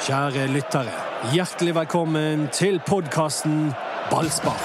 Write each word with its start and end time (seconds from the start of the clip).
Kjære 0.00 0.46
lyttere, 0.48 0.92
hjertelig 1.34 1.74
velkommen 1.76 2.46
til 2.56 2.78
podkasten 2.86 3.66
Ballspar. 4.08 4.56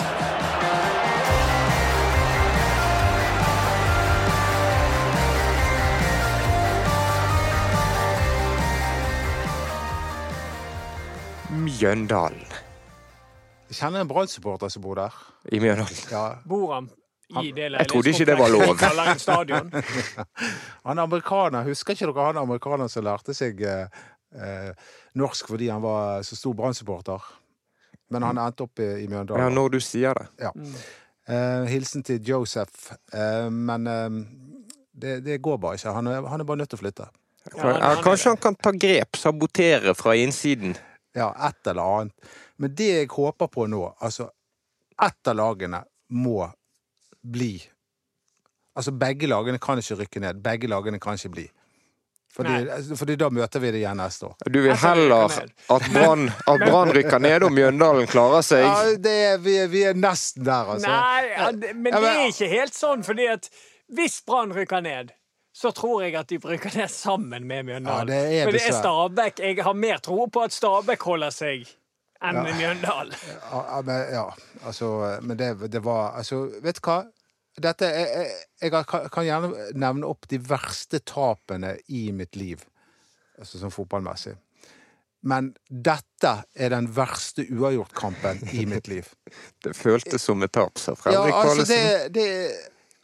Mjøndalen. 11.51 12.39
Jeg 13.67 13.75
kjenner 13.75 14.05
en 14.05 14.07
Brann-supporter 14.07 14.71
som 14.71 14.87
bor 14.87 14.95
der. 14.95 15.11
I 15.51 15.59
Mjøndalen. 15.59 16.05
Ja, 16.11 16.29
Bor 16.47 16.77
han 16.77 16.87
i 17.43 17.51
det 17.51 17.71
Jeg 17.73 17.87
trodde 17.89 18.09
ikke 18.09 18.25
det 18.25 18.39
var 18.39 18.47
lov. 18.47 18.77
Han 20.85 20.97
er 20.97 21.03
amerikaner. 21.03 21.63
Husker 21.63 21.93
ikke 21.93 22.05
dere 22.05 22.25
han 22.25 22.37
amerikaneren 22.37 22.89
som 22.89 23.03
lærte 23.03 23.33
seg 23.33 23.63
eh, 24.35 24.71
norsk 25.15 25.47
fordi 25.47 25.67
han 25.71 25.81
var 25.83 26.21
så 26.27 26.35
stor 26.35 26.53
Brann-supporter? 26.53 27.21
Men 28.13 28.23
han 28.23 28.37
endte 28.37 28.63
opp 28.67 28.79
i, 28.79 28.89
i 29.03 29.07
Ja, 29.09 29.49
når 29.49 29.69
du 29.71 29.79
sier 29.81 30.13
det. 30.13 30.27
Ja. 30.45 30.51
Eh, 31.27 31.65
hilsen 31.71 32.03
til 32.05 32.21
Joseph. 32.21 32.91
Eh, 33.13 33.49
men 33.49 33.87
eh, 33.87 34.09
det, 34.93 35.19
det 35.25 35.39
går 35.41 35.57
bare 35.57 35.75
ikke. 35.79 35.93
Han 35.97 36.07
er, 36.07 36.21
han 36.29 36.41
er 36.41 36.45
bare 36.45 36.57
nødt 36.61 36.69
til 36.69 36.77
å 36.79 36.83
flytte. 36.83 37.07
Ja, 37.55 37.61
han- 37.63 37.81
han 37.81 38.03
kanskje 38.05 38.29
han 38.33 38.37
kan 38.41 38.55
ta 38.55 38.71
grep, 38.71 39.17
sabotere 39.17 39.95
fra 39.97 40.13
innsiden. 40.17 40.75
Ja, 41.15 41.31
et 41.47 41.67
eller 41.67 41.81
annet. 42.01 42.13
Men 42.57 42.73
det 42.75 42.87
jeg 42.91 43.07
håper 43.11 43.47
på 43.51 43.65
nå 43.67 43.81
Altså, 44.01 44.29
ett 45.01 45.27
av 45.27 45.35
lagene 45.35 45.81
må 46.11 46.51
bli 47.21 47.61
Altså, 48.75 48.91
begge 48.91 49.27
lagene 49.27 49.59
kan 49.59 49.79
ikke 49.79 49.95
rykke 50.01 50.19
ned. 50.19 50.41
Begge 50.43 50.67
lagene 50.67 50.99
kan 50.99 51.15
ikke 51.15 51.29
bli. 51.31 51.45
Fordi, 52.35 52.95
fordi 52.99 53.15
da 53.21 53.29
møter 53.31 53.61
vi 53.63 53.69
det 53.71 53.79
igjen 53.79 53.95
neste 54.01 54.27
år. 54.27 54.33
Du 54.51 54.57
vil 54.61 54.73
heller 54.75 55.25
at 55.71 55.85
Brann 55.93 56.91
rykker 56.97 57.19
ned, 57.23 57.43
og 57.47 57.53
Mjøndalen 57.55 58.07
klarer 58.11 58.43
seg. 58.43 58.65
Ja, 58.67 58.95
det 58.99 59.13
er, 59.29 59.37
vi, 59.45 59.53
er, 59.61 59.69
vi 59.71 59.83
er 59.87 59.93
nesten 59.95 60.43
der, 60.43 60.73
altså. 60.75 60.89
Nei, 60.91 61.29
ja, 61.31 61.51
det- 61.51 61.75
men 61.75 61.93
det 61.95 62.09
er 62.11 62.25
ikke 62.33 62.49
helt 62.51 62.75
sånn, 62.75 63.05
fordi 63.07 63.29
at 63.31 63.47
hvis 63.95 64.19
Brann 64.27 64.51
rykker 64.55 64.83
ned 64.83 65.13
så 65.55 65.71
tror 65.71 66.01
jeg 66.03 66.15
at 66.19 66.27
de 66.27 66.35
bruker 66.43 66.73
det 66.75 66.89
sammen 66.91 67.45
med 67.47 67.63
Mjøndalen. 67.69 68.09
Ja, 68.09 68.19
det 68.27 68.39
er 68.41 68.43
For 68.49 68.51
det 68.57 68.61
er. 68.67 68.73
Stabæk. 68.75 69.37
Jeg 69.39 69.63
har 69.63 69.73
mer 69.73 70.01
tro 70.03 70.25
på 70.27 70.41
at 70.43 70.51
Stabæk 70.51 71.05
holder 71.07 71.31
seg 71.31 71.63
enn 72.19 72.41
Mjøndalen. 72.57 73.13
Ja, 73.29 73.61
ja, 73.69 73.81
men, 73.87 74.01
ja, 74.11 74.25
altså 74.65 74.89
Men 75.23 75.37
det, 75.39 75.53
det 75.71 75.79
var 75.85 76.17
Altså, 76.19 76.41
vet 76.63 76.81
du 76.81 76.89
hva? 76.89 76.97
Dette 77.61 77.87
Jeg, 77.87 78.07
jeg, 78.11 78.39
jeg 78.65 78.85
kan, 78.89 79.05
kan 79.11 79.25
gjerne 79.27 79.67
nevne 79.79 80.07
opp 80.09 80.27
de 80.31 80.39
verste 80.43 80.99
tapene 81.07 81.77
i 81.87 82.09
mitt 82.15 82.35
liv, 82.35 82.65
altså 83.39 83.61
sånn 83.61 83.73
fotballmessig. 83.73 84.35
Men 85.25 85.49
dette 85.69 86.31
er 86.53 86.69
den 86.75 86.87
verste 86.93 87.47
uavgjortkampen 87.49 88.43
i 88.53 88.67
mitt 88.69 88.89
liv. 88.91 89.07
Det 89.65 89.73
føltes 89.73 90.21
som 90.21 90.43
et 90.45 90.53
tap, 90.53 90.77
sa 90.77 90.93
Ja, 90.93 91.01
Fredrik 91.01 91.39
altså, 91.39 91.65
det, 91.65 92.13
det 92.13 92.27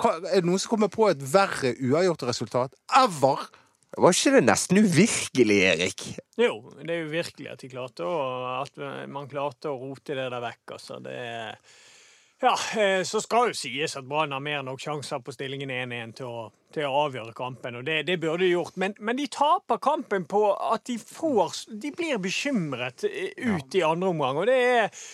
Er 0.05 0.41
det 0.41 0.45
noen 0.45 0.61
som 0.61 0.75
kommer 0.75 0.91
på 0.93 1.07
et 1.09 1.23
verre 1.31 1.73
uavgjort 1.81 2.27
resultat 2.29 2.77
ever? 3.01 3.47
Var 3.91 4.15
ikke 4.15 4.35
det 4.37 4.43
nesten 4.45 4.79
uvirkelig, 4.79 5.57
Erik? 5.73 6.03
Jo, 6.39 6.53
det 6.79 6.93
er 6.93 7.01
jo 7.01 7.09
virkelig 7.11 7.49
at 7.51 7.63
de 7.63 7.69
klarte 7.73 8.05
å, 8.07 8.19
at 8.61 8.77
man 9.11 9.27
klarte 9.31 9.67
å 9.67 9.79
rote 9.81 10.15
det 10.15 10.29
der 10.31 10.43
vekk. 10.45 10.77
Altså. 10.77 11.01
Det 11.03 11.15
er 11.17 11.57
ja, 12.41 12.81
eh, 12.81 13.03
så 13.03 13.21
skal 13.21 13.51
jo 13.51 13.57
sies 13.57 13.93
at 13.97 14.07
Brann 14.09 14.33
har 14.33 14.41
mer 14.43 14.59
enn 14.61 14.69
nok 14.71 14.81
sjanser 14.81 15.21
på 15.21 15.33
stillingen 15.35 15.69
1-1 15.73 16.15
til, 16.17 16.47
til 16.73 16.87
å 16.87 17.03
avgjøre 17.05 17.35
kampen, 17.37 17.77
og 17.77 17.85
det, 17.85 17.99
det 18.07 18.17
burde 18.21 18.45
de 18.45 18.53
gjort. 18.55 18.79
Men, 18.81 18.95
men 18.99 19.19
de 19.19 19.27
taper 19.31 19.81
kampen 19.81 20.25
på 20.29 20.47
at 20.73 20.85
de 20.89 20.97
får 21.01 21.65
De 21.83 21.91
blir 21.93 22.17
bekymret 22.21 23.05
eh, 23.05 23.35
ut 23.37 23.77
i 23.77 23.85
andre 23.85 24.09
omgang, 24.09 24.41
og 24.41 24.49
det 24.49 24.57
er 24.57 25.05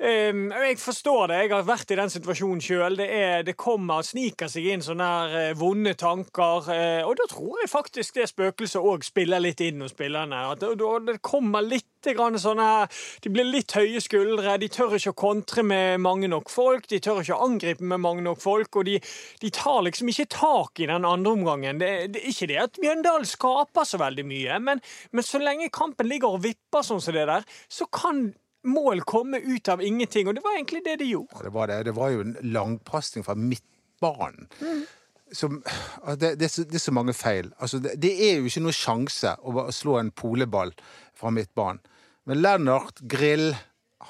Um, 0.00 0.46
jeg 0.48 0.78
forstår 0.80 1.26
det. 1.28 1.38
Jeg 1.42 1.50
har 1.52 1.64
vært 1.68 1.90
i 1.92 1.96
den 1.98 2.08
situasjonen 2.08 2.62
sjøl. 2.64 2.94
Det, 2.96 3.08
det 3.44 3.54
kommer, 3.60 4.00
sniker 4.06 4.48
seg 4.48 4.70
inn 4.72 4.84
sånne 4.84 5.08
her 5.10 5.34
eh, 5.36 5.58
vonde 5.60 5.92
tanker. 6.00 6.70
Uh, 6.72 7.02
og 7.04 7.18
da 7.20 7.26
tror 7.28 7.60
jeg 7.60 7.68
faktisk 7.68 8.16
det 8.16 8.30
spøkelset 8.30 8.80
òg 8.80 9.04
spiller 9.04 9.44
litt 9.44 9.60
inn 9.60 9.84
hos 9.84 9.92
spillerne. 9.92 10.40
At 10.54 10.64
det, 10.64 10.72
det 11.04 11.18
kommer 11.20 11.66
litt 11.66 11.84
sånne 12.00 12.64
her 12.64 13.02
De 13.20 13.28
blir 13.28 13.44
litt 13.44 13.76
høye 13.76 14.00
skuldre. 14.00 14.56
De 14.56 14.70
tør 14.72 14.96
ikke 14.96 15.12
å 15.12 15.20
kontre 15.20 15.66
med 15.68 16.00
mange 16.00 16.32
nok 16.32 16.48
folk. 16.48 16.88
De 16.88 16.96
tør 16.96 17.20
ikke 17.20 17.36
å 17.36 17.50
angripe 17.50 17.84
med 17.84 18.00
mange 18.00 18.24
nok 18.24 18.40
folk. 18.40 18.80
Og 18.80 18.88
de, 18.88 18.96
de 19.44 19.52
tar 19.52 19.84
liksom 19.84 20.08
ikke 20.08 20.30
tak 20.32 20.80
i 20.80 20.88
den 20.88 21.04
andre 21.04 21.36
omgangen. 21.36 21.76
Det, 21.76 21.92
det 22.14 22.24
er 22.24 22.32
ikke 22.32 22.48
det 22.48 22.62
at 22.64 22.80
Mjøndalen 22.80 23.28
skaper 23.28 23.84
så 23.84 24.00
veldig 24.00 24.24
mye, 24.24 24.62
men, 24.64 24.80
men 25.12 25.28
så 25.28 25.44
lenge 25.44 25.68
kampen 25.68 26.08
ligger 26.08 26.38
og 26.38 26.46
vipper 26.48 26.88
sånn 26.88 27.04
som 27.04 27.12
det 27.12 27.28
der, 27.28 27.44
så 27.68 27.84
kan 27.92 28.30
mål 28.64 29.02
komme 29.08 29.38
ut 29.40 29.68
av 29.72 29.82
ingenting, 29.82 30.28
og 30.28 30.34
det 30.36 30.42
var 30.44 30.56
egentlig 30.58 30.82
det 30.84 30.96
de 31.00 31.10
gjorde. 31.12 31.36
Ja, 31.36 31.42
Det 31.46 31.52
var, 31.54 31.66
det. 31.70 31.82
det 31.88 31.94
var 31.96 32.10
jo 32.14 32.20
en 32.24 32.36
langpasning 32.42 33.24
fra 33.24 33.34
midtbanen. 33.34 34.48
Som, 35.32 35.62
altså, 36.02 36.16
det, 36.18 36.34
det, 36.40 36.44
er 36.44 36.48
så, 36.56 36.64
det 36.66 36.74
er 36.80 36.84
så 36.84 36.92
mange 36.92 37.14
feil. 37.14 37.52
Altså, 37.62 37.78
det, 37.78 37.94
det 38.02 38.10
er 38.30 38.40
jo 38.40 38.50
ikke 38.50 38.64
noe 38.66 38.74
sjanse 38.74 39.36
å 39.46 39.66
slå 39.72 39.98
en 40.00 40.10
poleball 40.10 40.72
fra 41.14 41.30
midtbanen. 41.30 41.80
Men 42.28 42.42
Lennart 42.42 43.00
Grill 43.10 43.52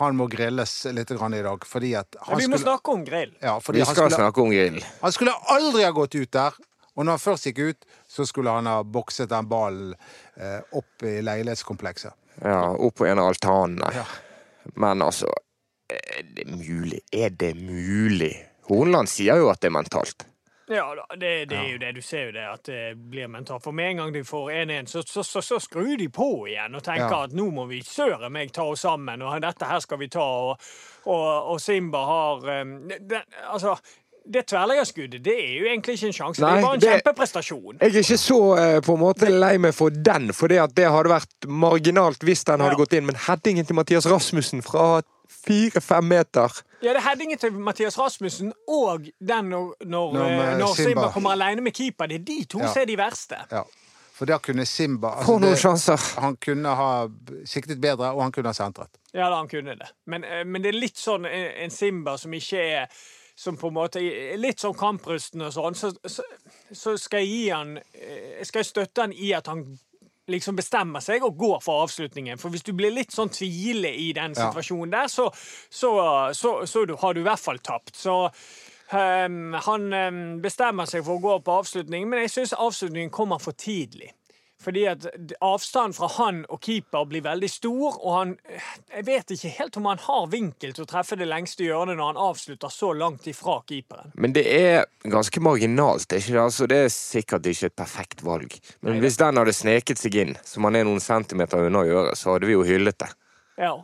han 0.00 0.16
må 0.16 0.26
grilles 0.30 0.72
litt 0.94 1.10
grann 1.12 1.34
i 1.34 1.42
dag, 1.42 1.64
fordi 1.66 1.90
at 1.98 2.14
han 2.22 2.36
ja, 2.36 2.38
vi 2.38 2.46
må 2.48 2.56
skulle, 2.56 2.70
snakke 2.70 2.92
om 2.94 3.00
grill. 3.04 3.32
ja, 3.42 3.56
fordi 3.60 3.80
Vi 3.80 3.84
han, 3.84 3.94
skal 3.94 4.06
skulle, 4.06 4.20
snakke 4.22 4.40
om 4.44 4.50
grill. 4.54 4.78
han 5.00 5.12
skulle 5.12 5.34
aldri 5.50 5.82
ha 5.84 5.90
gått 5.96 6.14
ut 6.14 6.30
der. 6.32 6.56
Og 6.94 7.04
når 7.06 7.16
han 7.16 7.22
først 7.22 7.46
gikk 7.48 7.58
ut, 7.58 7.84
så 8.08 8.24
skulle 8.26 8.52
han 8.54 8.66
ha 8.70 8.80
bokset 8.86 9.28
den 9.30 9.48
ballen 9.50 9.92
eh, 10.36 10.58
opp 10.76 11.04
i 11.06 11.18
leilighetskomplekset. 11.26 12.14
Ja, 12.42 12.70
opp 12.72 12.96
på 13.00 13.06
en 13.10 13.18
av 13.22 13.30
altanene. 13.32 13.90
Ja. 13.94 14.04
Men 14.76 15.02
altså 15.02 15.30
Er 15.90 16.22
det 16.36 16.46
mulig? 16.46 17.00
Er 17.12 17.30
det 17.30 17.54
mulig? 17.56 18.34
Hornland 18.68 19.08
sier 19.10 19.40
jo 19.40 19.48
at 19.50 19.60
det 19.60 19.70
er 19.72 19.78
mentalt. 19.80 20.26
Ja 20.70 20.84
det, 21.18 21.48
det 21.50 21.56
er 21.58 21.70
jo 21.72 21.78
det. 21.82 21.88
Du 21.96 22.02
ser 22.02 22.28
jo 22.28 22.32
det 22.36 22.44
at 22.46 22.68
det 22.68 22.82
blir 23.10 23.26
mentalt. 23.26 23.64
For 23.64 23.74
med 23.74 23.88
en 23.90 23.96
gang 24.04 24.12
de 24.14 24.20
får 24.24 24.50
1-1, 24.54 24.86
så, 24.92 25.02
så, 25.02 25.24
så, 25.26 25.42
så 25.42 25.58
skrur 25.58 25.96
de 25.98 26.06
på 26.14 26.28
igjen 26.46 26.78
og 26.78 26.84
tenker 26.86 27.10
Ja. 27.10 27.24
at 27.26 27.34
nå 27.34 27.48
må 27.50 27.64
vi 27.66 27.80
søren 27.82 28.30
meg 28.30 28.52
ta 28.54 28.62
oss 28.70 28.84
sammen, 28.86 29.22
og 29.26 29.40
dette 29.42 29.66
her 29.66 29.82
skal 29.82 29.98
vi 29.98 30.06
ta. 30.14 30.22
Og, 30.22 30.62
og, 31.10 31.26
og 31.56 31.58
Simba 31.60 32.04
har 32.06 32.46
um, 32.62 32.76
det, 32.86 33.24
Altså, 33.50 33.74
det 34.26 34.46
tverrleggerskuddet, 34.46 35.22
det 35.24 35.34
er 35.34 35.54
jo 35.60 35.64
egentlig 35.70 35.94
ikke 35.96 36.06
en 36.06 36.12
sjanse. 36.12 36.40
det 36.40 36.48
er 36.48 36.62
bare 36.62 36.74
en 36.74 36.80
det- 36.80 36.90
kjempeprestasjon. 36.90 37.78
Jeg 37.80 37.94
er 37.94 37.98
ikke 38.02 38.18
så 38.18 38.40
eh, 38.58 38.80
på 38.80 38.94
en 38.94 39.00
måte 39.00 39.28
lei 39.30 39.56
meg 39.58 39.74
for 39.74 39.90
den, 39.90 40.32
for 40.32 40.48
det, 40.48 40.58
at 40.60 40.74
det 40.74 40.86
hadde 40.90 41.08
vært 41.10 41.46
marginalt 41.48 42.18
hvis 42.24 42.44
den 42.44 42.60
hadde 42.60 42.72
Ja. 42.76 42.78
gått 42.84 42.92
inn. 42.92 43.06
Men 43.06 43.14
headingen 43.16 43.66
til 43.66 43.74
Mathias 43.76 44.06
Rasmussen 44.06 44.62
fra 44.62 45.02
fire-fem 45.28 46.04
meter 46.04 46.50
Ja, 46.82 46.92
det 46.92 46.96
er 47.02 47.08
headingen 47.08 47.38
til 47.38 47.52
Mathias 47.52 47.98
Rasmussen 47.98 48.52
og 48.68 49.08
den 49.20 49.50
når, 49.50 49.74
når, 49.84 50.12
Når, 50.14 50.24
eh, 50.30 50.52
eh, 50.52 50.58
når 50.58 50.74
Simba. 50.76 50.88
Simba. 50.90 51.10
kommer 51.12 51.30
alene 51.30 51.60
med 51.60 51.72
keeper. 51.74 52.06
Det 52.06 52.20
er 52.20 52.24
de 52.24 52.44
to 52.44 52.58
Ja. 52.60 52.72
som 52.72 52.82
er 52.82 52.86
de 52.86 52.96
verste. 52.96 53.36
Ja. 53.52 53.62
For 54.14 54.26
da 54.26 54.36
kunne 54.38 54.66
Simba 54.66 55.08
altså, 55.16 55.38
noen 55.38 55.42
det- 55.52 55.58
sjanser! 55.58 56.20
Han 56.20 56.36
kunne 56.36 56.68
ha 56.76 57.08
siktet 57.44 57.80
bedre, 57.80 58.12
og 58.12 58.22
han 58.22 58.32
kunne 58.32 58.48
ha 58.48 58.52
sentret. 58.52 58.88
Ja, 59.14 59.28
da, 59.30 59.36
han 59.36 59.48
kunne 59.48 59.76
det. 59.78 59.88
Men, 60.06 60.24
men 60.46 60.62
det 60.62 60.74
er 60.74 60.78
litt 60.80 60.96
sånn 60.96 61.24
en, 61.26 61.52
en 61.64 61.70
Simba 61.70 62.16
som 62.18 62.30
ikke 62.32 62.58
er 62.58 62.86
som 63.40 63.56
på 63.56 63.70
en 63.70 63.76
måte 63.78 64.00
er 64.04 64.36
litt 64.36 64.60
sånn 64.60 64.76
kamprusten 64.76 65.46
og 65.46 65.54
sånn, 65.54 65.76
så, 65.78 65.88
så, 66.04 66.24
så 66.76 66.92
skal 67.00 67.22
jeg 67.24 67.30
gi 67.30 67.44
han 67.48 67.78
eh, 67.80 68.42
Skal 68.44 68.60
jeg 68.60 68.68
støtte 68.68 69.06
han 69.06 69.14
i 69.16 69.30
at 69.36 69.48
han 69.48 69.64
liksom 70.30 70.58
bestemmer 70.58 71.02
seg 71.02 71.24
og 71.26 71.38
går 71.40 71.62
for 71.64 71.86
avslutningen. 71.86 72.38
For 72.38 72.52
hvis 72.52 72.66
du 72.66 72.74
blir 72.76 72.92
litt 72.94 73.14
sånn 73.14 73.32
tvile 73.34 73.90
i 73.96 74.10
den 74.14 74.36
situasjonen 74.36 74.92
der, 74.92 75.08
så, 75.10 75.26
så, 75.72 75.90
så, 76.36 76.52
så 76.70 76.84
du, 76.86 76.94
har 77.00 77.16
du 77.16 77.22
i 77.22 77.26
hvert 77.26 77.42
fall 77.42 77.58
tapt. 77.64 77.96
Så 77.98 78.14
um, 78.28 79.56
han 79.66 79.88
um, 79.90 80.20
bestemmer 80.44 80.86
seg 80.86 81.02
for 81.06 81.18
å 81.18 81.24
gå 81.24 81.40
på 81.46 81.56
avslutningen, 81.64 82.12
men 82.12 82.22
jeg 82.26 82.34
syns 82.36 82.54
avslutningen 82.54 83.10
kommer 83.14 83.42
for 83.42 83.56
tidlig. 83.58 84.12
Fordi 84.60 84.82
at 84.90 85.06
avstanden 85.40 85.94
fra 85.96 86.08
han 86.18 86.42
og 86.52 86.60
keeper 86.64 87.06
blir 87.08 87.24
veldig 87.24 87.48
stor, 87.50 87.96
og 87.96 88.16
han 88.16 88.34
Jeg 88.90 89.06
vet 89.06 89.30
ikke 89.32 89.52
helt 89.56 89.76
om 89.80 89.86
han 89.88 90.02
har 90.04 90.26
vinkel 90.32 90.74
til 90.76 90.84
å 90.84 90.90
treffe 90.90 91.16
det 91.16 91.28
lengste 91.30 91.64
hjørnet 91.64 91.96
når 91.96 92.12
han 92.12 92.20
avslutter 92.20 92.72
så 92.72 92.92
langt 92.92 93.26
ifra 93.30 93.60
keeperen. 93.68 94.12
Men 94.14 94.34
det 94.36 94.44
er 94.44 94.84
ganske 95.02 95.40
marginalt. 95.40 96.12
ikke 96.12 96.34
det? 96.34 96.42
Altså, 96.42 96.66
det 96.66 96.82
er 96.84 96.92
sikkert 96.92 97.46
ikke 97.46 97.70
et 97.70 97.76
perfekt 97.76 98.24
valg. 98.26 98.58
Men 98.80 99.00
hvis 99.00 99.16
den 99.20 99.40
hadde 99.40 99.54
sneket 99.56 100.02
seg 100.02 100.18
inn, 100.20 100.36
som 100.44 100.68
han 100.68 100.76
er 100.76 100.84
noen 100.84 101.00
centimeter 101.00 101.64
unna 101.66 101.84
å 101.84 101.88
gjøre, 101.88 102.16
så 102.18 102.34
hadde 102.34 102.50
vi 102.50 102.58
jo 102.58 102.66
hyllet 102.66 102.98
det. 103.00 103.10
Ja. 103.60 103.74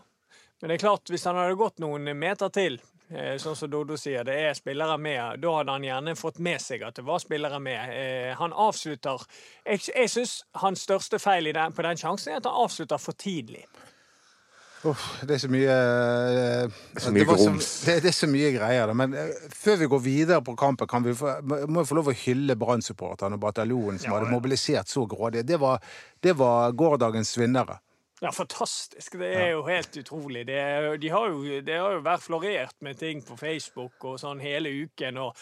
Men 0.60 0.68
det 0.72 0.76
er 0.76 0.84
klart, 0.86 1.08
hvis 1.12 1.24
han 1.28 1.36
hadde 1.40 1.56
gått 1.56 1.80
noen 1.80 2.08
meter 2.18 2.52
til, 2.52 2.78
eh, 2.80 2.95
sånn 3.38 3.54
som 3.56 3.70
Dodo 3.70 3.94
sier, 3.96 4.24
det 4.26 4.34
er 4.48 4.54
spillere 4.58 4.96
med, 4.98 5.40
da 5.40 5.52
hadde 5.58 5.70
han 5.76 5.84
gjerne 5.86 6.16
fått 6.18 6.38
med 6.42 6.60
seg 6.60 6.82
at 6.82 6.94
det 6.98 7.04
var 7.06 7.18
spillere 7.22 7.60
med. 7.62 7.92
Eh, 7.94 8.34
Han 8.38 8.52
avslutter 8.52 9.22
Jeg, 9.66 9.80
jeg 9.94 10.10
syns 10.10 10.40
hans 10.62 10.82
største 10.82 11.18
feil 11.22 11.46
i 11.46 11.52
den, 11.52 11.72
på 11.72 11.82
den 11.86 11.96
sjansen 11.96 12.32
er 12.32 12.36
at 12.40 12.48
han 12.50 12.64
avslutter 12.64 12.98
for 12.98 13.12
tidlig. 13.14 13.64
Uff, 14.86 15.04
det 15.26 15.34
er 15.34 15.38
så 15.40 15.48
mye 15.50 15.72
eh, 15.72 16.68
Så 17.00 17.10
mye 17.10 17.24
det 17.24 17.38
så- 17.40 17.86
Det, 17.86 17.94
det 18.02 18.08
er 18.10 18.12
så 18.14 18.26
mye 18.30 18.50
greier. 18.58 18.92
Men 18.94 19.14
eh, 19.14 19.30
før 19.50 19.76
vi 19.80 19.86
går 19.86 20.02
videre 20.04 20.42
på 20.42 20.54
kampen, 20.56 20.86
kan 20.86 21.02
vi 21.02 21.14
få, 21.14 21.32
må 21.42 21.80
vi 21.80 21.86
få 21.88 21.94
lov 21.96 22.08
å 22.12 22.14
hylle 22.26 22.54
Brann-supporterne 22.56 23.34
og 23.34 23.40
bataljonen 23.40 23.98
som 23.98 24.12
Ja, 24.12 24.18
hadde 24.18 24.30
mobilisert 24.30 24.86
så 24.92 25.06
grådig. 25.08 25.46
Det 25.46 25.58
var, 25.58 25.80
det 26.22 26.36
var 26.38 26.70
gårsdagens 26.72 27.32
vinnere. 27.38 27.78
Ja, 28.24 28.30
fantastisk. 28.32 29.18
Det 29.20 29.28
er 29.36 29.50
jo 29.52 29.62
helt 29.66 29.96
utrolig. 30.00 30.46
Det, 30.48 30.54
er- 30.56 30.96
de 30.96 31.08
har 31.12 31.26
jo, 31.28 31.42
det 31.60 31.74
har 31.76 31.92
jo 31.98 32.00
vært 32.00 32.22
florert 32.24 32.72
med 32.80 32.96
ting 32.96 33.20
på 33.26 33.36
Facebook 33.36 34.06
og 34.08 34.16
sånn 34.22 34.40
hele 34.40 34.72
uken. 34.86 35.18
og 35.20 35.36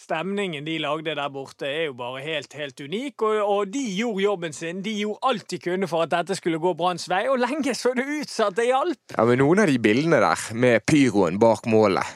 Stemningen 0.00 0.64
de 0.64 0.78
lagde 0.80 1.12
der 1.18 1.28
borte, 1.28 1.66
er 1.66 1.88
jo 1.90 1.96
bare 1.98 2.22
helt 2.24 2.54
helt 2.56 2.80
unik. 2.80 3.20
Og, 3.26 3.40
og 3.42 3.72
de 3.74 3.82
gjorde 3.98 4.22
jobben 4.22 4.54
sin. 4.56 4.78
De 4.86 4.94
gjorde 5.02 5.18
alt 5.26 5.48
de 5.50 5.58
kunne 5.58 5.88
for 5.90 6.06
at 6.06 6.14
dette 6.14 6.38
skulle 6.38 6.62
gå 6.62 6.72
Branns 6.78 7.08
vei, 7.10 7.24
og 7.28 7.42
lenge 7.42 7.74
så 7.76 7.92
det 7.98 8.06
ut 8.06 8.30
som 8.30 8.54
det 8.54 8.70
hjalp. 8.70 9.02
Ja, 9.18 9.26
men 9.26 9.42
Noen 9.42 9.64
av 9.66 9.66
de 9.74 9.78
bildene 9.82 10.22
der 10.22 10.46
med 10.54 10.86
pyroen 10.86 11.38
bak 11.42 11.66
målet 11.66 12.06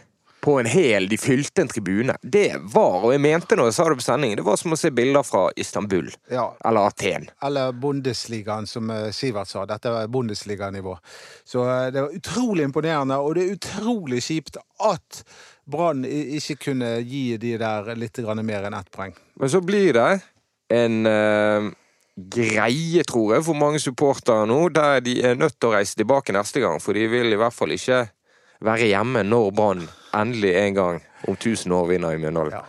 på 0.45 0.59
en 0.61 0.67
hel 0.67 1.09
De 1.09 1.17
fylte 1.19 1.63
en 1.63 1.69
tribune. 1.69 2.17
Det 2.23 2.57
var, 2.61 2.99
og 3.07 3.13
jeg 3.15 3.21
mente 3.25 3.57
når 3.57 3.71
jeg 3.71 3.77
sa 3.79 3.87
det 3.89 3.97
på 3.97 4.05
sending, 4.05 4.35
det 4.37 4.45
var 4.45 4.59
som 4.61 4.77
å 4.77 4.79
se 4.79 4.91
bilder 4.93 5.25
fra 5.25 5.47
Istanbul. 5.57 6.11
Ja. 6.29 6.51
Eller 6.69 6.91
Aten. 6.91 7.31
Eller 7.45 7.73
Bundesligaen, 7.73 8.69
som 8.69 8.93
eh, 8.93 9.09
Sivert 9.17 9.49
sa. 9.49 9.65
Dette 9.69 9.95
er 10.03 10.11
Bundesliga-nivå. 10.13 10.99
Så 11.49 11.65
eh, 11.65 11.87
det 11.95 12.05
var 12.05 12.19
utrolig 12.19 12.69
imponerende, 12.69 13.17
og 13.17 13.39
det 13.39 13.47
er 13.47 13.57
utrolig 13.57 14.21
kjipt 14.27 14.61
at 14.85 15.23
Brann 15.65 16.05
ikke 16.05 16.59
kunne 16.67 16.93
gi 17.01 17.39
de 17.41 17.57
der 17.65 17.95
litt 17.97 18.21
mer 18.45 18.69
enn 18.69 18.77
ett 18.77 18.93
poeng. 18.93 19.17
Men 19.41 19.49
så 19.49 19.65
blir 19.65 19.97
det 19.97 20.21
en 20.69 21.09
uh, 21.09 21.73
greie, 22.15 23.01
tror 23.09 23.39
jeg, 23.39 23.49
for 23.49 23.57
mange 23.57 23.81
supportere 23.81 24.45
nå, 24.45 24.69
der 24.69 25.01
de 25.01 25.23
er 25.25 25.41
nødt 25.41 25.57
til 25.57 25.73
å 25.73 25.77
reise 25.79 25.97
tilbake 25.97 26.37
neste 26.37 26.61
gang. 26.61 26.85
For 26.85 26.93
de 26.93 27.09
vil 27.09 27.33
i 27.33 27.41
hvert 27.41 27.57
fall 27.57 27.73
ikke 27.73 28.05
være 28.61 28.93
hjemme 28.93 29.25
når 29.25 29.53
Brann 29.57 29.87
endelig 30.21 30.55
en 30.57 30.75
gang 30.75 31.03
om 31.29 31.35
1000 31.37 31.73
år 31.73 31.87
vinner 31.89 32.15
i 32.15 32.19
Mjøndalen. 32.23 32.53
Ja. 32.53 32.63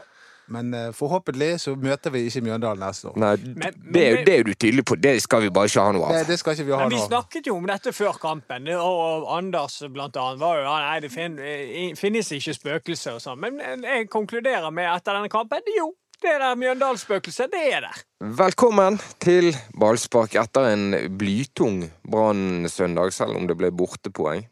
Men 0.47 0.67
eh, 0.77 0.91
forhåpentlig 0.93 1.55
så 1.59 1.71
møter 1.75 2.11
vi 2.13 2.19
ikke 2.27 2.43
Mjøndalen 2.45 2.83
neste 2.85 3.07
år. 3.09 3.15
Nei, 3.17 3.31
Men- 3.41 3.55
men 3.57 3.73
det, 3.93 4.03
er 4.07 4.15
det- 4.25 4.33
er 4.33 4.37
jo 4.37 4.43
du 4.43 4.53
tydelig 4.53 4.85
på. 4.85 4.95
Det 5.01 5.15
skal 5.23 5.41
vi 5.41 5.49
bare 5.49 5.65
ikke 5.65 5.81
ha 5.81 5.91
noe 5.91 6.07
Det, 6.11 6.19
av. 6.21 6.27
det 6.27 6.37
skal 6.39 6.53
ikke 6.53 6.65
vi 6.67 6.71
ha 6.71 6.77
Men 6.83 6.89
vi 6.89 6.95
noe. 6.99 7.07
snakket 7.07 7.47
jo 7.47 7.55
om 7.57 7.65
dette 7.65 7.91
før 7.97 8.13
kampen, 8.21 8.67
og 8.77 9.25
Anders 9.37 9.79
blant 9.89 10.15
annet 10.21 10.39
var 10.39 10.57
jo 10.59 10.63
ja, 10.67 10.75
Nei, 10.91 10.99
det 10.99 11.11
fin, 11.11 11.39
eh, 11.39 11.95
finnes 11.97 12.29
ikke 12.31 12.53
spøkelser 12.53 13.15
og 13.17 13.21
sånn. 13.21 13.39
Men 13.39 13.57
jeg 13.83 14.09
konkluderer 14.09 14.71
med 14.71 14.85
etter 14.95 15.13
denne 15.17 15.29
kampen 15.33 15.61
jo, 15.77 15.93
det 16.21 16.37
der 16.39 16.55
Mjøndalsspøkelset, 16.55 17.49
det 17.51 17.73
er 17.73 17.81
der. 17.89 18.03
Velkommen 18.21 18.99
til 19.19 19.49
ballspark 19.79 20.35
etter 20.35 20.69
en 20.73 21.17
blytung 21.17 21.89
Brann-søndag, 22.07 23.11
selv 23.13 23.35
om 23.35 23.47
det 23.47 23.57
ble 23.57 23.71
bortepoeng. 23.71 24.45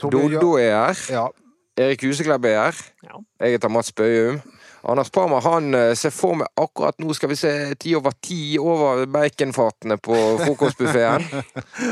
Dodo 0.00 0.56
er 0.58 0.72
her. 0.88 0.96
Ja, 1.12 1.28
Erik 1.76 2.02
Huseklepp 2.06 2.44
er 2.46 2.58
her. 2.68 2.82
Ja. 3.02 3.18
Jeg 3.42 3.56
heter 3.56 3.68
Mats 3.72 3.92
Bøyum. 3.92 4.40
Anders 4.84 5.08
Parma 5.10 5.38
han 5.40 5.72
eh, 5.74 5.94
ser 5.96 6.12
for 6.12 6.36
meg 6.36 6.50
akkurat 6.60 6.98
nå 7.00 7.14
skal 7.16 7.30
vi 7.32 7.38
se 7.40 7.50
ti 7.80 7.94
over 7.96 8.12
ti 8.22 8.58
over 8.60 9.06
baconfatene 9.08 9.96
på 9.96 10.18
frokostbuffeen. 10.44 11.24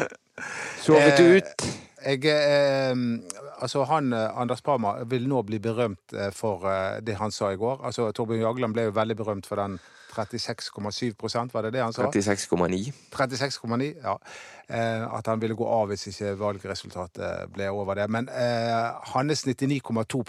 Sovet 0.84 1.19
Eh, 1.20 1.37
ut. 1.38 1.64
jeg, 2.05 2.25
eh, 2.29 2.94
altså 3.62 3.84
han, 3.88 4.12
eh, 4.12 4.29
Anders 4.40 4.61
Parma 4.62 4.94
vil 5.08 5.26
nå 5.29 5.43
bli 5.49 5.58
berømt 5.58 6.14
for 6.37 6.69
det 7.00 7.17
han 7.19 7.31
sa 7.32 7.52
i 7.52 7.56
går. 7.61 7.81
Altså 7.84 8.11
Torbjørn 8.12 8.44
Jagland 8.44 8.75
ble 8.76 8.88
jo 8.90 8.94
veldig 8.96 9.17
berømt 9.17 9.46
for 9.49 9.56
den 9.56 9.79
36,7% 10.12 11.53
var 11.53 11.62
det 11.62 11.73
det 11.73 11.82
han 11.82 11.93
sa? 11.93 12.03
36,9. 12.03 12.93
36,9, 13.14 13.94
ja. 14.03 14.19
Eh, 14.69 15.14
at 15.14 15.26
han 15.26 15.41
ville 15.41 15.56
gå 15.56 15.67
av 15.69 15.91
hvis 15.91 16.06
ikke 16.09 16.35
valgresultatet 16.41 17.50
ble 17.53 17.69
over 17.73 17.99
det. 17.99 18.06
Men 18.12 18.29
eh, 18.29 18.93
hans 19.12 19.44
99,2 19.47 20.23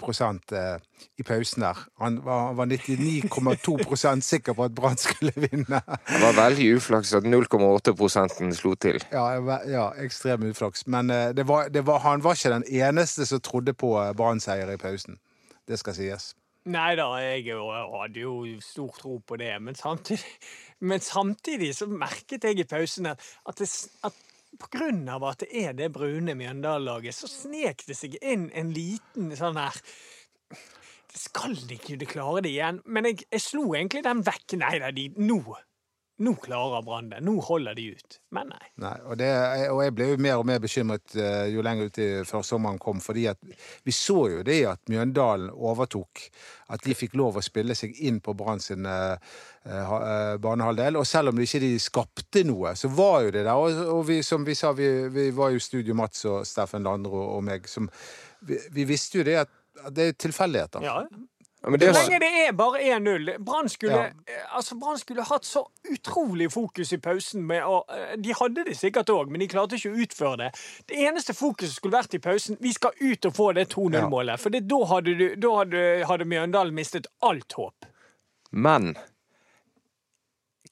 eh, 0.56 0.78
i 1.16 1.22
pausen 1.22 1.62
der 1.62 1.78
Han 2.00 2.20
var, 2.24 2.52
var 2.52 2.66
99,2% 2.66 4.20
sikker 4.20 4.52
på 4.52 4.64
at 4.64 4.74
Brann 4.74 4.96
skulle 4.96 5.32
vinne. 5.36 5.80
Det 6.08 6.22
var 6.22 6.36
veldig 6.36 6.76
uflaks 6.76 7.14
at 7.14 7.24
0,8 7.24 7.96
prosenten 7.96 8.54
slo 8.54 8.74
til. 8.74 9.00
Ja, 9.12 9.38
ja 9.68 9.90
ekstrem 9.98 10.50
uflaks. 10.50 10.86
Men 10.86 11.10
eh, 11.10 11.34
det 11.36 11.48
var, 11.48 11.68
det 11.68 11.86
var, 11.86 11.98
han 11.98 12.24
var 12.24 12.34
ikke 12.34 12.56
den 12.56 12.64
eneste 12.68 13.26
som 13.26 13.40
trodde 13.40 13.72
på 13.72 13.96
Brann-seier 14.16 14.70
i 14.72 14.76
pausen. 14.76 15.20
Det 15.68 15.78
skal 15.78 15.94
sies. 15.94 16.34
Nei 16.64 16.94
da, 16.96 17.10
jeg 17.20 17.44
hadde 17.52 18.22
jo 18.22 18.36
stor 18.64 18.94
tro 18.96 19.18
på 19.20 19.36
det, 19.36 19.50
men 19.60 19.76
samtidig, 19.76 20.24
men 20.88 21.02
samtidig 21.04 21.74
så 21.76 21.88
merket 21.90 22.46
jeg 22.48 22.62
i 22.62 22.68
pausen 22.68 23.10
at, 23.10 23.20
at, 23.44 23.60
det, 23.60 23.68
at 24.08 24.16
på 24.60 24.70
grunn 24.72 25.02
av 25.12 25.26
at 25.28 25.44
det 25.44 25.50
er 25.60 25.76
det 25.76 25.90
brune 25.92 26.32
Mjøndalen-laget, 26.38 27.16
så 27.16 27.28
snek 27.28 27.84
det 27.88 27.98
seg 27.98 28.16
inn 28.22 28.48
en 28.56 28.72
liten 28.72 29.34
sånn 29.36 29.60
her 29.60 29.76
Det 31.12 31.20
skal 31.20 31.58
de 31.68 31.76
kunne 31.78 32.08
klare 32.08 32.46
det 32.46 32.54
igjen, 32.54 32.80
men 32.86 33.10
jeg, 33.10 33.26
jeg 33.28 33.44
slo 33.44 33.66
egentlig 33.74 34.02
den 34.06 34.24
vekk. 34.24 34.56
Nei 34.64 34.74
da, 34.80 34.88
de 34.94 35.10
nå 35.20 35.42
Nå 36.16 36.34
klarer 36.38 36.82
Brann 36.82 37.08
det. 37.10 37.18
Nå 37.26 37.40
holder 37.42 37.74
de 37.74 37.88
ut. 37.96 38.16
Men 38.30 38.52
nei. 38.52 38.68
Nei, 38.78 38.92
og, 39.02 39.16
det, 39.18 39.30
og 39.72 39.80
jeg 39.82 39.94
ble 39.96 40.06
jo 40.12 40.18
mer 40.22 40.38
og 40.38 40.46
mer 40.46 40.60
bekymret 40.62 41.16
eh, 41.18 41.48
jo 41.50 41.64
lenger 41.66 41.90
ut 41.90 41.98
i 41.98 42.06
førsommeren 42.28 42.78
kom, 42.82 43.00
fordi 43.02 43.24
at 43.32 43.40
vi 43.82 43.94
så 43.94 44.20
jo 44.30 44.44
det 44.46 44.60
at 44.70 44.92
Mjøndalen 44.92 45.50
overtok. 45.50 46.22
At 46.70 46.86
de 46.86 46.94
fikk 46.94 47.16
lov 47.18 47.40
å 47.40 47.44
spille 47.44 47.74
seg 47.74 47.98
inn 48.06 48.22
på 48.22 48.36
Brann 48.38 48.62
sin 48.62 48.86
uh, 48.86 49.18
uh, 49.66 49.96
eh, 49.98 50.36
banehalvdel. 50.42 51.00
Og 51.02 51.08
selv 51.08 51.32
om 51.32 51.40
de 51.40 51.48
ikke 51.48 51.64
de 51.66 51.74
skapte 51.82 52.44
noe, 52.46 52.76
så 52.78 52.92
var 52.94 53.26
jo 53.26 53.34
det 53.34 53.42
der. 53.42 53.58
Og, 53.58 53.82
og 53.98 54.06
vi, 54.12 54.22
som 54.22 54.46
vi 54.46 54.54
sa, 54.58 54.70
vi, 54.78 54.88
vi 55.10 55.28
var 55.34 55.50
jo 55.50 55.66
studio, 55.66 55.98
Mats 55.98 56.22
og 56.30 56.46
Steffen 56.46 56.86
Landro 56.86 57.26
og 57.34 57.42
meg, 57.50 57.66
som 57.70 57.90
vi, 58.46 58.62
vi 58.70 58.86
visste 58.86 59.18
jo 59.18 59.26
det 59.26 59.40
at 59.42 59.60
det 59.90 60.08
er 60.08 60.18
tilfeldigheter. 60.22 60.84
Ja. 60.86 61.00
Ja, 61.02 61.24
men 61.70 61.80
Så 61.80 61.92
lenge 61.96 62.18
det 62.20 62.28
er 62.48 62.52
bare 62.52 62.80
1-0 62.82 63.38
Brann 63.44 63.68
skulle, 63.72 63.92
Ja. 63.96 64.04
eh, 64.28 64.56
altså 64.56 64.76
skulle 64.98 65.24
hatt 65.24 65.44
så 65.44 65.62
utrolig 65.90 66.50
fokus 66.52 66.92
i 66.92 66.98
pausen. 66.98 67.46
Med 67.46 67.62
å, 67.62 67.84
eh, 67.88 68.16
de 68.16 68.34
hadde 68.34 68.64
det 68.64 68.76
sikkert 68.76 69.08
òg, 69.08 69.30
men 69.30 69.40
de 69.40 69.48
klarte 69.48 69.78
ikke 69.78 69.94
å 69.94 70.02
utføre 70.04 70.36
det. 70.36 70.50
Det 70.86 70.96
eneste 71.08 71.32
fokuset 71.32 71.72
skulle 71.74 71.96
vært 71.96 72.14
i 72.14 72.18
pausen 72.18 72.56
Vi 72.60 72.72
skal 72.72 72.92
ut 73.00 73.24
og 73.26 73.32
få 73.34 73.54
det 73.54 73.68
2-0-målet. 73.72 74.40
For 74.40 74.50
da, 74.50 74.84
hadde, 74.86 75.18
du, 75.18 75.36
da 75.36 75.56
hadde, 75.56 76.04
hadde 76.06 76.24
Mjøndalen 76.24 76.74
mistet 76.74 77.06
alt 77.22 77.52
håp. 77.52 77.86
men 78.52 78.94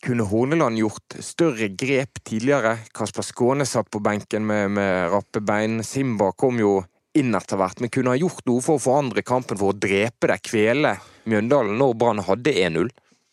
kunne 0.02 0.24
Horneland 0.26 0.78
gjort 0.78 1.14
større 1.22 1.68
grep 1.68 2.18
tidligere? 2.26 2.78
Kasper 2.94 3.22
Skåne 3.22 3.66
satt 3.66 3.90
på 3.90 4.00
benken 4.02 4.46
med, 4.46 4.70
med 4.70 5.10
rappe 5.12 5.40
bein. 5.40 5.82
Simba 5.86 6.32
kom 6.32 6.58
jo 6.58 6.80
inn 7.18 7.34
etter 7.36 7.60
hvert, 7.60 7.80
men 7.80 7.92
kunne 7.92 8.14
ha 8.14 8.20
gjort 8.20 8.44
noe 8.48 8.62
for 8.64 8.78
å 8.78 8.82
forandre 8.82 9.24
kampen 9.26 9.58
for 9.60 9.72
å 9.72 9.78
drepe 9.78 10.30
det, 10.30 10.38
kvele 10.48 10.96
Mjøndalen 11.28 11.76
når 11.78 11.92
Brann 11.98 12.22
hadde 12.26 12.54
1-0? 12.64 12.88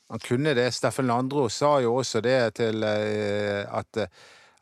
Han 0.10 0.22
kunne 0.22 0.54
det. 0.58 0.72
Steffen 0.74 1.08
Landro 1.10 1.48
sa 1.54 1.78
jo 1.84 1.96
også 2.02 2.22
det 2.26 2.40
til 2.60 2.84
eh, 2.86 3.64
at 3.66 3.98
eh, 4.02 4.12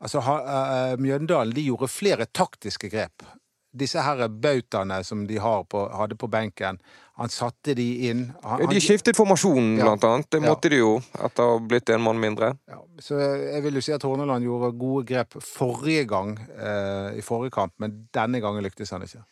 altså, 0.04 0.20
eh, 0.20 0.94
Mjøndalen 1.00 1.54
de 1.56 1.66
gjorde 1.68 1.90
flere 1.92 2.28
taktiske 2.28 2.90
grep. 2.92 3.24
Disse 3.72 4.00
her 4.04 4.28
bautaene 4.28 5.02
som 5.04 5.26
de 5.28 5.38
på, 5.40 5.84
hadde 5.92 6.16
på 6.16 6.28
benken, 6.32 6.80
han 7.18 7.28
satte 7.34 7.74
de 7.74 7.84
inn. 8.08 8.20
Han, 8.46 8.62
de 8.70 8.80
skiftet 8.80 9.16
formasjonen, 9.18 9.76
Ja. 9.78 9.84
blant 9.88 10.04
annet. 10.06 10.28
Det 10.30 10.40
Ja. 10.42 10.48
måtte 10.54 10.70
de 10.70 10.76
jo, 10.78 10.92
etter 11.18 11.42
å 11.42 11.58
ha 11.58 11.58
blitt 11.58 11.90
en 11.90 12.00
mann 12.00 12.20
mindre. 12.20 12.52
ja, 12.68 12.78
så 13.00 13.18
jeg 13.18 13.62
vil 13.64 13.74
jo 13.74 13.80
si 13.80 13.92
at 13.92 14.02
Horneland 14.06 14.44
gjorde 14.44 14.72
gode 14.78 15.04
grep 15.06 15.34
forrige 15.42 16.06
gang 16.06 16.36
eh, 16.38 17.18
i 17.18 17.20
forrige 17.26 17.50
kamp, 17.58 17.72
men 17.78 18.08
denne 18.14 18.40
gangen 18.40 18.62
lyktes 18.62 18.90
han 18.90 19.02
ikke. 19.02 19.24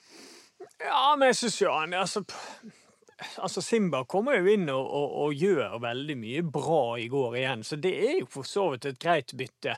Ja, 0.85 1.15
men 1.17 1.29
jeg 1.29 1.37
syns 1.37 1.61
jo 1.63 1.71
han 1.73 1.95
altså, 1.95 2.25
altså 3.17 3.63
Simba 3.65 4.03
kommer 4.09 4.37
jo 4.37 4.51
inn 4.53 4.69
og, 4.69 4.85
og, 4.85 5.15
og 5.25 5.41
gjør 5.41 5.79
veldig 5.81 6.17
mye 6.21 6.43
bra 6.53 6.81
i 7.01 7.07
går 7.09 7.37
igjen, 7.41 7.63
så 7.65 7.79
det 7.81 7.93
er 7.97 8.19
jo 8.21 8.29
for 8.31 8.49
så 8.49 8.67
vidt 8.73 8.89
et 8.91 8.99
greit 9.01 9.33
bytte. 9.37 9.77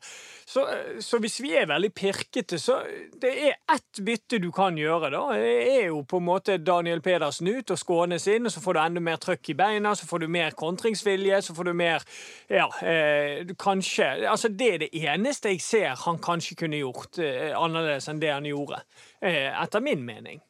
Så, 0.49 0.65
så 1.05 1.21
hvis 1.23 1.39
vi 1.45 1.53
er 1.59 1.69
veldig 1.71 1.91
pirkete, 1.95 2.59
så 2.59 2.81
det 3.21 3.33
er 3.51 3.59
ett 3.75 4.03
bytte 4.05 4.41
du 4.43 4.51
kan 4.55 4.79
gjøre, 4.79 5.13
da. 5.15 5.23
Det 5.39 5.55
er 5.77 5.87
jo 5.93 6.03
på 6.09 6.19
en 6.19 6.27
måte 6.29 6.59
Daniel 6.59 7.03
Pedersen 7.05 7.51
ut 7.53 7.75
og 7.75 7.79
Skånes 7.81 8.27
inn, 8.33 8.49
og 8.49 8.55
så 8.55 8.63
får 8.65 8.79
du 8.79 8.83
enda 8.83 9.05
mer 9.11 9.23
trøkk 9.23 9.53
i 9.55 9.59
beina, 9.59 9.95
så 9.95 10.09
får 10.11 10.25
du 10.25 10.29
mer 10.39 10.59
kontringsvilje, 10.59 11.43
så 11.47 11.57
får 11.57 11.71
du 11.71 11.75
mer 11.79 12.07
Ja, 12.49 12.67
eh, 12.83 13.47
kanskje 13.59 14.07
Altså, 14.29 14.49
det 14.49 14.69
er 14.75 14.79
det 14.83 14.89
eneste 14.97 15.53
jeg 15.53 15.63
ser 15.63 15.95
han 16.05 16.19
kanskje 16.23 16.57
kunne 16.65 16.81
gjort 16.81 17.21
eh, 17.23 17.53
annerledes 17.57 18.09
enn 18.11 18.21
det 18.23 18.33
han 18.33 18.47
gjorde, 18.49 18.83
eh, 19.23 19.51
etter 19.53 19.85
min 19.85 20.05
mening. 20.05 20.43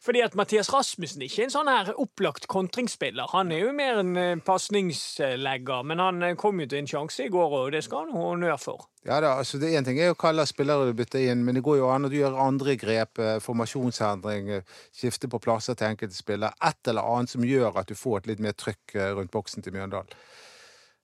Fordi 0.00 0.22
at 0.24 0.32
Mathias 0.34 0.70
Rasmussen 0.72 1.20
ikke 1.26 1.42
er 1.42 1.46
en 1.50 1.52
sånn 1.52 1.68
her 1.68 1.90
opplagt 2.00 2.46
kontringsspiller. 2.48 3.28
Han 3.34 3.50
er 3.52 3.66
jo 3.66 3.72
mer 3.76 3.98
en 4.00 4.14
eh, 4.16 4.38
pasningslegger, 4.46 5.82
men 5.84 6.00
han 6.00 6.22
eh, 6.24 6.36
kom 6.40 6.62
jo 6.62 6.68
til 6.70 6.80
en 6.80 6.86
sjanse 6.88 7.26
i 7.26 7.32
går, 7.32 7.56
og 7.58 7.74
det 7.74 7.82
skal 7.84 8.06
han 8.06 8.14
ha 8.16 8.22
honnør 8.30 8.56
for. 8.62 8.86
Ja 9.04 9.18
da, 9.20 9.34
altså 9.42 9.60
det 9.60 9.74
Én 9.76 9.84
ting 9.84 10.00
er 10.00 10.14
hva 10.14 10.32
slags 10.32 10.54
spillere 10.54 10.88
du 10.88 10.96
bytter 10.96 11.26
inn, 11.28 11.42
men 11.44 11.58
det 11.58 11.64
går 11.66 11.82
jo 11.82 11.90
an 11.92 12.08
å 12.08 12.12
gjøre 12.14 12.46
andre 12.46 12.76
grep. 12.80 13.20
eh, 13.20 13.36
Formasjonsendring, 13.44 14.48
skifte 14.88 15.28
på 15.28 15.40
plasser 15.44 15.76
til 15.76 15.90
enkelte 15.90 16.16
spillere. 16.16 16.56
Et 16.64 16.88
eller 16.88 17.04
annet 17.04 17.34
som 17.34 17.44
gjør 17.44 17.76
at 17.82 17.92
du 17.92 17.98
får 17.98 18.22
et 18.22 18.30
litt 18.32 18.40
mer 18.40 18.56
trykk 18.56 18.96
rundt 19.18 19.34
boksen 19.36 19.66
til 19.66 19.76
Mjøndalen. 19.76 20.16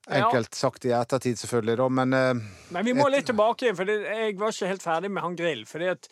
Enkelt 0.07 0.55
sagt 0.55 0.87
i 0.87 0.95
ettertid, 0.95 1.37
selvfølgelig, 1.37 1.77
da, 1.83 1.89
men 1.91 2.17
Men 2.71 2.85
vi 2.87 2.95
må 2.95 3.11
litt 3.11 3.27
tilbake, 3.27 3.67
igjen, 3.67 3.77
for 3.77 3.91
jeg 3.91 4.37
var 4.39 4.55
ikke 4.55 4.73
helt 4.73 4.85
ferdig 4.85 5.11
med 5.11 5.25
han 5.27 5.37
Grill. 5.37 5.65
fordi 5.67 5.89
at 5.91 6.09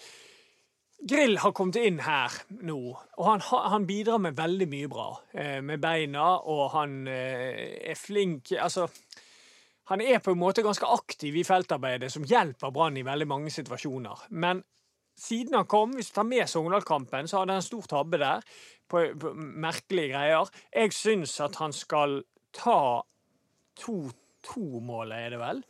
Grill 1.05 1.37
har 1.43 1.53
kommet 1.53 1.77
inn 1.85 1.99
her 2.01 2.33
nå, 2.65 2.79
og 3.19 3.27
han, 3.29 3.43
han 3.45 3.85
bidrar 3.85 4.23
med 4.25 4.39
veldig 4.39 4.69
mye 4.73 4.89
bra. 4.89 5.09
Eh, 5.37 5.59
med 5.61 5.83
beina, 5.83 6.31
og 6.49 6.71
han 6.73 7.03
eh, 7.11 7.91
er 7.91 7.99
flink 8.01 8.55
Altså 8.57 8.89
han 9.91 10.01
er 10.01 10.23
på 10.25 10.33
en 10.33 10.41
måte 10.41 10.65
ganske 10.65 10.89
aktiv 10.89 11.35
i 11.37 11.45
feltarbeidet, 11.45 12.09
som 12.13 12.25
hjelper 12.25 12.73
Brann 12.73 12.97
i 12.97 13.05
veldig 13.05 13.27
mange 13.29 13.51
situasjoner. 13.53 14.23
Men 14.33 14.63
siden 15.17 15.59
han 15.59 15.69
kom, 15.69 15.93
hvis 15.99 16.09
du 16.09 16.17
tar 16.17 16.29
med 16.29 16.49
Sogndal-kampen, 16.49 17.29
så 17.29 17.43
hadde 17.43 17.53
han 17.53 17.61
en 17.61 17.67
stor 17.67 17.85
tabbe 17.91 18.21
der. 18.23 18.47
På, 18.89 19.03
på 19.21 19.35
merkelige 19.37 20.15
greier. 20.15 20.49
Jeg 20.73 20.93
syns 20.97 21.37
at 21.45 21.61
han 21.61 21.73
skal 21.73 22.23
ta 22.57 23.03
2-2-målet, 23.81 25.19
er 25.19 25.37
det 25.37 25.41
vel? 25.41 25.63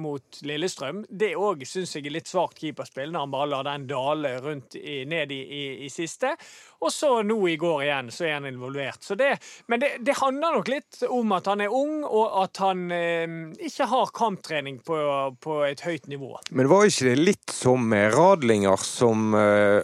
Mot 0.00 0.38
Lillestrøm. 0.46 1.02
Det 1.08 1.34
òg 1.36 1.66
syns 1.68 1.92
jeg 1.96 2.06
er 2.08 2.14
litt 2.14 2.30
svakt 2.30 2.60
keeperspill, 2.62 3.10
når 3.12 3.26
han 3.26 3.32
bare 3.34 3.48
lar 3.50 3.66
den 3.66 3.84
dale 3.90 4.30
rundt 4.40 4.76
i, 4.78 5.02
ned 5.08 5.34
i, 5.34 5.40
i, 5.42 5.62
i, 5.84 5.90
siste. 5.92 6.32
Og 6.80 6.92
så 6.94 7.10
nå 7.26 7.36
i 7.52 7.58
går 7.60 7.84
igjen, 7.84 8.08
så 8.14 8.26
er 8.28 8.34
han 8.38 8.48
involvert. 8.48 9.04
Det, 9.18 9.34
men 9.68 9.82
det, 9.82 9.92
det 10.06 10.16
handler 10.22 10.56
nok 10.56 10.72
litt 10.72 11.02
om 11.08 11.36
at 11.36 11.50
han 11.52 11.64
er 11.66 11.76
ung, 11.76 12.00
og 12.08 12.38
at 12.42 12.62
han 12.64 12.86
eh, 12.94 13.38
ikke 13.60 13.90
har 13.92 14.14
kamptrening 14.16 14.80
på, 14.86 14.96
på, 15.44 15.60
et 15.68 15.84
høyt 15.84 16.08
nivå. 16.08 16.34
Men 16.50 16.72
var 16.72 16.88
ikke 16.88 17.10
det 17.12 17.18
litt 17.20 17.52
som 17.52 17.92
Radlinger, 17.92 18.80
som 18.86 19.36
eh, 19.36 19.82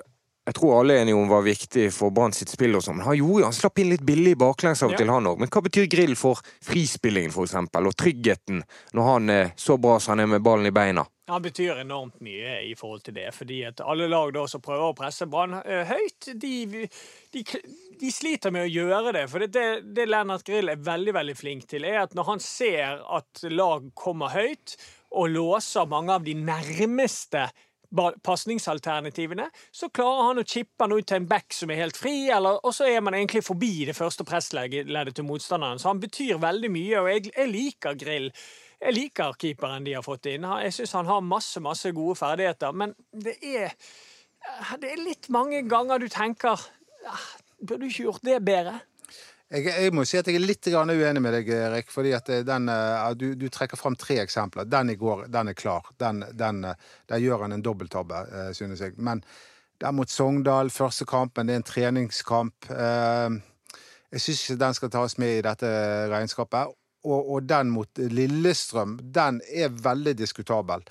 jeg 0.48 0.56
tror 0.56 0.78
alle 0.78 0.94
er 0.96 1.02
enige 1.02 1.18
om 1.18 1.28
var 1.28 1.42
viktig 1.44 1.90
for 1.92 2.14
Brann 2.14 2.32
sitt 2.32 2.48
spill. 2.48 2.76
og 2.78 2.82
sånn. 2.84 3.02
Han 3.04 3.44
han 3.44 3.52
slapp 3.52 3.78
inn 3.78 3.90
litt 3.90 4.04
billig 4.06 4.36
baklengs 4.40 4.82
av 4.82 4.88
og 4.88 4.92
Ja. 4.92 4.98
til, 4.98 5.10
han 5.12 5.26
òg. 5.26 5.38
Men 5.38 5.48
hva 5.48 5.60
betyr 5.60 5.88
grill 5.88 6.14
for 6.16 6.40
frispillingen, 6.62 7.30
eksempel, 7.30 7.86
og 7.86 7.94
tryggheten, 7.94 8.62
når 8.94 9.02
han 9.12 9.30
er 9.30 9.52
så 9.56 9.76
bra 9.78 9.98
som 9.98 10.12
han 10.12 10.20
er 10.20 10.26
med 10.26 10.42
ballen 10.42 10.66
i 10.66 10.70
beina? 10.70 11.04
Han 11.28 11.42
betyr 11.42 11.82
enormt 11.82 12.20
mye 12.22 12.62
i 12.64 12.74
forhold 12.74 13.02
til 13.04 13.14
det, 13.14 13.34
fordi 13.34 13.62
at 13.68 13.80
alle 13.84 14.08
lag 14.08 14.32
da 14.32 14.46
som 14.46 14.62
prøver 14.62 14.88
å 14.88 14.96
presse 14.96 15.26
Brann 15.28 15.60
eh, 15.60 15.84
høyt, 15.84 16.30
de, 16.40 16.88
de, 17.34 17.44
de 18.00 18.10
sliter 18.10 18.50
med 18.50 18.64
å 18.64 18.72
gjøre 18.72 19.12
det. 19.12 19.28
For 19.28 19.44
det, 19.44 19.66
det 19.94 20.08
Lennart 20.08 20.46
Grill 20.48 20.70
er 20.72 20.80
veldig 20.80 21.12
veldig 21.12 21.36
flink 21.36 21.68
til, 21.68 21.84
er 21.84 22.06
at 22.06 22.14
når 22.14 22.24
han 22.24 22.40
ser 22.40 23.02
at 23.04 23.44
lag 23.52 23.90
kommer 23.94 24.32
høyt, 24.32 24.78
og 25.10 25.28
låser 25.32 25.88
mange 25.88 26.12
av 26.12 26.24
de 26.24 26.34
nærmeste 26.34 27.46
pasningsalternativene, 28.22 29.48
så 29.72 29.88
klarer 29.94 30.28
han 30.28 30.40
å 30.42 30.46
chippe 30.46 30.84
han 30.84 30.92
ut 30.92 31.06
til 31.08 31.22
en 31.22 31.28
back 31.30 31.54
som 31.56 31.70
er 31.72 31.80
helt 31.82 31.96
fri, 31.96 32.28
eller, 32.34 32.60
og 32.62 32.74
så 32.76 32.88
er 32.88 33.00
man 33.04 33.16
egentlig 33.16 33.44
forbi 33.46 33.86
det 33.88 33.96
første 33.96 34.26
pressleddet 34.28 35.14
til 35.16 35.26
motstanderen. 35.28 35.80
Så 35.80 35.90
han 35.90 36.02
betyr 36.02 36.40
veldig 36.42 36.70
mye, 36.74 37.00
og 37.00 37.10
jeg, 37.12 37.30
jeg 37.32 37.52
liker 37.52 37.98
Grill. 37.98 38.30
Jeg 38.78 38.94
liker 38.94 39.34
keeperen 39.40 39.86
de 39.86 39.96
har 39.96 40.04
fått 40.06 40.28
inn. 40.30 40.46
Jeg 40.62 40.76
syns 40.76 40.94
han 41.00 41.08
har 41.10 41.24
masse 41.24 41.60
masse 41.64 41.90
gode 41.96 42.14
ferdigheter. 42.20 42.76
Men 42.76 42.94
det 43.10 43.34
er, 43.42 43.74
det 44.78 44.92
er 44.92 45.02
litt 45.02 45.26
mange 45.34 45.64
ganger 45.68 45.98
du 45.98 46.06
tenker 46.12 46.54
ah, 46.54 47.28
Burde 47.58 47.82
du 47.82 47.88
ikke 47.88 48.04
gjort 48.04 48.22
det 48.22 48.36
bedre? 48.46 48.76
Jeg, 49.48 49.64
jeg 49.64 49.92
må 49.96 50.04
si 50.04 50.18
at 50.20 50.28
jeg 50.28 50.36
er 50.36 50.44
litt 50.44 50.66
uenig 50.68 51.22
med 51.24 51.32
deg, 51.32 51.48
Erik. 51.48 51.90
fordi 51.90 52.12
at 52.12 52.28
eh, 52.28 52.42
den, 52.44 52.68
eh, 52.68 53.04
du, 53.16 53.30
du 53.34 53.48
trekker 53.48 53.80
fram 53.80 53.96
tre 53.96 54.18
eksempler. 54.20 54.68
Den 54.68 54.90
i 54.92 54.96
går, 55.00 55.26
den 55.32 55.48
er 55.48 55.56
klar. 55.56 55.88
Den, 55.96 56.24
den, 56.36 56.64
eh, 56.68 56.90
der 57.08 57.22
gjør 57.24 57.46
han 57.46 57.56
en 57.56 57.64
dobbelttabbe, 57.64 58.52
synes 58.52 58.80
jeg. 58.84 58.98
Men 58.98 59.22
den 59.80 59.96
mot 59.96 60.10
Sogndal, 60.10 60.70
første 60.70 61.06
kampen, 61.08 61.48
det 61.48 61.54
er 61.56 61.62
en 61.62 61.70
treningskamp. 61.70 62.68
Jeg 62.68 64.20
syns 64.24 64.42
ikke 64.44 64.60
den 64.64 64.76
skal 64.76 64.90
tas 64.92 65.16
med 65.20 65.38
i 65.38 65.44
dette 65.46 65.70
regnskapet. 66.12 66.74
Og, 67.08 67.30
og 67.30 67.46
den 67.48 67.70
mot 67.70 67.98
Lillestrøm, 67.98 68.98
den 69.14 69.40
er 69.48 69.70
veldig 69.72 70.16
diskutabel. 70.18 70.82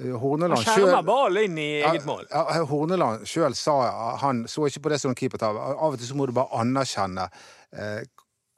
Eh, 0.00 0.10
Han 0.12 0.20
Horneland 0.22 0.64
skjermer 0.64 1.02
ballen 1.04 1.50
inn 1.50 1.58
i 1.58 1.70
eget 1.84 2.06
mål. 2.08 2.26
Horneland 2.70 3.26
sjøl 3.28 3.56
sa 3.58 3.76
han 4.22 4.44
så 4.48 4.68
ikke 4.68 4.84
på 4.86 4.92
det 4.94 5.00
som 5.02 5.16
keepertabbe. 5.16 5.60
Av 5.74 5.92
og 5.92 5.98
til 6.00 6.08
så 6.08 6.16
må 6.18 6.28
du 6.28 6.36
bare 6.36 6.62
anerkjenne 6.62 7.26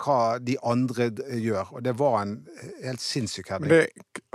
hva 0.03 0.39
de 0.43 0.57
andre 0.67 1.11
gjør. 1.39 1.75
Og 1.77 1.85
det 1.85 1.95
var 1.99 2.21
en 2.23 2.37
helt 2.83 3.03
sinnssyk 3.03 3.53
heading. 3.53 3.87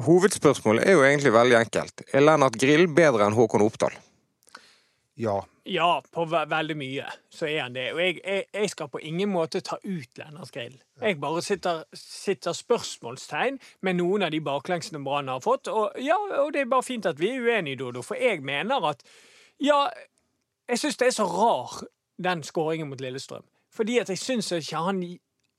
Hovedspørsmålet 0.06 0.88
er 0.88 0.98
jo 0.98 1.06
egentlig 1.08 1.34
veldig 1.36 1.58
enkelt. 1.60 2.06
Er 2.14 2.24
Lennart 2.24 2.60
Grill 2.62 2.88
bedre 2.88 3.28
enn 3.28 3.38
Håkon 3.38 3.66
Oppdal? 3.66 3.98
Ja. 5.18 5.42
Ja, 5.68 6.02
på 6.14 6.24
ve 6.30 6.44
veldig 6.48 6.76
mye 6.80 7.08
så 7.34 7.48
er 7.50 7.64
han 7.66 7.74
det. 7.76 7.90
Og 7.96 8.00
jeg, 8.00 8.20
jeg, 8.24 8.46
jeg 8.54 8.70
skal 8.72 8.90
på 8.94 9.02
ingen 9.04 9.32
måte 9.34 9.60
ta 9.66 9.80
ut 9.84 10.20
Lennart 10.20 10.54
Grill. 10.54 10.78
Jeg 11.02 11.18
bare 11.20 11.42
sitter, 11.44 11.82
sitter 11.98 12.56
spørsmålstegn 12.56 13.58
med 13.84 13.98
noen 13.98 14.28
av 14.28 14.32
de 14.32 14.40
baklengsene 14.46 15.02
Brann 15.04 15.34
har 15.34 15.42
fått. 15.44 15.68
Og, 15.74 15.98
ja, 16.00 16.20
og 16.44 16.54
det 16.54 16.64
er 16.64 16.72
bare 16.72 16.86
fint 16.86 17.10
at 17.10 17.20
vi 17.20 17.34
er 17.34 17.44
uenige, 17.44 17.82
Dodo, 17.82 18.06
for 18.06 18.20
jeg 18.22 18.46
mener 18.46 18.94
at 18.94 19.04
Ja, 19.58 19.88
jeg 20.70 20.78
syns 20.78 21.00
det 21.02 21.08
er 21.08 21.16
så 21.16 21.26
rar, 21.26 21.80
den 22.22 22.44
skåringen 22.46 22.92
mot 22.92 23.02
Lillestrøm. 23.02 23.46
Fordi 23.78 24.00
at 24.02 24.10
jeg 24.14 24.18
syns 24.22 24.52
ikke 24.58 24.84
han 24.90 25.04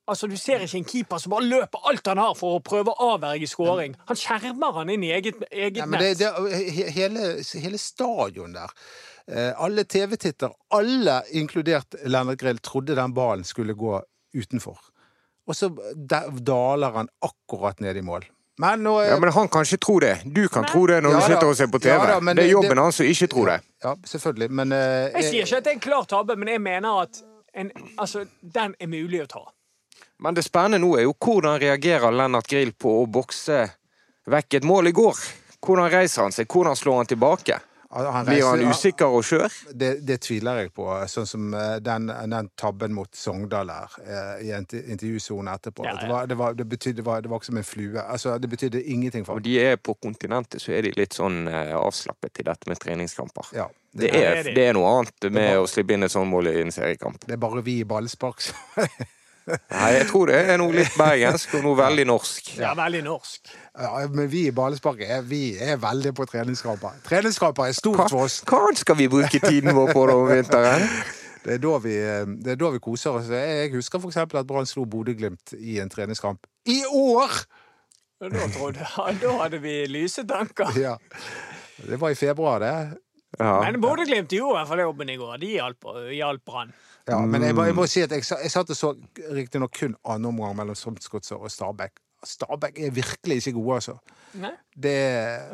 Altså, 0.08 0.24
Du 0.26 0.36
ser 0.40 0.62
ikke 0.64 0.78
en 0.78 0.86
keeper 0.88 1.18
som 1.20 1.30
bare 1.34 1.44
løper 1.44 1.82
alt 1.90 2.06
han 2.08 2.16
har 2.16 2.30
for 2.34 2.54
å 2.56 2.60
prøve 2.64 2.94
å 2.94 3.08
avverge 3.12 3.44
skåring. 3.50 3.92
Han 4.08 4.16
skjermer 4.16 4.72
han 4.78 4.88
inn 4.94 5.02
i 5.04 5.10
eget, 5.12 5.36
eget 5.52 5.76
ja, 5.82 5.84
men 5.86 6.00
det, 6.00 6.14
nett. 6.16 6.38
det, 6.48 6.60
he- 6.78 6.86
hele, 6.96 7.26
hele 7.60 7.76
stadion 7.82 8.54
der 8.56 8.72
eh, 9.28 9.52
Alle 9.60 9.84
TV-titter, 9.84 10.48
alle 10.72 11.18
inkludert 11.36 11.98
Lennart 12.08 12.40
Grill, 12.40 12.56
trodde 12.64 12.96
den 12.96 13.12
ballen 13.12 13.44
skulle 13.44 13.76
gå 13.76 13.98
utenfor. 14.32 14.80
Og 15.48 15.56
så 15.60 15.68
daler 16.08 16.90
han 16.96 17.08
akkurat 17.24 17.80
ned 17.84 17.96
i 18.00 18.02
mål. 18.08 18.24
Men 18.58 18.80
nå 18.82 18.96
er 19.02 19.10
Ja, 19.12 19.18
men 19.20 19.30
Han 19.36 19.48
kan 19.52 19.62
ikke 19.68 19.78
tro 19.84 19.98
det. 20.00 20.14
Du 20.24 20.48
kan 20.48 20.64
men, 20.64 20.70
tro 20.72 20.86
det 20.88 21.02
når 21.04 21.10
Ja 21.10 21.18
du 21.18 21.20
da. 21.20 21.26
sitter 21.34 21.48
og 21.52 21.56
ser 21.60 21.66
på 21.70 21.78
TV. 21.84 21.92
Ja 21.92 22.06
da, 22.14 22.20
men 22.20 22.36
det 22.36 22.44
er 22.48 22.50
jobben 22.56 22.74
det- 22.76 22.84
hans 22.88 22.96
som 22.96 23.06
ikke 23.06 23.28
tror 23.28 23.46
det. 23.52 23.60
Ja, 23.84 23.94
selvfølgelig, 24.04 24.50
men 24.50 24.72
eh, 24.72 25.10
Jeg 25.20 25.24
sier 25.24 25.44
ikke 25.44 25.56
at 25.60 25.64
det 25.64 25.70
er 25.70 25.76
en 25.76 25.80
klar 25.90 26.04
tabbe, 26.08 26.36
men 26.36 26.48
jeg 26.48 26.60
mener 26.64 27.02
at 27.04 27.20
en, 27.52 27.70
altså, 27.96 28.24
den 28.40 28.74
er 28.80 28.90
mulig 28.90 29.22
å 29.24 29.28
ta. 29.30 29.44
Men 30.18 30.34
det 30.34 30.44
spennende 30.46 30.82
nå 30.82 30.96
er 30.98 31.06
jo 31.06 31.14
hvordan 31.14 31.60
reagerer 31.62 32.14
Lennart 32.14 32.48
Grill 32.50 32.72
på 32.74 33.00
å 33.02 33.06
bokse 33.06 33.64
vekk 34.28 34.58
et 34.60 34.66
mål 34.66 34.90
i 34.90 34.94
går? 34.96 35.20
Hvordan 35.64 35.90
reiser 35.90 36.22
han 36.26 36.34
seg? 36.34 36.48
Hvordan 36.50 36.76
slår 36.78 36.96
han 37.02 37.10
tilbake? 37.14 37.60
han 37.90 38.26
Blir 38.26 38.44
han 38.44 38.60
usikker 38.68 39.14
og 39.16 39.24
skjør? 39.24 39.54
Det, 39.72 39.88
det 40.06 40.18
tviler 40.20 40.58
jeg 40.60 40.72
på. 40.76 40.84
Sånn 41.08 41.26
som 41.26 41.46
eh, 41.56 41.78
den, 41.80 42.10
den 42.30 42.50
tabben 42.58 42.92
mot 42.92 43.08
Sogndal 43.16 43.70
her 43.72 43.94
eh, 44.04 44.42
i 44.44 44.50
inter- 44.52 44.84
intervjusonen 44.92 45.48
etterpå. 45.54 45.86
Ja, 45.86 45.94
ja. 45.94 46.02
Det, 46.02 46.10
var, 46.12 46.26
det, 46.28 46.36
var, 46.42 46.58
det, 46.58 46.66
betydde, 46.68 47.00
det, 47.00 47.06
var, 47.06 47.22
det 47.24 47.32
var 47.32 47.40
ikke 47.40 47.48
som 47.48 47.60
en 47.62 47.64
flue. 47.64 48.02
Altså, 48.02 48.36
det 48.38 48.50
betydde 48.52 48.82
ingenting 48.84 49.24
for 49.24 49.38
Og 49.38 49.40
ham. 49.40 49.46
de 49.48 49.56
er 49.64 49.80
på 49.80 49.94
kontinentet, 50.02 50.60
så 50.62 50.74
er 50.76 50.84
de 50.84 50.92
litt 50.98 51.16
sånn 51.16 51.46
eh, 51.48 51.72
avslappet 51.78 52.42
i 52.42 52.46
dette 52.50 52.68
med 52.68 52.82
treningskamper. 52.82 53.54
Ja, 53.56 53.70
Det 53.92 54.10
er, 54.14 54.42
det 54.54 54.64
er 54.68 54.74
noe 54.76 54.88
annet 54.98 55.30
med 55.30 55.38
bare, 55.38 55.62
å 55.62 55.68
slippe 55.70 55.94
inn 55.96 56.04
et 56.04 56.12
sånt 56.12 56.28
mål 56.30 56.50
i 56.50 56.58
en 56.60 56.74
seriekamp. 56.74 57.22
det 57.24 57.38
er 57.38 57.40
bare 57.40 57.62
vi 57.64 57.78
i 57.80 57.86
ballspark 57.88 58.42
som 58.44 58.56
Nei, 59.48 59.92
jeg 59.94 60.08
tror 60.10 60.28
det 60.28 60.38
er 60.52 60.58
noe 60.60 60.74
litt 60.76 60.92
bergensk 60.98 61.54
og 61.56 61.62
noe 61.64 61.76
veldig 61.78 62.04
norsk. 62.10 62.50
Ja, 62.60 62.74
veldig 62.76 63.00
norsk. 63.06 63.48
ja, 63.80 63.92
Men 64.12 64.26
vi 64.28 64.42
i 64.50 64.52
Ballespark 64.52 65.00
er, 65.00 65.22
vi 65.24 65.54
er 65.56 65.78
veldig 65.80 66.12
på 66.18 66.26
treningskamper. 66.28 66.98
Treningskamper 67.06 67.64
er 67.64 67.72
Hva, 67.72 67.78
stort 67.78 68.02
for 68.12 68.26
oss. 68.26 68.42
hva 68.44 68.60
skal 68.76 68.98
vi 68.98 69.06
bruke 69.08 69.40
tiden 69.40 69.72
vår 69.72 69.94
på 69.96 70.02
da 70.10 70.18
om 70.20 70.28
vinteren? 70.28 70.84
Det 71.48 71.54
er 71.54 71.60
da 71.62 71.78
vi, 71.80 71.94
det 72.44 72.50
er 72.52 72.56
da 72.60 72.68
vi 72.74 72.80
koser 72.82 73.14
oss. 73.16 73.28
Jeg 73.32 73.70
husker 73.72 74.02
f.eks. 74.02 74.18
at 74.20 74.32
Brann 74.44 74.66
slo 74.68 74.82
Bodø-Glimt 74.84 75.54
i 75.56 75.78
en 75.80 75.88
treningskamp. 75.88 76.42
I 76.68 76.82
år! 76.92 77.38
Da, 78.20 78.48
trodde, 78.52 78.84
da 79.22 79.36
hadde 79.38 79.60
vi 79.62 79.78
lyse 79.88 80.26
tanker. 80.28 80.74
Ja. 80.76 80.96
Det 81.78 81.96
var 82.02 82.12
i 82.12 82.18
februar, 82.18 82.60
det. 82.60 82.74
Ja. 83.36 83.58
Men 83.60 83.80
Bodø-Glimt 83.82 84.32
gjorde 84.32 84.54
i 84.54 84.58
hvert 84.58 84.70
fall 84.70 84.82
jobben 84.82 85.10
i 85.12 85.16
går. 85.20 85.36
De 85.42 85.50
hjalp, 85.58 85.88
hjalp 86.16 86.44
Brann. 86.48 86.70
Ja, 87.08 87.18
men 87.24 87.44
jeg 87.44 87.56
må, 87.56 87.64
jeg 87.68 87.76
må 87.76 87.86
si 87.88 88.02
at 88.04 88.12
jeg, 88.12 88.24
jeg 88.24 88.52
satt 88.52 88.72
og 88.72 88.76
så 88.76 88.92
riktignok 89.32 89.72
kun 89.76 89.96
annen 90.04 90.30
omgang 90.30 90.56
mellom 90.56 90.76
Strømsgodset 90.76 91.36
og 91.36 91.52
Stabæk. 91.52 92.00
Stabæk 92.26 92.80
er 92.82 92.90
virkelig 92.90 93.36
ikke 93.42 93.52
gode, 93.60 93.74
altså. 93.78 93.94
Nei? 94.42 94.50
Det 94.74 94.96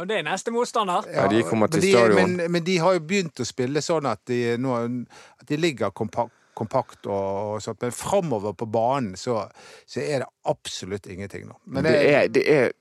Og 0.00 0.08
det 0.08 0.18
er 0.18 0.24
neste 0.26 0.54
motstander. 0.54 1.06
Ja, 1.12 1.26
de 1.30 1.42
kommer 1.46 1.66
til 1.70 1.82
men 1.82 1.84
de, 1.84 1.92
stadion. 1.92 2.36
Men, 2.36 2.52
men 2.52 2.64
de 2.66 2.78
har 2.78 2.96
jo 2.96 3.04
begynt 3.04 3.42
å 3.42 3.46
spille 3.46 3.82
sånn 3.84 4.08
at 4.10 4.22
de, 4.30 4.40
nå, 4.58 4.78
at 5.42 5.46
de 5.50 5.58
ligger 5.60 5.92
kompakt, 5.94 6.34
kompakt 6.56 7.06
og, 7.10 7.58
og 7.58 7.62
sånt. 7.62 7.82
Men 7.84 7.94
framover 7.94 8.56
på 8.56 8.66
banen 8.70 9.18
så, 9.20 9.42
så 9.86 10.00
er 10.02 10.24
det 10.24 10.30
absolutt 10.50 11.06
ingenting 11.10 11.46
nå. 11.50 11.58
Men 11.66 11.86
det, 11.86 11.94
er, 12.00 12.32
det, 12.32 12.44
er, 12.50 12.72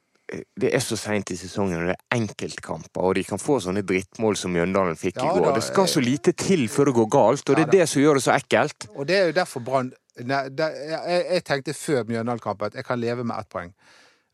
det 0.60 0.70
er 0.74 0.82
så 0.84 0.98
seint 1.00 1.32
i 1.34 1.38
sesongen, 1.38 1.82
og 1.82 1.92
det 1.92 1.96
er 1.96 2.18
enkeltkamper, 2.18 3.02
og 3.02 3.16
de 3.18 3.24
kan 3.28 3.42
få 3.42 3.60
sånne 3.64 3.84
drittmål 3.88 4.38
som 4.40 4.54
Mjøndalen 4.56 4.98
fikk 5.00 5.20
Ja 5.22 5.28
i 5.30 5.34
går. 5.38 5.50
da, 5.50 5.56
det 5.58 5.66
skal 5.66 5.90
så 5.90 6.04
lite 6.04 6.34
til 6.38 6.68
før 6.72 6.92
det 6.92 6.96
går 7.00 7.10
galt, 7.18 7.50
og 7.50 7.60
det 7.60 7.68
er 7.68 7.76
det 7.78 7.90
som 7.90 8.02
gjør 8.02 8.20
det 8.20 8.26
så 8.26 8.36
ekkelt. 8.38 8.88
Og 8.96 9.08
det 9.10 9.20
er 9.20 9.30
jo 9.32 9.36
derfor 9.40 9.66
Brann 9.66 9.94
jeg 10.14 11.42
tenkte 11.46 11.74
før 11.74 12.04
Mjøndalen-kampen 12.06 12.70
at 12.70 12.76
jeg 12.78 12.86
kan 12.86 13.00
leve 13.02 13.24
med 13.26 13.40
ett 13.40 13.50
poeng. 13.50 13.72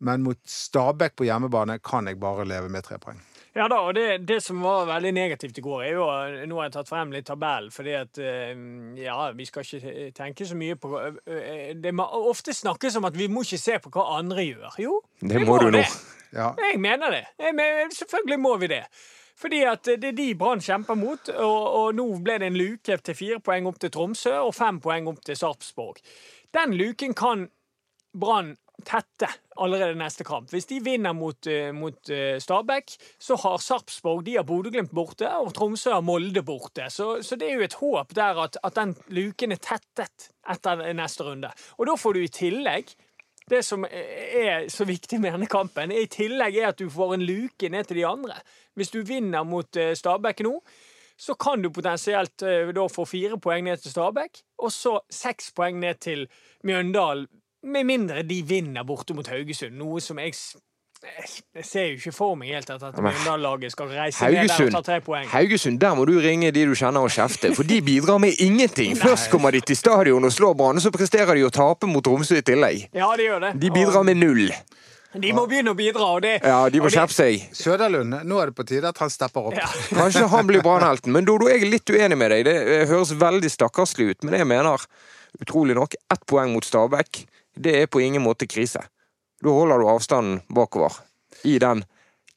Men 0.03 0.23
mot 0.23 0.39
Stabæk 0.47 1.15
på 1.15 1.27
hjemmebane 1.27 1.79
kan 1.83 2.07
jeg 2.07 2.19
bare 2.19 2.45
leve 2.47 2.69
med 2.71 2.83
tre 2.83 2.99
poeng. 2.99 3.19
Ja 3.57 3.65
da, 3.71 3.79
og 3.81 3.95
det, 3.97 4.27
det 4.29 4.37
som 4.45 4.61
var 4.61 4.85
veldig 4.85 5.11
negativt 5.15 5.57
i 5.57 5.63
går, 5.65 5.83
er 5.87 5.95
jo 5.95 6.05
Nå 6.49 6.59
har 6.59 6.67
jeg 6.67 6.75
tatt 6.75 6.89
frem 6.91 7.13
litt 7.15 7.25
tabell, 7.25 7.71
fordi 7.73 7.95
at 7.97 8.19
eh, 8.21 8.51
Ja, 9.01 9.31
vi 9.35 9.47
skal 9.49 9.65
ikke 9.65 10.09
tenke 10.17 10.45
så 10.45 10.57
mye 10.59 10.77
på 10.79 10.91
eh, 11.01 11.71
Det 11.73 11.93
må 11.97 12.05
ofte 12.29 12.53
snakkes 12.53 12.99
om 13.01 13.09
at 13.09 13.17
vi 13.17 13.29
må 13.31 13.41
ikke 13.45 13.61
se 13.61 13.79
på 13.81 13.93
hva 13.95 14.05
andre 14.19 14.45
gjør. 14.45 14.79
Jo, 14.85 14.99
Det 15.21 15.41
vi 15.41 15.47
må 15.49 15.57
du 15.63 15.71
nå. 15.73 15.81
Ja. 16.29 16.51
Jeg 16.61 16.77
mener 16.77 17.09
det. 17.09 17.23
Jeg 17.41 17.55
mener, 17.57 17.89
selvfølgelig 17.95 18.39
må 18.39 18.53
vi 18.61 18.67
det. 18.69 18.83
Fordi 19.39 19.63
at 19.65 19.87
det 19.87 20.11
er 20.11 20.17
de 20.17 20.27
Brann 20.37 20.61
kjemper 20.61 20.97
mot, 20.99 21.29
og, 21.31 21.61
og 21.79 21.95
nå 21.95 22.05
ble 22.21 22.35
det 22.41 22.49
en 22.51 22.57
luke 22.59 22.97
til 23.01 23.15
fire 23.15 23.39
poeng 23.41 23.69
opp 23.69 23.79
til 23.81 23.91
Tromsø 23.95 24.33
og 24.43 24.51
fem 24.53 24.81
poeng 24.83 25.07
opp 25.09 25.23
til 25.25 25.39
Sarpsborg. 25.39 26.01
Den 26.53 26.75
luken 26.77 27.15
kan 27.17 27.47
Brann 28.13 28.57
tette 28.85 29.29
allerede 29.59 29.97
neste 29.99 30.23
kamp. 30.27 30.51
Hvis 30.53 30.69
de 30.69 30.79
vinner 30.83 31.13
mot, 31.13 31.47
eh, 31.47 31.71
mot 31.75 32.09
eh, 32.09 32.39
Stabæk, 32.39 32.95
så 33.19 33.35
har 33.43 33.57
Sarpsborg 33.63 34.23
de 34.25 34.37
har 34.37 34.47
Bodø-Glimt 34.47 34.93
borte, 34.95 35.27
og 35.29 35.53
Tromsø 35.53 35.97
har 35.97 36.05
Molde 36.05 36.43
borte. 36.43 36.89
Så, 36.89 37.21
så 37.23 37.35
det 37.35 37.49
er 37.49 37.59
jo 37.59 37.67
et 37.67 37.79
håp 37.81 38.15
der 38.15 38.39
at, 38.45 38.57
at 38.63 38.79
den 38.79 38.95
luken 39.07 39.51
er 39.55 39.61
tettet 39.63 40.31
etter 40.49 40.87
neste 40.93 41.27
runde. 41.27 41.51
Og 41.77 41.89
da 41.89 41.95
får 41.99 42.15
du 42.15 42.23
i 42.23 42.33
tillegg 42.39 42.95
det 43.49 43.63
som 43.65 43.85
er 43.85 44.67
så 44.69 44.85
viktig 44.85 45.19
med 45.21 45.33
denne 45.33 45.49
kampen, 45.49 45.91
i 45.91 46.05
tillegg 46.11 46.59
er 46.59 46.69
at 46.69 46.79
du 46.79 46.89
får 46.93 47.15
en 47.15 47.25
luke 47.25 47.69
ned 47.69 47.89
til 47.89 48.01
de 48.01 48.05
andre. 48.05 48.37
Hvis 48.77 48.93
du 48.93 49.01
vinner 49.01 49.43
mot 49.47 49.79
eh, 49.79 49.95
Stabæk 49.97 50.43
nå, 50.45 50.53
så 51.19 51.35
kan 51.35 51.61
du 51.61 51.71
potensielt 51.73 52.45
eh, 52.47 52.69
da 52.75 52.85
få 52.87 53.05
fire 53.09 53.39
poeng 53.41 53.65
ned 53.65 53.81
til 53.81 53.91
Stabæk, 53.91 54.43
og 54.63 54.71
så 54.71 54.99
seks 55.11 55.51
poeng 55.57 55.79
ned 55.81 55.99
til 56.05 56.27
Mjøndalen. 56.63 57.27
Med 57.63 57.85
mindre 57.85 58.23
de 58.23 58.41
vinner 58.47 58.85
borte 58.87 59.13
mot 59.13 59.27
Haugesund, 59.27 59.75
noe 59.75 59.99
som 60.03 60.19
jeg 60.19 60.35
jeg 61.55 61.63
ser 61.63 61.85
jo 61.85 61.95
ikke 61.95 62.11
for 62.11 62.35
meg 62.35 62.49
helt 62.51 62.71
at 62.73 62.81
Mjøndalen-laget 62.99 63.71
skal 63.71 63.87
reise 63.87 64.27
ned 64.27 64.49
der 64.51 64.65
og 64.65 64.73
ta 64.73 64.81
tre 64.83 64.97
poeng. 64.99 65.29
Haugesund, 65.31 65.79
der 65.79 65.93
må 65.95 66.03
du 66.03 66.17
ringe 66.19 66.51
de 66.51 66.65
du 66.67 66.73
kjenner 66.75 67.07
og 67.07 67.13
kjefte, 67.15 67.53
for 67.55 67.63
de 67.63 67.77
bidrar 67.81 68.19
med 68.19 68.35
ingenting. 68.43 68.97
Først 68.99 69.29
kommer 69.31 69.55
de 69.55 69.61
til 69.63 69.79
stadion 69.79 70.27
og 70.27 70.33
slår 70.35 70.57
Brann, 70.59 70.81
så 70.83 70.91
presterer 70.91 71.39
de 71.39 71.45
å 71.47 71.53
tape 71.55 71.87
mot 71.87 72.03
Tromsø 72.03 72.41
i 72.41 72.43
tillegg. 72.43 72.89
Ja, 72.91 73.13
de 73.15 73.29
gjør 73.29 73.45
det. 73.47 73.53
De 73.63 73.71
bidrar 73.71 74.03
med 74.11 74.19
null. 74.19 74.51
De 75.09 75.31
må 75.33 75.47
begynne 75.49 75.71
å 75.71 75.77
bidra, 75.77 76.11
og 76.17 76.21
det 76.21 76.35
Ja, 76.43 76.59
de 76.69 76.83
må 76.83 76.91
kjeppe 76.91 77.15
skjerpe 77.15 77.15
seg. 77.15 77.55
Søderlund, 77.57 78.19
nå 78.27 78.43
er 78.43 78.51
det 78.51 78.57
på 78.59 78.67
tide 78.67 78.91
at 78.91 78.99
han 79.01 79.09
stepper 79.09 79.49
opp. 79.49 79.57
Ja. 79.57 79.71
Kanskje 80.01 80.27
han 80.35 80.51
blir 80.51 80.61
brannhelten, 80.65 81.15
men 81.15 81.25
Dodo, 81.25 81.47
jeg 81.49 81.63
er 81.63 81.71
litt 81.71 81.95
uenig 81.95 82.19
med 82.19 82.35
deg. 82.35 82.43
Det 82.45 82.57
eh, 82.59 82.85
høres 82.91 83.15
veldig 83.17 83.49
stakkarslig 83.55 84.11
ut, 84.11 84.27
men 84.27 84.37
jeg 84.37 84.51
mener, 84.51 84.83
utrolig 85.41 85.79
nok, 85.79 85.95
ett 86.11 86.27
poeng 86.29 86.51
mot 86.53 86.67
Stabæk, 86.67 87.23
det 87.59 87.75
er 87.81 87.87
på 87.91 88.01
ingen 88.01 88.23
måte 88.23 88.47
krise. 88.47 88.81
Da 89.43 89.53
holder 89.53 89.79
du 89.79 89.87
avstanden 89.91 90.41
bakover. 90.55 90.95
I 91.47 91.57
den 91.59 91.83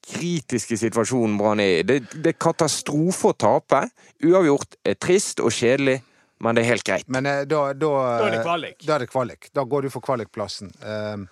kritiske 0.03 0.77
situasjonen 0.79 1.39
Brann 1.39 1.63
er 1.63 1.81
i. 1.81 1.83
Det, 1.87 1.99
det 2.13 2.35
er 2.35 2.39
katastrofe 2.43 3.31
å 3.31 3.39
tape. 3.39 3.85
Uavgjort 4.23 4.79
er 4.87 4.99
trist 4.99 5.43
og 5.43 5.55
kjedelig, 5.55 6.01
men 6.43 6.59
det 6.59 6.65
er 6.65 6.73
helt 6.73 6.87
greit. 6.87 7.11
Men 7.13 7.27
eh, 7.31 7.43
da, 7.47 7.69
da, 7.75 7.91
Da 8.19 8.29
er 8.29 8.37
det 8.37 8.47
kvalik. 8.47 8.79
Da 8.83 8.97
er 8.97 9.05
det 9.05 9.11
kvalik. 9.13 9.51
Da 9.55 9.67
går 9.67 9.87
du 9.87 9.93
for 9.95 10.05
kvalikplassen. 10.05 10.73
Uh, 10.83 11.27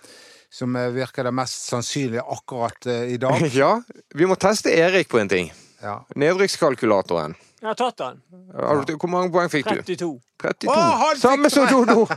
som 0.51 0.75
eh, 0.75 0.91
virker 0.91 1.27
det 1.27 1.35
mest 1.35 1.67
sannsynlige 1.71 2.23
akkurat 2.23 2.87
uh, 2.87 3.03
i 3.07 3.19
dag. 3.19 3.43
Ja, 3.61 3.73
vi 4.15 4.27
må 4.27 4.39
teste 4.39 4.71
Erik 4.71 5.11
på 5.11 5.19
en 5.19 5.31
ting. 5.31 5.51
Ja. 5.81 6.01
Nedrykkskalkulatoren. 6.15 7.35
Jeg 7.61 7.69
har 7.69 7.75
tatt 7.77 7.97
den. 8.01 8.21
Hvor 8.97 9.09
mange 9.11 9.29
poeng 9.33 9.49
fikk 9.53 9.67
du? 9.69 9.81
32. 9.85 10.07
32. 10.41 10.71
Å, 10.73 11.09
Samme 11.21 11.49
som 11.53 11.67
Dodo! 11.69 12.07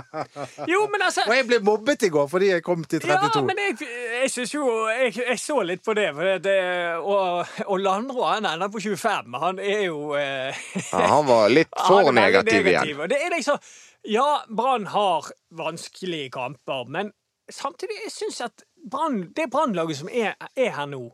Jo, 0.72 0.80
men 0.90 1.04
altså 1.06 1.22
Og 1.28 1.34
jeg 1.36 1.46
ble 1.46 1.60
mobbet 1.62 2.08
i 2.08 2.10
går 2.10 2.26
fordi 2.32 2.48
jeg 2.50 2.64
kom 2.66 2.82
til 2.82 3.04
32. 3.04 3.38
Ja, 3.38 3.44
men 3.46 3.60
jeg, 3.62 3.76
jeg 4.16 4.32
syns 4.34 4.54
jo 4.56 4.66
jeg, 4.90 5.14
jeg 5.20 5.38
så 5.38 5.60
litt 5.66 5.84
på 5.86 5.94
det. 5.94 6.08
For 6.16 6.42
det 6.42 6.56
og, 6.98 7.54
og 7.68 7.78
Landro 7.84 8.26
han 8.32 8.50
ender 8.50 8.72
på 8.74 8.82
25. 8.82 9.38
Han 9.44 9.62
er 9.62 9.84
jo 9.86 10.16
eh, 10.18 10.58
Ja, 10.90 11.06
han 11.14 11.30
var 11.30 11.54
litt 11.54 11.70
for 11.86 12.02
veldig 12.02 12.18
negativ 12.18 12.72
igjen. 12.74 13.06
Det 13.14 13.22
er 13.22 13.34
liksom 13.36 13.62
Ja, 14.10 14.28
Brann 14.50 14.90
har 14.90 15.30
vanskelige 15.54 16.32
kamper, 16.34 16.86
men 16.90 17.14
samtidig 17.52 18.02
jeg 18.08 18.16
synes 18.16 18.42
at 18.50 18.66
Brann, 18.90 19.28
det 19.36 19.52
Brannlaget 19.54 20.02
som 20.02 20.10
er, 20.10 20.34
er 20.56 20.74
her 20.74 20.90
nå 20.90 21.12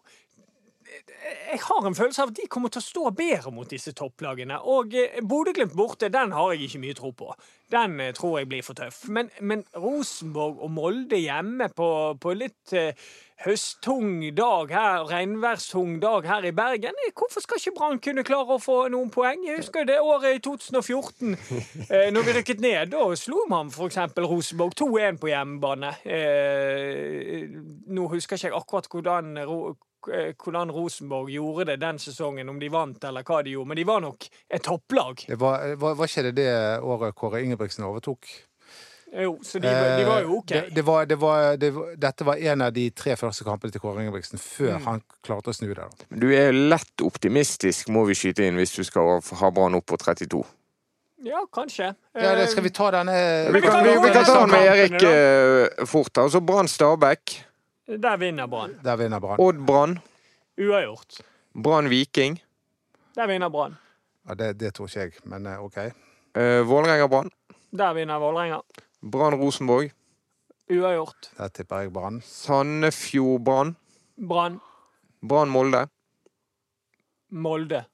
jeg 1.51 1.61
har 1.63 1.87
en 1.87 1.95
følelse 1.95 2.23
av 2.23 2.33
at 2.33 2.39
de 2.39 2.47
kommer 2.51 2.73
til 2.73 2.83
å 2.83 2.87
stå 2.87 3.11
bedre 3.17 3.53
mot 3.55 3.71
disse 3.71 3.93
topplagene. 3.97 4.59
Og 4.73 4.97
eh, 4.97 5.21
Bodø-Glimt 5.23 5.77
borte, 5.77 6.11
den 6.13 6.35
har 6.37 6.53
jeg 6.53 6.67
ikke 6.67 6.83
mye 6.83 6.97
tro 6.99 7.13
på. 7.17 7.31
Den 7.73 8.01
eh, 8.03 8.13
tror 8.17 8.41
jeg 8.41 8.51
blir 8.51 8.67
for 8.67 8.79
tøff. 8.79 9.05
Men, 9.13 9.31
men 9.41 9.65
Rosenborg 9.77 10.61
og 10.65 10.75
Molde 10.75 11.21
hjemme 11.23 11.69
på, 11.77 11.89
på 12.21 12.35
litt 12.37 12.75
uh, 12.77 13.07
høsttung 13.45 14.21
dag 14.37 14.73
her, 14.73 15.07
regnværstung 15.11 15.99
dag 16.03 16.25
her 16.27 16.47
i 16.49 16.55
Bergen 16.57 16.97
Hvorfor 17.11 17.45
skal 17.45 17.61
ikke 17.61 17.75
Brann 17.77 18.01
kunne 18.03 18.25
klare 18.27 18.57
å 18.57 18.63
få 18.63 18.79
noen 18.93 19.11
poeng? 19.13 19.45
Jeg 19.47 19.61
husker 19.61 19.87
det 19.89 19.99
året 20.03 20.39
i 20.39 20.45
2014, 20.45 21.35
uh, 21.37 22.07
når 22.15 22.29
vi 22.29 22.37
rykket 22.41 22.63
ned. 22.65 22.95
Da 22.95 23.09
slo 23.19 23.47
man 23.51 23.73
f.eks. 23.73 24.01
Rosenborg 24.19 24.77
2-1 24.79 25.21
på 25.23 25.33
hjemmebane. 25.33 25.97
Uh, 26.07 27.61
nå 27.87 28.09
husker 28.15 28.39
ikke 28.39 28.51
jeg 28.51 28.57
akkurat 28.57 28.91
hvordan 28.93 29.37
hvordan 30.07 30.71
Rosenborg 30.73 31.31
gjorde 31.35 31.65
det 31.73 31.81
den 31.83 31.99
sesongen, 31.99 32.49
om 32.49 32.59
de 32.61 32.69
vant 32.73 33.05
eller 33.05 33.23
hva 33.27 33.43
de 33.45 33.51
gjorde, 33.57 33.69
men 33.69 33.77
de 33.77 33.85
var 33.89 34.01
nok 34.05 34.29
et 34.49 34.63
topplag. 34.63 35.25
Det 35.29 35.39
var, 35.41 35.75
var, 35.77 35.95
var 35.99 36.07
ikke 36.11 36.23
det 36.31 36.35
det 36.39 36.51
året 36.83 37.15
Kåre 37.19 37.43
Ingebrigtsen 37.43 37.85
overtok? 37.85 38.27
Jo, 39.17 39.37
så 39.43 39.59
de, 39.63 39.69
var- 39.71 39.99
de 39.99 40.05
var 40.05 40.21
jo 40.25 40.37
OK. 40.41 40.51
Eh, 40.53 40.63
Det, 40.67 40.75
det 40.75 40.83
var, 40.85 41.05
det 41.07 41.17
var, 41.23 41.57
det 41.57 41.71
dette 42.03 42.25
var 42.27 42.37
en 42.37 42.61
av 42.67 42.73
de 42.75 42.89
tre 42.91 43.15
første 43.17 43.45
kampene 43.47 43.73
til 43.73 43.81
Kåre 43.81 44.03
Ingebrigtsen 44.03 44.39
før 44.43 44.75
Mm. 44.79 44.85
han 44.87 45.03
klarte 45.25 45.51
å 45.51 45.55
snu 45.55 45.71
det. 45.75 45.87
Du 46.11 46.27
er 46.35 46.53
lett 46.53 47.03
optimistisk, 47.07 47.89
må 47.89 48.05
vi 48.09 48.15
skyte 48.19 48.45
inn, 48.45 48.57
hvis 48.59 48.75
du 48.77 48.83
skal 48.85 49.21
ha 49.23 49.51
Brann 49.51 49.75
opp 49.79 49.87
på 49.87 49.97
32. 49.97 50.43
Ja, 51.25 51.41
kanskje. 51.55 51.95
Ja, 52.15 52.35
det, 52.37 52.49
skal 52.53 52.63
vi 52.67 52.71
ta 52.71 52.91
denne 52.93 53.15
Vi 53.55 53.61
kan, 53.65 53.83
vi, 53.87 53.95
vi 54.05 54.11
kan 54.13 54.25
ta 54.27 54.41
den 54.43 54.51
med 54.53 54.67
Erik 54.75 55.03
eh, 55.03 55.87
fort. 55.87 56.19
Altså 56.19 56.41
Brann 56.45 56.69
Stabæk, 56.69 57.39
Eh, 57.39 57.56
Der 57.87 58.17
vinner 58.19 58.49
Brann. 58.49 58.81
Der 58.83 58.97
vinner 58.99 59.21
Brann. 59.21 59.39
Odd 59.41 59.59
Brann, 59.67 60.01
Uavgjort. 60.59 61.21
Brann 61.55 61.89
Viking, 61.91 62.41
Der 63.15 63.29
vinner 63.29 63.49
Brann. 63.51 63.77
Ja, 64.29 64.35
det, 64.35 64.59
det 64.59 64.75
tror 64.75 64.87
ikke 64.89 65.01
jeg, 65.01 65.13
men 65.25 65.47
eh, 65.47 65.63
OK. 65.63 65.77
Uh, 66.37 66.67
Vålerenga 66.67 67.07
Brann, 67.09 67.31
Der 67.71 67.93
vinner 67.95 68.19
Vålerenga. 68.19 68.59
Brann 69.03 69.35
Rosenborg, 69.35 69.93
Uavgjort. 70.71 71.31
Der 71.39 71.49
tipper 71.49 71.85
jeg 71.85 71.93
Brann. 71.93 72.21
Sandefjord 72.23 73.45
Brann, 73.45 73.77
Brann. 74.19 74.61
Brann 75.23 75.49
Molde, 75.49 75.87
Molde. 77.31 77.85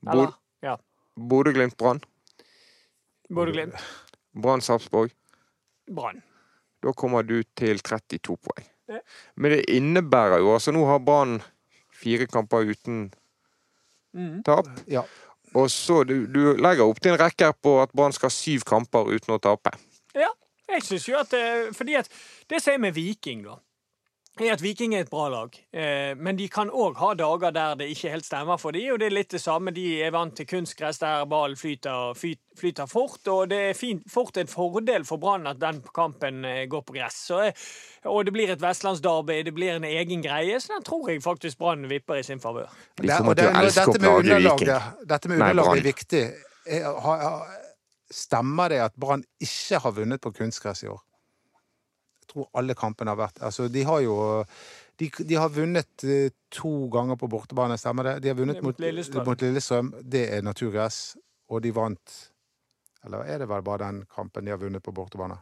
Bod 0.00 0.12
Eller? 0.14 0.32
Ja. 0.62 0.76
Bodø-Glimt 1.16 1.76
Brann, 1.76 2.00
Bodø-Glimt. 3.28 3.74
Brann 4.32 4.60
Sarpsborg. 4.60 5.12
Brann. 5.94 6.22
Da 6.82 6.92
kommer 6.92 7.22
du 7.22 7.42
til 7.54 7.78
32 7.84 8.36
poeng. 8.36 8.66
Men 9.36 9.50
det 9.56 9.64
innebærer 9.72 10.38
jo 10.44 10.52
altså 10.54 10.72
Nå 10.74 10.84
har 10.86 10.98
Brann 11.02 11.40
fire 11.96 12.26
kamper 12.26 12.68
uten 12.72 13.06
Mhm. 14.16 14.42
tap. 14.46 14.68
Ja. 14.88 15.02
Og 15.54 15.70
så 15.70 16.02
du, 16.08 16.26
du 16.26 16.54
legger 16.56 16.84
opp 16.88 17.00
til 17.02 17.12
en 17.12 17.18
rekke 17.20 17.50
på 17.62 17.74
at 17.82 17.90
Brann 17.92 18.12
skal 18.12 18.30
ha 18.30 18.32
syv 18.32 18.62
kamper 18.64 19.10
uten 19.12 19.34
å 19.34 19.38
tape. 19.42 19.72
Ja, 20.16 20.30
jeg 20.72 20.82
syns 20.86 21.04
jo 21.08 21.18
at 21.20 21.32
eh, 21.36 21.68
Fordi 21.76 21.94
at 22.00 22.08
det 22.48 22.62
som 22.62 22.72
er 22.74 22.78
med 22.86 22.94
Viking, 22.96 23.42
da, 23.44 23.58
er 24.44 24.52
at 24.52 24.60
Viking 24.62 24.94
er 24.94 25.00
et 25.06 25.10
bra 25.10 25.28
lag. 25.32 25.54
Eh, 25.72 26.14
men 26.20 26.36
de 26.36 26.48
kan 26.52 26.68
òg 26.68 26.96
ha 27.00 27.14
dager 27.16 27.50
der 27.56 27.74
det 27.80 27.86
ikke 27.94 28.10
helt 28.12 28.26
stemmer 28.26 28.58
for 28.60 28.70
dem, 28.76 28.92
og 28.92 28.98
det 29.00 29.06
er 29.06 29.14
litt 29.16 29.30
det 29.32 29.40
samme. 29.40 29.72
De 29.72 29.84
er 30.04 30.10
vant 30.12 30.34
til 30.36 30.46
kunstgress 30.50 30.98
der 31.00 31.24
ballen 31.30 31.56
flyter, 31.56 32.12
flyter 32.58 32.86
fort, 32.90 33.20
og 33.32 33.48
det 33.50 33.60
er 33.70 33.72
fint, 33.78 34.02
fort 34.12 34.36
en 34.36 34.46
fordel 34.50 35.04
for 35.08 35.16
Brann 35.22 35.46
at 35.46 35.60
den 35.62 35.80
kampen 35.96 36.44
eh, 36.44 36.66
går 36.68 36.84
på 36.84 36.92
gress. 36.98 37.16
Så, 37.30 37.40
eh, 37.46 37.52
og 38.04 38.24
det 38.28 38.34
blir 38.36 38.52
et 38.52 38.60
vestlandsdarbeid, 38.62 39.44
det 39.48 39.54
blir 39.56 39.76
en 39.78 39.84
egen 39.88 40.22
greie, 40.22 40.60
så 40.60 40.76
den 40.76 40.84
tror 40.84 41.08
jeg 41.10 41.22
faktisk 41.24 41.58
Brann 41.58 41.88
vipper 41.88 42.20
i 42.20 42.22
sin 42.22 42.40
favør. 42.40 42.68
De 43.00 43.06
Det- 43.06 43.36
det- 43.36 43.52
å 43.54 43.70
dette 43.72 44.00
med 44.00 44.10
underlaget- 44.10 45.08
Dette 45.08 45.28
med 45.28 45.40
underlaget 45.40 45.78
er 45.78 45.92
viktig. 45.92 46.24
Er- 46.66 47.64
Stemmer 48.12 48.68
det 48.68 48.78
at 48.80 48.92
Brann 48.94 49.24
ikke 49.42 49.80
har 49.82 49.90
vunnet 49.92 50.20
på 50.20 50.30
kunstgress 50.30 50.84
i 50.84 50.86
år? 50.86 51.00
Tror 52.36 52.50
alle 52.60 52.74
kampene 52.76 53.14
har 53.14 53.16
vært 53.16 53.38
Altså, 53.48 53.66
de 53.72 53.82
har 53.88 54.02
jo 54.04 54.16
De, 55.00 55.08
de 55.28 55.36
har 55.36 55.48
vunnet 55.52 56.04
eh, 56.04 56.30
to 56.52 56.88
ganger 56.92 57.16
på 57.20 57.28
bortebane, 57.32 57.76
stemmer 57.80 58.10
det? 58.10 58.14
De 58.24 58.28
har 58.32 58.36
vunnet 58.38 58.60
mot, 58.60 58.72
mot 58.76 58.80
Lillestrøm. 58.80 59.26
mot 59.28 59.42
Lillestrøm. 59.44 59.90
Det 60.04 60.22
er 60.36 60.44
naturgress. 60.44 61.16
Og 61.52 61.60
de 61.64 61.72
vant 61.76 62.14
Eller 63.04 63.24
er 63.24 63.38
det 63.44 63.48
vel 63.48 63.62
bare 63.62 63.84
den 63.86 64.04
kampen 64.12 64.44
de 64.44 64.52
har 64.54 64.60
vunnet 64.60 64.82
på 64.84 64.92
bortebane? 64.96 65.36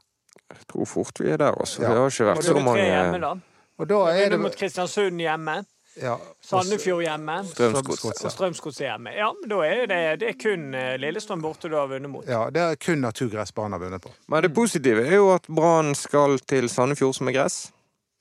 Jeg 0.50 0.66
tror 0.68 0.84
fort 0.86 1.20
vi 1.22 1.30
er 1.30 1.38
der, 1.40 1.54
altså. 1.54 1.82
Ja. 1.82 1.88
Det 1.88 1.98
har 1.98 2.10
ikke 2.10 2.26
vært 2.28 2.44
så 2.44 2.58
mange 2.60 2.82
hjemme, 2.84 3.20
da. 3.22 3.30
Og 3.78 3.88
da 3.90 4.00
er 4.12 4.34
det 4.34 4.38
mot 4.42 4.54
Kristiansund 4.54 5.22
hjemme, 5.22 5.54
ja, 6.02 6.16
Sandefjord 6.42 7.02
hjemme. 7.04 7.36
Strømsgodset. 7.50 8.24
Og 8.64 8.74
hjemme. 8.80 9.12
Ja, 9.14 9.28
men 9.40 9.48
da 9.50 9.60
er 9.66 9.86
det, 9.86 10.00
det 10.20 10.28
er 10.32 10.38
kun 10.42 10.74
eh, 10.74 10.96
Lillestrøm 10.98 11.42
borte 11.44 11.68
du 11.70 11.76
har 11.78 11.86
vunnet 11.90 12.10
mot. 12.10 12.26
Ja, 12.28 12.48
det 12.50 12.62
er 12.62 12.74
kun 12.76 12.98
naturgress 13.04 13.52
Brann 13.54 13.72
har 13.72 13.78
vunnet 13.82 14.02
på. 14.02 14.10
Men 14.28 14.42
det 14.42 14.52
positive 14.54 15.06
er 15.06 15.14
jo 15.16 15.30
at 15.34 15.46
Brann 15.48 15.94
skal 15.94 16.38
til 16.50 16.68
Sandefjord 16.68 17.14
som 17.14 17.28
er 17.30 17.36
gress. 17.38 17.58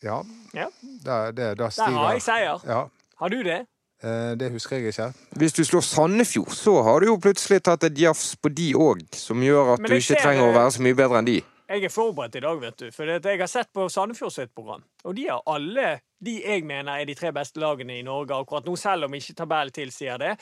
Ja, 0.03 0.21
Ja. 0.53 0.67
da, 1.05 1.31
det, 1.31 1.53
da 1.57 1.69
Der 1.69 1.91
har 1.95 2.11
jeg 2.13 2.21
seier. 2.21 2.59
Ja, 2.67 2.83
Har 3.19 3.29
du 3.29 3.41
det? 3.43 3.65
eh, 4.03 4.33
det 4.35 4.51
husker 4.51 4.77
jeg 4.77 4.87
ikke. 4.93 5.13
Hvis 5.39 5.53
du 5.53 5.63
slår 5.63 5.81
Sandefjord, 5.81 6.51
så 6.51 6.83
har 6.83 6.99
du 6.99 7.05
jo 7.07 7.15
plutselig 7.17 7.61
tatt 7.63 7.83
et 7.83 7.97
jafs 7.97 8.35
på 8.35 8.49
de 8.53 8.73
òg, 8.75 9.01
som 9.15 9.39
gjør 9.41 9.73
at 9.73 9.79
du 9.79 9.93
ikke 9.95 10.01
ser- 10.13 10.21
trenger 10.21 10.43
å 10.49 10.53
være 10.53 10.71
så 10.71 10.81
mye 10.83 10.95
bedre 10.95 11.17
enn 11.23 11.25
de. 11.25 11.41
Jeg 11.63 11.85
er 11.87 11.91
forberedt 11.93 12.35
i 12.35 12.41
dag, 12.43 12.57
vet 12.59 12.79
du. 12.81 12.89
For 12.91 13.07
jeg 13.07 13.39
har 13.39 13.47
sett 13.47 13.69
på 13.73 13.85
Sandefjord 13.89 14.33
sitt 14.35 14.51
program. 14.55 14.83
Og 15.07 15.15
de 15.15 15.29
har 15.29 15.43
alle 15.47 16.01
de 16.23 16.37
jeg 16.41 16.65
mener 16.67 16.91
er 16.91 17.07
de 17.07 17.15
tre 17.15 17.31
beste 17.35 17.61
lagene 17.63 17.97
i 17.99 18.03
Norge 18.05 18.35
akkurat 18.35 18.67
nå, 18.67 18.75
selv 18.79 19.07
om 19.07 19.15
ikke 19.15 19.35
tabellen 19.39 19.75
tilsier 19.75 20.19
det. 20.19 20.35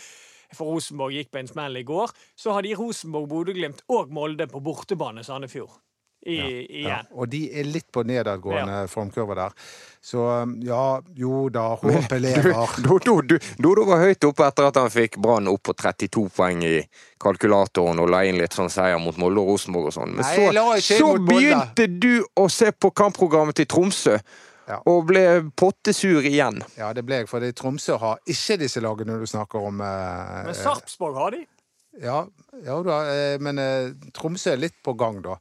For 0.58 0.74
Rosenborg 0.74 1.16
gikk 1.16 1.30
på 1.32 1.40
en 1.42 1.52
smell 1.52 1.78
i 1.80 1.86
går. 1.88 2.12
Så 2.36 2.56
har 2.56 2.66
de 2.66 2.74
Rosenborg, 2.76 3.30
Bodø-Glimt 3.32 3.86
og 3.94 4.12
Molde 4.14 4.50
på 4.52 4.64
bortebane 4.66 5.24
Sandefjord. 5.24 5.78
I, 6.26 6.36
Ja, 6.38 6.48
igjen. 7.02 7.08
og 7.18 7.30
de 7.32 7.40
er 7.60 7.64
litt 7.66 7.88
på 7.92 8.04
nedadgående 8.06 8.84
formkurve 8.92 9.36
der. 9.36 9.56
Så 10.02 10.22
ja, 10.66 11.00
jo 11.18 11.48
da, 11.54 11.76
håpet 11.82 12.22
lever. 12.22 12.76
Dodo, 13.62 13.86
var 13.86 14.02
høyt 14.06 14.24
oppe 14.26 14.46
etter 14.48 14.68
at 14.70 14.78
han 14.82 14.90
fikk 14.94 15.18
Brann 15.22 15.50
opp 15.50 15.64
på 15.70 15.74
32 15.78 16.28
poeng 16.34 16.64
i 16.66 16.80
kalkulatoren 17.22 18.00
og 18.02 18.10
la 18.10 18.24
inn 18.26 18.40
litt 18.42 18.54
sånn 18.58 18.70
seier 18.74 18.98
mot 19.02 19.18
Molde 19.22 19.42
og 19.44 19.52
Rosenborg 19.54 19.92
og 19.92 19.96
sånn. 19.98 20.16
Men 20.18 20.26
Nei, 20.26 20.36
så, 20.38 20.48
ikke 20.78 20.98
så 21.02 21.12
begynte 21.28 21.88
du 22.02 22.24
å 22.42 22.48
se 22.50 22.72
på 22.74 22.92
kampprogrammet 22.98 23.58
til 23.62 23.70
Tromsø, 23.70 24.18
Ja. 24.70 24.78
og 24.88 25.08
ble 25.10 25.24
pottesur 25.58 26.22
igjen. 26.24 26.62
Ja, 26.78 26.94
det 26.94 27.02
ble 27.04 27.18
jeg, 27.24 27.28
for 27.30 27.44
Tromsø 27.58 27.98
har 28.00 28.20
ikke 28.30 28.58
disse 28.62 28.80
lagene 28.80 29.18
du 29.20 29.26
snakker 29.28 29.60
om. 29.68 29.82
eh, 29.82 30.44
Men 30.46 30.56
Sarpsborg 30.56 31.16
har 31.18 31.32
de. 31.32 31.42
Ja, 32.00 32.26
ja 32.64 32.78
da, 32.86 33.00
eh, 33.12 33.38
men 33.42 33.60
eh, 33.60 33.90
Tromsø 34.16 34.54
er 34.54 34.62
litt 34.62 34.78
på 34.86 34.94
gang, 34.96 35.22
da. 35.26 35.36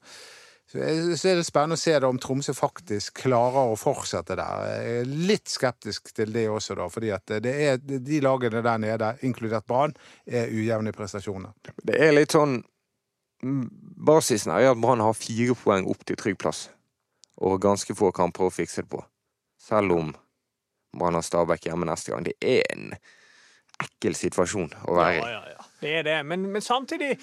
Så, 0.71 0.79
er 0.79 1.35
det 1.35 1.47
spennende 1.49 1.75
å 1.75 1.81
se 1.81 1.97
da 1.99 2.07
om 2.07 2.19
Tromsø 2.23 2.53
faktisk 2.55 3.25
klarer 3.25 3.73
å 3.73 3.79
fortsette 3.79 4.37
der. 4.39 4.61
Jeg 4.71 5.01
er 5.01 5.09
litt 5.31 5.51
skeptisk 5.51 6.13
til 6.15 6.31
det 6.31 6.45
også, 6.47 6.77
da, 6.79 6.87
fordi 6.93 7.11
at 7.11 7.33
det 7.43 7.55
er, 7.65 7.81
de 7.83 8.21
lagene 8.23 8.63
der 8.63 8.79
nede, 8.79 9.09
inkludert 9.27 9.67
Brann, 9.67 9.97
er 10.31 10.53
ujevne 10.55 10.93
i 10.93 10.95
prestasjoner. 10.95 11.57
Det 11.83 11.99
er 11.99 12.15
litt 12.15 12.37
sånn 12.37 12.61
mm, 13.43 13.67
Basisen 14.07 14.55
er 14.55 14.71
at 14.71 14.79
Brann 14.79 15.03
har 15.03 15.19
fire 15.19 15.59
poeng 15.59 15.91
opp 15.91 16.07
til 16.07 16.21
trygg 16.21 16.39
plass, 16.39 16.69
og 17.43 17.59
ganske 17.67 17.97
få 17.99 18.15
kamper 18.15 18.47
å 18.47 18.55
fikse 18.55 18.87
det 18.87 18.95
på. 18.95 19.03
Selv 19.59 19.99
om 19.99 20.15
Brann 20.95 21.19
har 21.19 21.27
Stabæk 21.27 21.67
hjemme 21.67 21.91
neste 21.91 22.15
gang. 22.15 22.23
Det 22.31 22.39
er 22.39 22.63
en 22.71 22.93
ekkel 23.83 24.15
situasjon 24.15 24.71
å 24.87 24.95
være 25.03 25.19
i. 25.19 25.23
Ja, 25.25 25.31
ja, 25.35 25.57
ja. 25.57 25.71
Det 25.81 25.99
er 25.99 26.07
det. 26.07 26.19
Men, 26.31 26.47
men 26.55 26.63
samtidig 26.63 27.17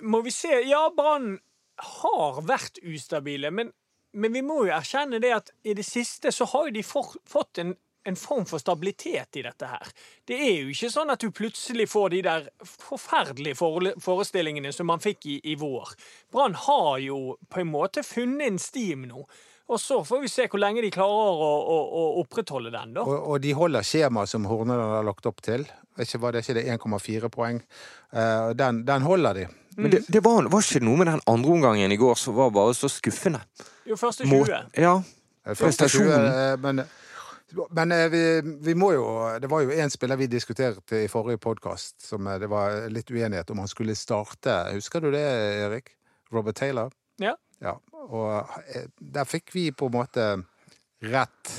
må 0.00 0.24
vi 0.24 0.32
se 0.32 0.64
Ja, 0.64 0.86
Brann 0.96 1.34
har 1.76 2.42
vært 2.46 2.78
ustabile, 2.82 3.50
men, 3.50 3.72
men 4.14 4.32
vi 4.32 4.42
må 4.46 4.64
jo 4.66 4.74
erkjenne 4.76 5.20
det 5.22 5.32
at 5.36 5.50
i 5.66 5.74
det 5.74 5.86
siste 5.86 6.32
så 6.32 6.46
har 6.52 6.68
jo 6.68 6.76
de 6.76 6.84
for, 6.86 7.14
fått 7.28 7.58
en, 7.62 7.74
en 8.04 8.18
form 8.18 8.44
for 8.46 8.62
stabilitet 8.62 9.40
i 9.40 9.44
dette 9.46 9.70
her. 9.70 9.94
Det 10.28 10.36
er 10.36 10.52
jo 10.60 10.74
ikke 10.74 10.92
sånn 10.92 11.14
at 11.14 11.24
du 11.24 11.32
plutselig 11.34 11.88
får 11.90 12.12
de 12.14 12.20
der 12.26 12.50
forferdelige 12.64 13.58
fore- 13.58 13.96
forestillingene 14.02 14.72
som 14.76 14.90
man 14.90 15.02
fikk 15.02 15.26
i, 15.26 15.40
i 15.52 15.56
vår. 15.60 15.96
Brann 16.32 16.54
har 16.66 17.00
jo 17.02 17.38
på 17.48 17.64
en 17.64 17.72
måte 17.72 18.06
funnet 18.06 18.46
en 18.52 18.62
stim 18.62 19.08
nå. 19.10 19.26
Og 19.72 19.80
så 19.80 20.02
får 20.04 20.20
vi 20.20 20.28
se 20.28 20.44
hvor 20.52 20.60
lenge 20.60 20.82
de 20.84 20.90
klarer 20.92 21.40
å, 21.40 21.52
å, 21.72 21.76
å 21.88 22.02
opprettholde 22.20 22.68
den, 22.74 22.92
da. 22.98 23.04
Og, 23.08 23.14
og 23.32 23.38
de 23.40 23.54
holder 23.56 23.86
skjemaet 23.86 24.28
som 24.28 24.44
Horneland 24.50 24.92
har 24.98 25.06
lagt 25.08 25.24
opp 25.30 25.40
til. 25.44 25.64
Ikke, 25.96 26.20
Var 26.20 26.34
det 26.34 26.42
ikke 26.44 26.56
det 26.58 26.64
1,4 26.74 27.30
poeng? 27.32 27.62
Uh, 28.12 28.50
den, 28.52 28.82
den 28.84 29.06
holder 29.08 29.40
de. 29.40 29.46
Men 29.76 29.90
det, 29.90 30.04
det 30.08 30.20
var, 30.24 30.46
var 30.52 30.62
ikke 30.62 30.82
noe 30.84 31.00
med 31.00 31.08
den 31.10 31.22
andre 31.30 31.54
omgangen 31.56 31.92
i 31.92 31.98
går 32.00 32.18
som 32.20 32.36
var 32.36 32.50
bare 32.54 32.74
så 32.76 32.88
skuffende. 32.92 33.40
Jo, 33.88 33.96
første 34.00 34.26
Må- 34.28 34.44
20. 34.46 34.70
Ja. 34.80 34.94
Eh, 35.46 35.56
første 35.58 35.88
20, 35.88 36.12
eh, 36.12 36.56
Men, 36.62 36.84
men 37.70 37.92
eh, 37.92 38.06
vi, 38.12 38.22
vi 38.64 38.74
må 38.74 38.92
jo 38.94 39.04
Det 39.42 39.50
var 39.50 39.60
jo 39.62 39.74
én 39.76 39.92
spiller 39.92 40.16
vi 40.16 40.26
diskuterte 40.30 41.02
i 41.04 41.08
forrige 41.12 41.38
podkast 41.42 42.06
som 42.06 42.26
eh, 42.26 42.38
det 42.40 42.48
var 42.50 42.88
litt 42.92 43.10
uenighet 43.10 43.50
om 43.50 43.60
han 43.64 43.68
skulle 43.68 43.96
starte. 43.98 44.54
Husker 44.72 45.04
du 45.04 45.10
det, 45.12 45.24
Erik? 45.66 45.92
Robert 46.32 46.56
Taylor? 46.56 46.92
Ja. 47.20 47.36
Ja. 47.62 47.76
Og 47.92 48.48
der 48.98 49.24
fikk 49.28 49.52
vi 49.54 49.68
på 49.72 49.86
en 49.90 49.98
måte 50.00 50.24
rett. 51.04 51.52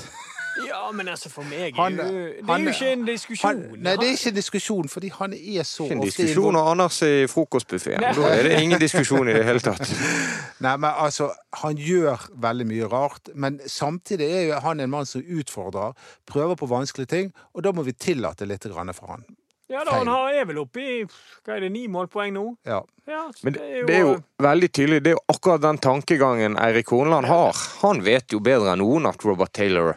Ja, 0.64 0.90
men 0.92 1.08
altså, 1.08 1.28
for 1.30 1.44
meg 1.44 1.72
er 1.72 1.76
Han- 1.76 1.96
jo 1.96 2.02
Det 2.02 2.48
er 2.48 2.58
jo 2.58 2.70
ikke 2.70 2.92
en 2.92 3.04
diskusjon. 3.06 3.48
Han, 3.48 3.82
nei, 3.82 3.96
det 3.96 4.08
er 4.08 4.12
ikke 4.16 4.28
en 4.32 4.34
diskusjon, 4.34 4.88
fordi 4.88 5.10
han 5.18 5.32
er 5.32 5.62
så 5.62 5.84
Ikke 5.84 5.92
en 5.92 6.00
diskusjon 6.00 6.56
og 6.56 6.70
Anders 6.70 7.02
i 7.02 7.26
frokostbuffeen. 7.26 8.00
Da 8.00 8.28
er 8.32 8.42
det 8.42 8.60
ingen 8.62 8.80
diskusjon 8.80 9.28
i 9.28 9.32
det 9.32 9.44
hele 9.44 9.60
tatt. 9.60 9.82
Nei, 10.64 10.76
men 10.76 10.90
altså, 10.90 11.30
Han 11.62 11.76
gjør 11.76 12.28
veldig 12.40 12.66
mye 12.66 12.88
rart, 12.88 13.28
men 13.34 13.60
samtidig 13.66 14.30
er 14.30 14.46
jo 14.48 14.60
han 14.60 14.80
en 14.80 14.90
mann 14.90 15.06
som 15.06 15.22
utfordrer, 15.22 15.92
prøver 16.26 16.56
på 16.56 16.68
vanskelige 16.68 17.06
ting, 17.06 17.32
og 17.54 17.62
da 17.62 17.72
må 17.72 17.82
vi 17.82 17.92
tillate 17.92 18.46
litt 18.46 18.62
for 18.66 19.06
han. 19.08 19.24
Ja, 19.68 19.82
da, 19.84 19.96
han 19.98 20.06
har, 20.06 20.30
er 20.30 20.44
vel 20.46 20.60
oppe 20.62 20.78
i 20.80 20.98
hva 21.06 21.56
er 21.56 21.64
det, 21.64 21.72
ni 21.74 21.88
målpoeng 21.90 22.32
nå? 22.36 22.44
Ja. 22.66 22.84
Ja, 23.06 23.24
Men 23.42 23.54
det, 23.54 23.62
det 23.86 23.94
er 23.96 24.00
jo 24.04 24.14
veldig 24.42 24.68
tydelig. 24.74 25.02
Det 25.02 25.12
er 25.12 25.16
jo 25.16 25.22
akkurat 25.34 25.62
den 25.62 25.78
tankegangen 25.82 26.56
Eirik 26.58 26.90
Horneland 26.90 27.26
har. 27.30 27.58
Han 27.82 28.02
vet 28.06 28.34
jo 28.34 28.40
bedre 28.42 28.72
enn 28.74 28.82
noen 28.82 29.06
at 29.10 29.22
Robert 29.26 29.52
Taylor 29.54 29.96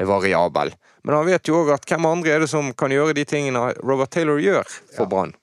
er 0.00 0.08
variabel. 0.08 0.72
Men 1.04 1.18
han 1.18 1.28
vet 1.28 1.48
jo 1.48 1.60
òg 1.60 1.74
at 1.76 1.86
hvem 1.88 2.08
andre 2.08 2.34
er 2.34 2.44
det 2.44 2.50
som 2.52 2.72
kan 2.76 2.92
gjøre 2.92 3.16
de 3.16 3.26
tingene 3.28 3.70
Robert 3.84 4.12
Taylor 4.14 4.40
gjør 4.40 4.66
for 4.96 5.10
Brann. 5.10 5.36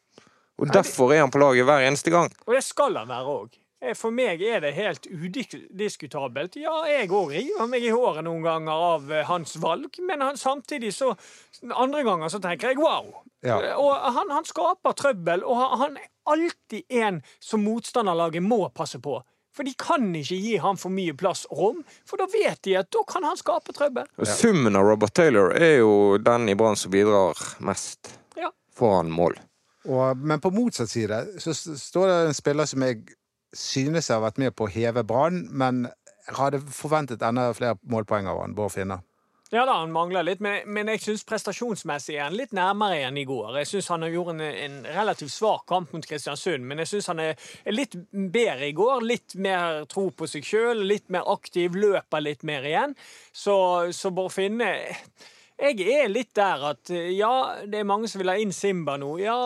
Og 0.57 0.73
derfor 0.73 1.13
er 1.13 1.21
han 1.21 1.31
på 1.33 1.41
laget 1.41 1.67
hver 1.69 1.85
eneste 1.85 2.13
gang. 2.13 2.31
Og 2.47 2.57
det 2.57 2.63
skal 2.65 2.97
han 2.97 3.09
være 3.09 3.37
òg. 3.37 3.57
For 3.93 4.09
meg 4.09 4.41
er 4.41 4.63
det 4.63 4.71
helt 4.73 5.05
udiskutabelt. 5.05 6.55
Ja, 6.57 6.79
jeg 6.89 7.11
òg 7.13 7.29
river 7.35 7.67
meg 7.69 7.85
i 7.85 7.91
håret 7.93 8.25
noen 8.25 8.41
ganger 8.41 8.85
av 8.87 9.11
eh, 9.13 9.25
hans 9.29 9.53
valg, 9.61 9.99
men 10.01 10.23
han, 10.25 10.39
samtidig 10.39 10.95
så 10.97 11.13
Andre 11.69 12.03
ganger 12.05 12.29
så 12.29 12.41
tenker 12.41 12.73
jeg 12.73 12.81
wow. 12.81 13.11
Ja. 13.45 13.57
Og 13.77 13.93
han, 14.13 14.33
han 14.33 14.45
skaper 14.45 14.97
trøbbel, 14.97 15.45
og 15.45 15.61
han, 15.61 15.77
han 15.81 16.01
er 16.01 16.09
alltid 16.29 16.97
en 17.03 17.21
som 17.41 17.63
motstanderlaget 17.65 18.45
må 18.45 18.63
passe 18.73 18.99
på. 19.01 19.19
For 19.57 19.65
de 19.65 19.73
kan 19.81 20.11
ikke 20.15 20.37
gi 20.37 20.55
ham 20.61 20.77
for 20.77 20.93
mye 20.93 21.15
plass 21.17 21.47
og 21.49 21.57
rom, 21.57 21.79
for 22.05 22.21
da 22.21 22.27
vet 22.29 22.61
de 22.67 22.75
at 22.77 22.91
da 22.93 23.01
kan 23.09 23.25
han 23.25 23.39
skape 23.39 23.73
trøbbel. 23.73 24.05
Ja. 24.21 24.29
Summen 24.37 24.77
av 24.77 24.85
Robert 24.85 25.15
Taylor 25.17 25.55
er 25.57 25.79
jo 25.79 26.17
den 26.21 26.45
i 26.51 26.55
Brann 26.59 26.77
som 26.77 26.93
bidrar 26.93 27.33
mest 27.65 28.13
Ja. 28.37 28.51
foran 28.77 29.09
mål. 29.09 29.39
Og, 29.87 30.17
men 30.19 30.39
på 30.43 30.51
motsatt 30.53 30.91
side 30.91 31.23
så 31.41 31.55
står 31.57 32.07
det 32.11 32.17
en 32.27 32.37
spiller 32.37 32.69
som 32.69 32.83
jeg 32.85 33.01
synes 33.55 34.09
har 34.13 34.21
vært 34.21 34.37
med 34.37 34.53
på 34.53 34.67
å 34.67 34.71
heve 34.71 35.01
Brann, 35.07 35.47
men 35.49 35.87
hadde 36.37 36.59
forventet 36.67 37.23
enda 37.23 37.49
flere 37.55 37.79
målpoeng 37.87 38.27
av 38.27 38.41
han, 38.43 38.53
Bård 38.53 38.73
Finne. 38.75 38.99
Ja 39.49 39.63
da, 39.63 39.77
han 39.79 39.93
mangler 39.95 40.25
litt, 40.27 40.41
men, 40.43 40.65
men 40.75 40.89
jeg 40.91 40.99
syns 41.05 41.21
prestasjonsmessig 41.27 42.17
er 42.17 42.25
han 42.25 42.35
litt 42.35 42.51
nærmere 42.55 42.97
enn 43.07 43.19
i 43.21 43.23
går. 43.27 43.53
Jeg 43.61 43.69
syns 43.69 43.87
han 43.93 44.03
gjort 44.11 44.33
en, 44.33 44.41
en 44.43 44.75
relativt 44.91 45.31
svak 45.31 45.63
kamp 45.71 45.93
mot 45.95 46.03
Kristiansund, 46.03 46.67
men 46.67 46.83
jeg 46.83 46.91
syns 46.91 47.07
han 47.13 47.21
er, 47.23 47.39
er 47.63 47.77
litt 47.77 47.95
bedre 48.11 48.67
i 48.67 48.75
går. 48.75 49.07
Litt 49.07 49.37
mer 49.39 49.85
tro 49.87 50.09
på 50.11 50.27
seg 50.27 50.43
sjøl, 50.43 50.83
litt 50.83 51.07
mer 51.15 51.23
aktiv, 51.31 51.79
løper 51.79 52.25
litt 52.25 52.43
mer 52.47 52.67
igjen. 52.67 52.97
Så, 53.31 53.55
så 53.95 54.11
Finne 54.33 54.67
jeg 55.57 55.87
er 55.89 56.09
litt 56.11 56.35
der 56.37 56.63
at 56.69 56.91
eh, 56.93 57.09
ja, 57.17 57.31
det 57.65 57.79
er 57.79 57.87
mange 57.89 58.09
som 58.09 58.21
vil 58.21 58.29
ha 58.29 58.35
inn 58.37 58.53
Simba 58.53 58.93
nå. 59.01 59.15
Ja, 59.21 59.37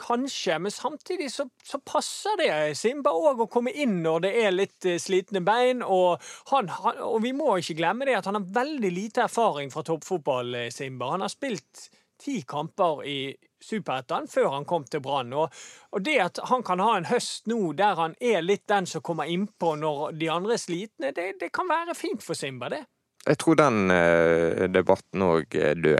kanskje, 0.00 0.56
men 0.64 0.72
samtidig 0.72 1.28
så, 1.34 1.44
så 1.64 1.80
passer 1.84 2.38
det 2.40 2.48
Simba 2.78 3.12
òg 3.12 3.44
å 3.44 3.50
komme 3.52 3.74
inn 3.76 3.98
når 4.04 4.24
det 4.24 4.32
er 4.46 4.54
litt 4.54 4.88
eh, 4.88 4.96
slitne 5.02 5.42
bein. 5.44 5.84
Og, 5.84 6.24
han, 6.54 6.72
han, 6.72 7.02
og 7.04 7.20
vi 7.24 7.34
må 7.36 7.58
ikke 7.60 7.76
glemme 7.82 8.08
det 8.08 8.16
at 8.16 8.30
han 8.30 8.40
har 8.40 8.48
veldig 8.62 8.92
lite 8.96 9.26
erfaring 9.28 9.72
fra 9.74 9.84
toppfotball, 9.84 10.54
eh, 10.56 10.72
Simba. 10.72 11.12
Han 11.12 11.26
har 11.26 11.32
spilt 11.32 11.90
ti 12.18 12.40
kamper 12.48 13.04
i 13.06 13.20
Superettan 13.62 14.28
før 14.30 14.52
han 14.56 14.66
kom 14.66 14.88
til 14.88 15.02
Brann. 15.04 15.36
Og, 15.36 15.52
og 15.92 16.04
det 16.06 16.16
at 16.24 16.40
han 16.48 16.64
kan 16.66 16.80
ha 16.80 16.96
en 16.96 17.10
høst 17.12 17.50
nå 17.50 17.60
der 17.78 17.98
han 18.00 18.16
er 18.24 18.40
litt 18.40 18.64
den 18.70 18.88
som 18.88 19.04
kommer 19.04 19.28
innpå 19.28 19.76
når 19.78 20.16
de 20.16 20.30
andre 20.32 20.56
er 20.56 20.62
slitne, 20.62 21.12
det, 21.12 21.34
det 21.42 21.52
kan 21.52 21.68
være 21.68 21.98
fint 21.98 22.24
for 22.24 22.38
Simba, 22.38 22.72
det. 22.72 22.86
Jeg 23.28 23.36
tror 23.42 23.58
den 23.60 23.90
eh, 23.92 24.68
debatten 24.72 25.24
òg 25.26 25.56
er 25.60 25.76
død 25.76 25.98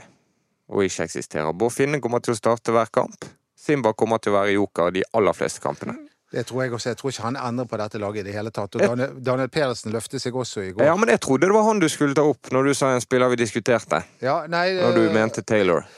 og 0.69 0.85
ikke 0.85 1.09
eksisterer. 1.09 1.53
Båfinne 1.57 2.01
kommer 2.01 2.23
til 2.25 2.35
å 2.35 2.38
starte 2.38 2.73
hver 2.73 2.88
kamp. 2.93 3.27
Simba 3.59 3.93
kommer 3.97 4.21
til 4.23 4.33
å 4.33 4.38
være 4.38 4.55
joker 4.57 4.95
de 4.95 5.05
aller 5.17 5.37
fleste 5.37 5.62
kampene. 5.64 5.97
Det 6.33 6.45
tror 6.49 6.62
jeg 6.64 6.75
også. 6.77 6.91
Jeg 6.91 6.99
tror 7.01 7.12
ikke 7.12 7.25
han 7.25 7.38
endrer 7.41 7.69
på 7.69 7.79
dette 7.81 8.01
laget 8.01 8.21
i 8.21 8.29
det 8.29 8.35
hele 8.37 8.53
tatt. 8.53 8.77
Og 8.77 8.83
Daniel, 8.85 9.14
Daniel 9.25 9.49
Pedersen 9.53 9.95
løftet 9.95 10.21
seg 10.21 10.37
også 10.37 10.64
i 10.67 10.75
går. 10.75 10.85
Ja, 10.85 10.97
men 11.01 11.09
jeg 11.12 11.23
trodde 11.25 11.49
det 11.49 11.57
var 11.57 11.64
han 11.71 11.81
du 11.81 11.88
skulle 11.88 12.17
ta 12.17 12.25
opp 12.29 12.51
når 12.53 12.69
du 12.69 12.75
sa 12.77 12.93
en 12.93 13.05
spiller 13.05 13.33
vi 13.33 13.41
diskuterte. 13.41 14.03
Ja, 14.25 14.43
nei, 14.49 14.67
Når 14.77 14.97
du 14.97 15.03
eh, 15.07 15.14
mente 15.17 15.45
Taylor. 15.45 15.88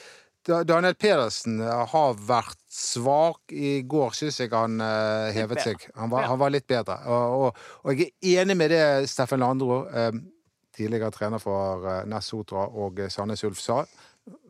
Daniel 0.46 0.94
Pedersen 0.98 1.58
eh, 1.60 1.82
har 1.92 2.14
vært 2.26 2.58
svak. 2.70 3.42
I 3.50 3.80
går 3.82 4.14
syns 4.18 4.38
jeg 4.38 4.54
han 4.54 4.78
hevet 5.34 5.66
seg. 5.66 5.88
Han 5.98 6.14
var, 6.14 6.30
han 6.30 6.38
var 6.42 6.54
litt 6.54 6.68
bedre. 6.70 7.00
Og, 7.10 7.48
og, 7.50 7.64
og 7.82 7.98
jeg 7.98 8.14
er 8.22 8.44
enig 8.44 8.58
med 8.58 8.70
det 8.70 8.84
Steffen 9.10 9.42
Landro, 9.42 9.82
tidligere 10.80 11.12
trener 11.14 11.42
for 11.42 11.84
eh, 11.84 12.02
Ness 12.08 12.32
Sotra 12.32 12.66
og 12.80 13.00
eh, 13.00 13.12
Sandnes 13.12 13.44
Ulf, 13.48 13.60
sa. 13.60 13.82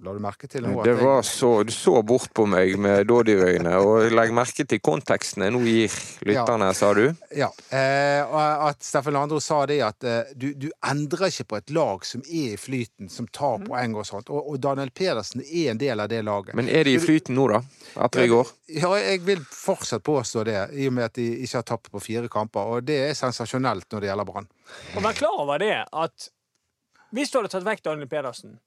La 0.01 0.15
du 0.17 0.21
merke 0.23 0.49
til 0.49 0.65
noe? 0.65 0.81
Det 0.85 0.95
var 0.97 1.21
så, 1.27 1.63
Du 1.67 1.73
så 1.75 2.01
bort 2.07 2.33
på 2.37 2.47
meg 2.49 2.73
med 2.81 3.05
dådyrøyne, 3.11 3.75
og 3.85 4.15
legg 4.15 4.33
merke 4.33 4.65
til 4.69 4.81
konteksten 4.81 5.45
jeg 5.45 5.53
nå 5.53 5.61
gir 5.67 5.97
lytterne, 6.29 6.71
sa 6.77 6.93
du. 6.97 7.03
Ja. 7.37 7.51
Eh, 7.69 8.37
at 8.71 8.81
Steffen 8.85 9.17
Landro 9.17 9.41
sa 9.45 9.61
det 9.69 9.81
at 9.85 10.07
eh, 10.09 10.33
du, 10.33 10.51
du 10.57 10.71
endrer 10.89 11.29
ikke 11.29 11.49
på 11.53 11.59
et 11.61 11.75
lag 11.77 12.07
som 12.09 12.25
er 12.25 12.55
i 12.55 12.61
flyten, 12.61 13.11
som 13.13 13.29
tar 13.29 13.61
poeng 13.67 13.99
og 14.01 14.09
sånt. 14.09 14.33
Og, 14.33 14.49
og 14.55 14.61
Daniel 14.63 14.93
Pedersen 14.97 15.45
er 15.45 15.75
en 15.75 15.83
del 15.83 16.01
av 16.01 16.09
det 16.13 16.23
laget. 16.25 16.57
Men 16.57 16.73
er 16.73 16.89
de 16.89 16.97
i 16.97 17.03
flyten 17.03 17.37
nå, 17.37 17.47
da? 17.53 17.61
Etter 18.07 18.25
i 18.25 18.33
går? 18.33 18.57
Ja, 18.81 18.95
jeg 19.01 19.23
vil 19.29 19.45
fortsatt 19.45 20.05
påstå 20.07 20.47
det, 20.49 20.59
i 20.81 20.89
og 20.89 20.97
med 20.97 21.11
at 21.11 21.21
de 21.21 21.29
ikke 21.45 21.61
har 21.61 21.69
tapt 21.75 21.93
på 21.93 22.03
fire 22.03 22.33
kamper. 22.33 22.73
Og 22.73 22.89
det 22.89 23.03
er 23.11 23.17
sensasjonelt 23.19 23.91
når 23.93 24.05
det 24.05 24.13
gjelder 24.13 24.33
Brann. 24.33 24.51
Og 24.97 25.05
vær 25.05 25.17
klar 25.19 25.45
over 25.45 25.61
det 25.61 25.77
at 25.85 26.31
hvis 27.11 27.31
du 27.31 27.41
hadde 27.41 27.51
tatt 27.51 27.67
vekk 27.67 27.83
Daniel 27.85 28.09
Pedersen, 28.11 28.59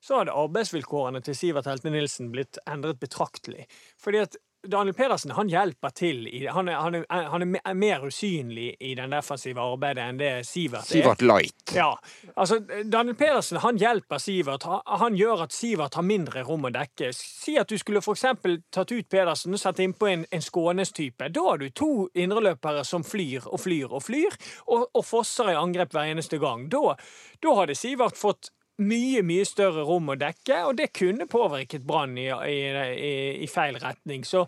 så 0.00 0.20
hadde 0.20 0.36
arbeidsvilkårene 0.36 1.20
til 1.24 1.36
Sivert 1.36 1.68
Helte 1.70 1.92
Nilsen 1.92 2.30
blitt 2.32 2.60
endret 2.68 3.00
betraktelig. 3.02 3.66
Fordi 4.00 4.24
at 4.24 4.38
Daniel 4.66 4.94
Pedersen 4.94 5.30
han 5.30 5.48
hjelper 5.48 5.88
til. 5.96 6.26
I, 6.28 6.46
han, 6.46 6.68
er, 6.68 6.74
han, 6.74 6.94
er, 6.94 7.28
han 7.32 7.42
er 7.42 7.74
mer 7.74 8.04
usynlig 8.04 8.74
i 8.80 8.92
den 8.94 9.14
defensive 9.14 9.62
arbeidet 9.62 10.04
enn 10.04 10.20
det 10.20 10.32
Sivert 10.44 10.84
er. 10.84 10.90
Sivert 10.90 11.24
Light. 11.24 11.72
Ja, 11.74 11.94
altså 12.34 12.58
Daniel 12.84 13.16
Pedersen 13.16 13.60
han 13.64 13.80
hjelper 13.80 14.20
Sivert. 14.20 14.66
Han, 14.86 15.16
gjør 15.16 15.46
at 15.46 15.56
Sivert 15.56 15.96
har 15.96 16.04
mindre 16.04 16.44
rom 16.44 16.68
å 16.68 16.72
dekke. 16.74 17.08
Si 17.16 17.56
at 17.60 17.72
du 17.72 17.78
skulle 17.80 18.04
eksempel 18.04 18.60
tatt 18.72 18.92
ut 18.92 19.08
Pedersen 19.08 19.56
og 19.56 19.62
satt 19.62 19.80
innpå 19.80 20.10
en, 20.12 20.26
en 20.28 20.44
Skånes-type. 20.44 21.32
Da 21.32 21.46
har 21.48 21.60
du 21.62 21.70
to 21.72 21.92
indreløpere 22.12 22.84
som 22.84 23.04
flyr 23.06 23.48
og 23.48 23.64
flyr 23.64 23.96
og 23.96 24.04
flyr, 24.04 24.36
og, 24.68 24.90
og 24.92 25.04
fosser 25.06 25.54
i 25.54 25.58
angrep 25.58 25.96
hver 25.96 26.12
eneste 26.12 26.40
gang. 26.42 26.68
Da, 26.72 26.98
da 27.40 27.60
hadde 27.62 27.78
Sivert 27.78 28.20
fått 28.20 28.52
mye, 28.80 29.22
mye 29.26 29.46
større 29.48 29.84
rom 29.86 30.12
å 30.12 30.18
dekke, 30.18 30.64
og 30.68 30.76
det 30.80 30.90
kunne 30.96 31.28
påvirket 31.30 31.86
Brann 31.86 32.18
i, 32.18 32.28
i, 32.28 32.60
i, 32.90 33.14
i 33.44 33.48
feil 33.50 33.78
retning. 33.80 34.24
Så 34.28 34.46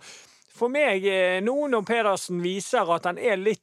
for 0.52 0.68
meg, 0.68 1.06
eh, 1.08 1.40
nå 1.40 1.54
når 1.72 1.84
Pedersen 1.88 2.42
viser 2.44 2.90
at 2.92 3.06
han 3.08 3.16
er 3.18 3.40
litt 3.40 3.60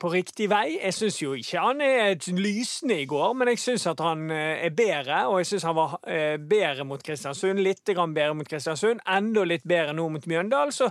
på 0.00 0.08
riktig 0.10 0.48
vei 0.50 0.80
Jeg 0.80 0.96
syns 0.96 1.18
jo 1.20 1.34
ikke 1.38 1.62
han 1.62 1.82
er 1.84 2.16
lysende 2.34 2.96
i 3.02 3.06
går, 3.06 3.34
men 3.38 3.52
jeg 3.52 3.60
syns 3.60 3.84
at 3.90 4.00
han 4.02 4.24
eh, 4.32 4.64
er 4.66 4.72
bedre. 4.74 5.26
Og 5.28 5.42
jeg 5.42 5.50
syns 5.52 5.68
han 5.68 5.76
var 5.76 5.98
eh, 6.08 6.38
bedre 6.40 6.86
mot 6.88 7.02
Kristiansund, 7.04 7.60
litt 7.62 7.84
bedre 7.84 8.32
mot 8.34 8.48
Kristiansund, 8.48 9.04
enda 9.04 9.44
litt 9.44 9.68
bedre 9.68 9.94
nå 9.94 10.08
mot 10.16 10.26
Mjøndalen. 10.32 10.72
Så, 10.74 10.88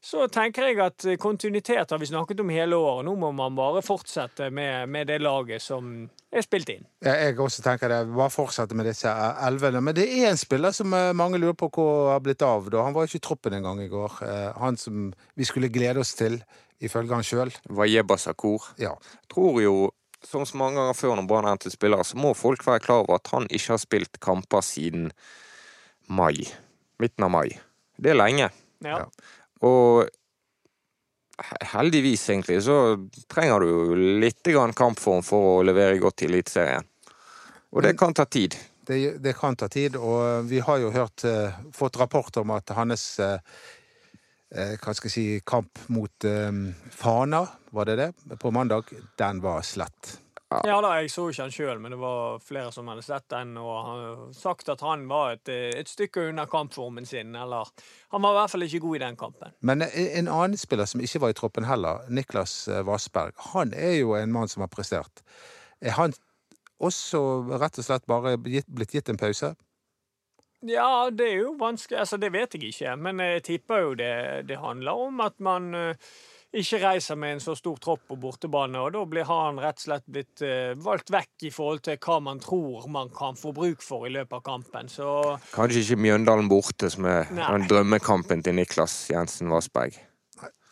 så 0.00 0.24
tenker 0.32 0.64
jeg 0.70 0.78
at 0.80 1.04
kontinuitet 1.20 1.90
har 1.92 1.98
vi 2.00 2.06
snakket 2.08 2.40
om 2.40 2.48
hele 2.48 2.76
året. 2.80 3.04
Nå 3.04 3.12
må 3.20 3.28
man 3.36 3.56
bare 3.58 3.82
fortsette 3.84 4.46
med, 4.50 4.88
med 4.88 5.10
det 5.10 5.18
laget 5.20 5.60
som 5.60 5.90
er 6.32 6.44
spilt 6.46 6.70
inn. 6.72 6.86
Ja, 7.04 7.18
Jeg 7.26 7.36
også 7.36 7.60
tenker 7.62 7.92
det. 7.92 7.98
Bare 8.16 8.32
fortsette 8.32 8.74
med 8.78 8.88
disse 8.88 9.12
elvene. 9.44 9.82
Men 9.84 9.94
det 9.98 10.06
er 10.08 10.30
en 10.30 10.40
spiller 10.40 10.72
som 10.72 10.94
eh, 10.96 11.10
mange 11.12 11.36
lurer 11.42 11.52
på 11.58 11.68
hvor 11.76 12.14
har 12.14 12.22
blitt 12.24 12.40
av. 12.46 12.70
da. 12.72 12.80
Han 12.86 12.96
var 12.96 13.04
ikke 13.10 13.20
i 13.20 13.24
troppen 13.28 13.58
engang 13.58 13.82
i 13.84 13.90
går. 13.92 14.16
Eh, 14.24 14.48
Han 14.62 14.80
som 14.80 15.10
vi 15.36 15.44
skulle 15.44 15.68
glede 15.68 16.00
oss 16.00 16.14
til, 16.16 16.40
ifølge 16.80 17.12
han 17.18 17.26
sjøl. 17.26 17.52
Wayeba 17.68 18.16
Sakur. 18.16 18.70
Ja. 18.80 18.94
Tror 19.28 19.60
jo, 19.60 19.74
som 20.24 20.46
så 20.48 20.56
mange 20.56 20.80
ganger 20.80 20.96
før 20.96 21.18
når 21.20 21.28
Brann 21.28 21.50
er 21.52 21.60
til 21.60 21.72
spiller, 21.76 22.00
så 22.08 22.16
må 22.16 22.32
folk 22.36 22.64
være 22.66 22.80
klar 22.86 23.04
over 23.04 23.20
at 23.20 23.28
han 23.34 23.44
ikke 23.52 23.74
har 23.74 23.84
spilt 23.84 24.16
kamper 24.24 24.64
siden 24.64 25.10
mai. 26.08 26.48
Midten 27.00 27.24
av 27.28 27.30
mai. 27.36 27.50
Det 28.00 28.14
er 28.14 28.18
lenge. 28.20 28.48
Ja. 28.80 29.02
Ja. 29.04 29.04
Og 29.66 30.06
heldigvis, 31.72 32.28
egentlig, 32.30 32.62
så 32.64 32.76
trenger 33.30 33.60
du 33.60 33.68
jo 33.70 33.98
litt 34.20 34.44
grann 34.44 34.74
kampform 34.76 35.24
for 35.24 35.56
å 35.56 35.66
levere 35.66 36.00
godt 36.00 36.24
i 36.24 36.30
Eliteserien. 36.30 36.86
Og 37.70 37.84
det 37.86 37.94
kan 37.98 38.14
ta 38.16 38.26
tid. 38.26 38.56
Det, 38.86 39.18
det 39.22 39.36
kan 39.38 39.56
ta 39.56 39.68
tid, 39.70 39.96
og 39.96 40.48
vi 40.50 40.58
har 40.64 40.80
jo 40.82 40.90
hørt, 40.90 41.24
eh, 41.24 41.60
fått 41.76 42.00
rapport 42.00 42.40
om 42.40 42.50
at 42.56 42.72
hans 42.74 43.04
eh, 43.22 43.38
eh, 44.50 44.74
hva 44.80 44.94
skal 44.96 45.06
jeg 45.06 45.14
si, 45.14 45.26
kamp 45.46 45.78
mot 45.94 46.26
um, 46.26 46.64
Fana, 46.90 47.44
var 47.70 47.86
det 47.86 47.96
det, 48.00 48.10
på 48.42 48.50
mandag, 48.50 48.90
den 49.20 49.42
var 49.44 49.62
slett. 49.62 50.16
Ja 50.50 50.80
da, 50.82 50.88
jeg 50.98 51.12
så 51.14 51.28
ikke 51.30 51.44
han 51.44 51.52
sjøl, 51.54 51.78
men 51.78 51.92
det 51.94 51.98
var 52.00 52.40
flere 52.42 52.72
som 52.74 52.88
hadde 52.90 53.04
sett 53.06 53.28
den 53.30 53.52
og 53.60 54.32
sagt 54.34 54.68
at 54.72 54.82
han 54.82 55.04
var 55.10 55.36
et, 55.36 55.50
et 55.78 55.88
stykke 55.88 56.24
under 56.32 56.48
kampformen 56.50 57.06
sin. 57.06 57.36
Eller 57.38 57.70
han 58.10 58.24
var 58.24 58.34
i 58.34 58.38
hvert 58.40 58.54
fall 58.54 58.66
ikke 58.66 58.80
god 58.82 58.98
i 58.98 59.02
den 59.04 59.18
kampen. 59.20 59.54
Men 59.62 59.86
en 59.86 60.08
en 60.20 60.32
annen 60.34 60.58
spiller 60.58 60.90
som 60.90 61.02
ikke 61.04 61.22
var 61.22 61.30
i 61.30 61.38
troppen 61.38 61.68
heller, 61.68 62.02
Niklas 62.10 62.66
eh, 62.68 62.82
Vassberg, 62.86 63.38
han 63.54 63.70
er 63.78 64.00
jo 64.00 64.16
en 64.18 64.34
mann 64.34 64.50
som 64.50 64.66
har 64.66 64.72
prestert. 64.74 65.22
Er 65.80 65.94
han 65.94 66.18
også 66.82 67.22
rett 67.60 67.78
og 67.78 67.86
slett 67.86 68.08
bare 68.10 68.34
blitt 68.40 68.94
gitt 68.96 69.08
en 69.12 69.20
pause? 69.20 69.54
Ja, 70.66 71.08
det 71.14 71.28
er 71.30 71.38
jo 71.38 71.54
vanskelig 71.60 72.02
Altså, 72.02 72.18
det 72.20 72.32
vet 72.34 72.54
jeg 72.54 72.68
ikke, 72.68 72.96
men 73.00 73.22
jeg 73.22 73.44
tipper 73.46 73.86
jo 73.86 73.94
det, 73.96 74.48
det 74.48 74.58
handler 74.60 75.06
om 75.06 75.22
at 75.24 75.38
man 75.40 75.74
eh, 75.74 76.10
ikke 76.50 76.80
reiser 76.82 77.18
med 77.20 77.36
en 77.36 77.42
så 77.42 77.54
stor 77.54 77.78
tropp 77.82 78.02
på 78.10 78.16
bortebane, 78.18 78.80
og 78.82 78.92
da 78.96 79.04
blir 79.06 79.28
han 79.28 79.60
rett 79.62 79.78
og 79.78 79.84
slett 79.84 80.06
blitt 80.10 80.42
eh, 80.42 80.74
valgt 80.82 81.12
vekk 81.14 81.46
i 81.46 81.52
forhold 81.54 81.84
til 81.86 81.98
hva 82.02 82.18
man 82.26 82.42
tror 82.42 82.88
man 82.90 83.12
kan 83.14 83.38
få 83.38 83.54
bruk 83.54 83.84
for 83.86 84.08
i 84.08 84.12
løpet 84.14 84.40
av 84.40 84.44
kampen. 84.46 84.90
Så 84.90 85.06
Kanskje 85.54 85.84
ikke 85.84 86.00
Mjøndalen 86.08 86.50
borte, 86.50 86.90
som 86.90 87.06
er 87.06 87.30
den 87.30 87.68
drømmekampen 87.70 88.42
til 88.42 88.58
Niklas 88.58 89.04
Jensen 89.12 89.52
Vassberg. 89.52 89.98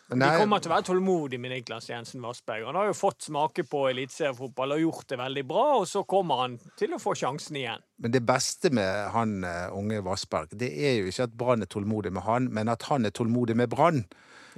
Nei. 0.09 0.25
De 0.25 0.41
kommer 0.41 0.57
til 0.57 0.71
å 0.71 0.73
være 0.73 0.87
tålmodige 0.87 1.41
med 1.41 1.51
Niklas 1.53 1.85
Jensen 1.91 2.23
Vassberg. 2.25 2.63
Han 2.65 2.77
har 2.79 2.87
jo 2.89 2.95
fått 2.97 3.27
smake 3.27 3.61
på 3.69 3.83
eliteseriefotball 3.91 4.73
og 4.73 4.81
gjort 4.81 5.11
det 5.11 5.19
veldig 5.21 5.43
bra, 5.51 5.65
og 5.77 5.85
så 5.85 6.01
kommer 6.09 6.41
han 6.41 6.55
til 6.81 6.95
å 6.97 6.99
få 7.01 7.13
sjansen 7.19 7.59
igjen. 7.61 7.83
men 8.01 8.15
det 8.15 8.23
beste 8.25 8.71
med 8.73 9.11
han 9.13 9.43
eh, 9.45 9.67
unge 9.75 10.01
Vassberg, 10.01 10.55
det 10.57 10.71
er 10.73 10.97
jo 10.97 11.11
ikke 11.11 11.29
at 11.29 11.37
Brann 11.37 11.61
er 11.61 11.69
tålmodig 11.69 12.11
med 12.15 12.25
han, 12.25 12.49
men 12.49 12.73
at 12.73 12.87
han 12.89 13.05
er 13.05 13.13
tålmodig 13.13 13.55
med 13.59 13.69
Brann. 13.69 14.07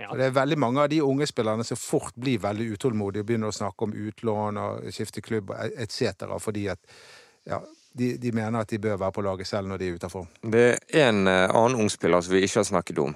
Ja. 0.02 0.10
Og 0.10 0.18
det 0.18 0.28
er 0.28 0.36
veldig 0.36 0.58
mange 0.58 0.82
av 0.84 0.90
de 0.90 1.02
unge 1.06 1.28
spillerne 1.30 1.66
som 1.68 1.78
fort 1.78 2.16
blir 2.18 2.42
veldig 2.42 2.72
utålmodige 2.76 3.22
og 3.22 3.28
begynner 3.30 3.52
å 3.52 3.56
snakke 3.56 3.86
om 3.86 3.94
utlån 3.94 4.62
og 4.62 4.88
skifte 4.96 5.22
klubb 5.22 5.54
etc. 5.54 6.26
fordi 6.42 6.68
at 6.74 6.82
ja, 7.46 7.60
de, 7.98 8.16
de 8.22 8.32
mener 8.34 8.64
at 8.64 8.72
de 8.72 8.80
bør 8.82 8.98
være 9.02 9.16
på 9.16 9.26
laget 9.26 9.50
selv 9.50 9.70
når 9.70 9.82
de 9.82 9.90
er 9.90 10.00
utafor. 10.00 10.26
Det 10.42 10.64
er 10.72 11.10
en 11.10 11.26
annen 11.28 11.58
annen 11.58 11.84
ungspiller 11.86 12.24
som 12.24 12.34
vi 12.34 12.46
ikke 12.48 12.62
har 12.62 12.70
snakket 12.72 13.04
om. 13.04 13.14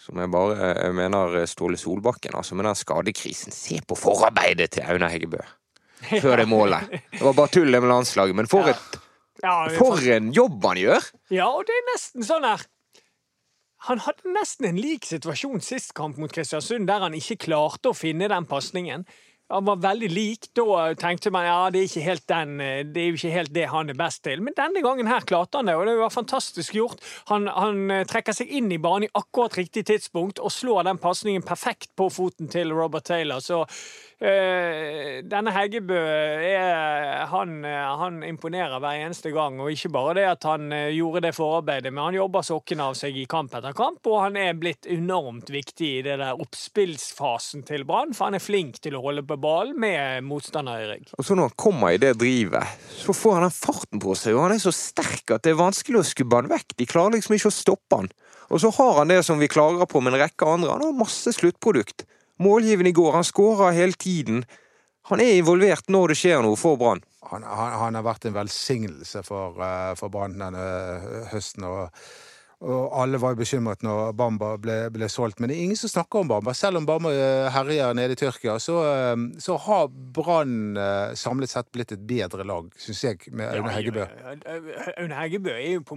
Som 0.00 0.20
jeg 0.20 0.32
bare 0.32 0.70
jeg 0.70 0.96
mener 0.96 1.40
eh, 1.42 1.48
Ståle 1.48 1.76
Solbakken. 1.76 2.32
Altså 2.36 2.56
med 2.56 2.64
den 2.64 2.78
skadekrisen. 2.78 3.52
Se 3.52 3.80
på 3.84 3.98
forarbeidet 4.00 4.70
til 4.76 4.86
Aune 4.88 5.10
Heggebø 5.12 5.42
før 6.00 6.40
det 6.40 6.48
målet. 6.48 6.88
Det 7.12 7.20
var 7.20 7.36
bare 7.36 7.52
tull 7.52 7.72
det 7.72 7.80
med 7.82 7.90
landslaget, 7.92 8.36
men 8.36 8.48
for, 8.48 8.70
et, 8.72 9.00
Ja, 9.42 9.68
for 9.76 10.00
en 10.14 10.30
jobb 10.32 10.64
han 10.64 10.80
gjør! 10.80 11.08
Ja, 11.32 11.50
og 11.52 11.66
det 11.68 11.76
er 11.76 11.88
nesten 11.92 12.24
sånn 12.26 12.46
her 12.48 12.64
Han 13.88 14.02
hadde 14.04 14.32
nesten 14.34 14.66
en 14.68 14.78
lik 14.80 15.06
situasjon 15.08 15.62
sist 15.64 15.94
kamp 15.96 16.18
mot 16.20 16.32
Kristiansund, 16.32 16.84
der 16.90 17.00
han 17.06 17.16
ikke 17.16 17.38
klarte 17.46 17.94
å 17.94 17.96
finne 17.96 18.28
den 18.28 18.48
pasningen. 18.48 19.06
Han 19.50 19.64
var 19.66 19.80
veldig 19.82 20.10
lik. 20.10 20.48
Da 20.54 20.94
tenkte 20.98 21.32
man 21.34 21.46
ja, 21.46 21.58
det 21.74 21.82
er, 21.98 22.20
den, 22.30 22.60
eh, 22.62 22.82
det 22.86 23.02
er 23.02 23.08
jo 23.10 23.18
ikke 23.18 23.34
helt 23.34 23.54
det 23.54 23.66
han 23.72 23.90
er 23.90 23.98
best 23.98 24.22
til. 24.26 24.42
Men 24.46 24.54
denne 24.56 24.82
gangen 24.84 25.10
her 25.10 25.26
klarte 25.26 25.58
han 25.58 25.70
det, 25.70 25.74
og 25.78 25.88
det 25.88 25.96
var 25.98 26.14
fantastisk 26.14 26.76
gjort. 26.78 27.02
Han, 27.32 27.48
han 27.50 27.90
eh, 27.90 28.04
trekker 28.08 28.36
seg 28.36 28.52
inn 28.60 28.70
i 28.70 28.78
banen 28.78 29.08
i 29.08 29.14
akkurat 29.18 29.58
riktig 29.58 29.88
tidspunkt 29.90 30.38
og 30.38 30.54
slår 30.54 30.86
den 30.86 31.02
pasningen 31.02 31.42
perfekt 31.46 31.90
på 31.98 32.10
foten 32.14 32.50
til 32.52 32.70
Robert 32.76 33.08
Taylor. 33.10 33.42
Så 33.42 33.64
øh, 33.64 35.18
denne 35.26 35.54
Heggebø 35.56 35.98
er, 35.98 37.26
han, 37.32 37.58
han 37.64 38.22
imponerer 38.26 38.78
hver 38.78 39.02
eneste 39.02 39.34
gang. 39.34 39.58
Og 39.58 39.74
ikke 39.74 39.90
bare 39.98 40.14
det 40.20 40.28
at 40.30 40.46
han 40.46 40.70
gjorde 40.94 41.24
det 41.26 41.34
forarbeidet, 41.34 41.90
men 41.90 42.04
han 42.06 42.20
jobber 42.20 42.46
sokkene 42.46 42.86
av 42.92 42.98
seg 43.00 43.18
i 43.18 43.26
kamp 43.30 43.58
etter 43.58 43.74
kamp. 43.74 44.04
Og 44.06 44.22
han 44.28 44.38
er 44.38 44.54
blitt 44.54 44.86
enormt 44.86 45.50
viktig 45.50 45.90
i 45.98 46.06
det 46.06 46.20
der 46.22 46.38
oppspillsfasen 46.38 47.66
til 47.66 47.88
Brann, 47.88 48.14
for 48.14 48.30
han 48.30 48.38
er 48.38 48.44
flink 48.44 48.78
til 48.84 48.94
å 48.94 49.04
holde 49.08 49.26
på 49.26 49.39
ballen 49.42 49.78
med 49.80 50.24
motstander 50.26 50.82
i 50.82 50.88
rygg. 50.90 51.10
Og 51.18 51.26
så 51.26 51.36
når 51.36 51.50
han 51.50 51.58
kommer 51.60 51.94
i 51.94 52.00
det 52.00 52.14
drivet, 52.20 52.78
så 52.92 53.14
får 53.16 53.38
han 53.38 53.46
den 53.46 53.54
farten 53.54 54.02
på 54.02 54.14
seg, 54.18 54.36
og 54.36 54.46
han 54.46 54.54
er 54.54 54.62
så 54.62 54.72
sterk 54.74 55.34
at 55.34 55.44
det 55.44 55.54
er 55.54 55.60
vanskelig 55.60 56.00
å 56.00 56.06
skubbe 56.06 56.40
han 56.40 56.50
vekk. 56.50 56.76
De 56.78 56.88
klarer 56.90 57.16
liksom 57.16 57.36
ikke 57.36 57.50
å 57.52 57.56
stoppe 57.56 58.00
han. 58.02 58.10
Og 58.50 58.62
så 58.62 58.72
har 58.74 58.96
han 58.98 59.12
det 59.12 59.20
som 59.26 59.38
vi 59.38 59.50
klager 59.50 59.86
på 59.90 60.02
med 60.02 60.14
en 60.14 60.24
rekke 60.24 60.48
andre. 60.48 60.72
Han 60.74 60.88
har 60.88 60.96
masse 60.98 61.32
sluttprodukt. 61.36 62.04
Målgivende 62.42 62.90
i 62.90 62.96
går. 62.96 63.12
Han 63.18 63.26
skårer 63.26 63.76
hele 63.76 63.94
tiden. 63.94 64.42
Han 65.10 65.22
er 65.22 65.36
involvert 65.38 65.90
når 65.92 66.12
det 66.12 66.18
skjer 66.18 66.42
noe 66.44 66.58
for 66.58 66.80
Brann. 66.80 67.04
Han, 67.30 67.44
han, 67.46 67.76
han 67.78 67.98
har 67.98 68.06
vært 68.06 68.26
en 68.26 68.34
velsignelse 68.34 69.22
for, 69.26 69.54
eh, 69.62 69.92
for 69.98 70.10
Brann 70.10 70.38
denne 70.40 70.64
eh, 70.64 71.30
høsten. 71.30 71.68
og 71.68 71.94
og 72.60 72.92
alle 72.92 73.16
var 73.16 73.32
jo 73.32 73.40
bekymret 73.40 73.80
når 73.80 74.10
Bamba 74.12 74.50
ble, 74.60 74.74
ble 74.92 75.06
solgt, 75.08 75.38
men 75.40 75.48
det 75.48 75.54
er 75.56 75.62
ingen 75.64 75.78
som 75.80 75.88
snakker 75.88 76.20
om 76.20 76.28
Bamba. 76.28 76.52
Selv 76.56 76.76
om 76.76 76.84
Bamba 76.84 77.08
eh, 77.16 77.46
herjer 77.54 77.94
nede 77.96 78.12
i 78.12 78.18
Tyrkia, 78.20 78.58
så, 78.60 78.82
eh, 78.84 79.22
så 79.40 79.56
har 79.64 79.86
Brann 79.88 80.76
eh, 80.76 81.14
samlet 81.16 81.54
sett 81.54 81.70
blitt 81.72 81.94
et 81.96 82.02
bedre 82.04 82.44
lag, 82.44 82.68
syns 82.76 83.00
jeg, 83.06 83.32
med 83.32 83.48
Aune 83.54 83.72
Heggebø. 83.72 84.04
Ja, 84.04 84.34
ja, 84.34 84.56
ja. 84.74 84.92
Aune 85.00 85.16
Heggebø 85.16 85.54
er 85.54 85.78
jo 85.78 85.84
på, 85.88 85.96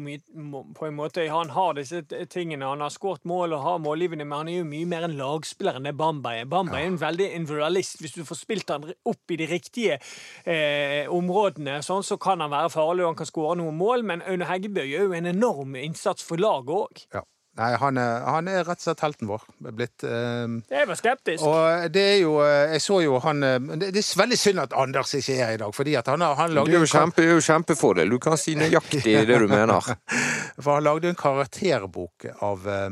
på 0.78 0.88
en 0.88 0.96
måte 0.96 1.26
Han 1.34 1.52
har 1.52 1.76
disse 1.76 2.00
tingene. 2.32 2.70
Han 2.70 2.86
har 2.86 2.96
skåret 2.96 3.28
mål 3.28 3.58
og 3.58 3.66
har 3.66 3.84
målgivende, 3.84 4.24
men 4.24 4.46
han 4.46 4.54
er 4.54 4.62
jo 4.62 4.70
mye 4.70 4.88
mer 4.88 5.10
en 5.10 5.18
lagspiller 5.20 5.82
enn 5.82 5.92
det 5.92 5.96
Bamba 6.00 6.38
er. 6.40 6.48
Bamba 6.48 6.80
er 6.80 6.94
en 6.94 7.02
veldig 7.02 7.28
individualist. 7.42 8.00
Hvis 8.00 8.16
du 8.16 8.24
får 8.24 8.40
spilt 8.40 8.72
han 8.72 8.88
opp 8.88 9.36
i 9.36 9.42
de 9.42 9.50
riktige 9.52 10.00
eh, 10.48 11.12
områdene, 11.12 11.82
sånn, 11.84 12.08
så 12.08 12.16
kan 12.16 12.40
han 12.40 12.56
være 12.56 12.72
farlig 12.72 13.04
og 13.04 13.12
han 13.12 13.20
kan 13.20 13.32
skåre 13.34 13.60
noen 13.60 13.76
mål, 13.84 14.08
men 14.08 14.24
Aune 14.32 14.48
Heggebø 14.48 14.88
gjør 14.88 15.10
jo 15.10 15.20
en 15.20 15.32
enorm 15.36 15.76
innsats 15.84 16.24
for 16.24 16.40
laget 16.40 16.53
òg. 16.62 17.06
Ja. 17.14 17.24
Nei, 17.54 17.76
han 17.78 17.98
er, 18.02 18.24
han 18.26 18.48
er 18.50 18.64
rett 18.66 18.80
og 18.82 18.86
slett 18.88 19.02
helten 19.06 19.28
vår. 19.30 19.44
Blitt, 19.78 20.02
eh, 20.04 20.48
Jeg 20.74 20.88
var 20.90 20.98
skeptisk. 20.98 21.44
og 21.46 21.92
det 21.94 22.02
er 22.02 22.18
jo 22.24 22.40
eh, 22.42 22.72
Jeg 22.74 22.82
så 22.82 22.98
jo 23.04 23.20
han 23.22 23.44
eh, 23.46 23.60
Det, 23.78 23.92
det 23.94 24.02
er 24.02 24.18
veldig 24.24 24.40
synd 24.42 24.60
at 24.64 24.74
Anders 24.74 25.14
ikke 25.14 25.36
er 25.36 25.46
her 25.46 25.54
i 25.54 25.62
dag, 25.62 25.76
fordi 25.76 25.94
at 26.00 26.08
han, 26.10 26.22
han 26.26 26.50
Det 26.50 26.64
Du 26.66 26.72
er 26.74 26.80
jo 26.82 26.90
kjempe, 26.90 27.22
er 27.22 27.36
jo 27.36 27.44
kjempefordel. 27.46 28.10
Du 28.10 28.18
kan 28.18 28.38
si 28.42 28.56
nøyaktig 28.58 29.04
det 29.06 29.38
du 29.44 29.46
mener. 29.48 29.86
For 30.64 30.74
han 30.80 30.84
lagde 30.88 31.10
en 31.14 31.20
karakterbok 31.20 32.26
av, 32.42 32.66
eh, 32.66 32.90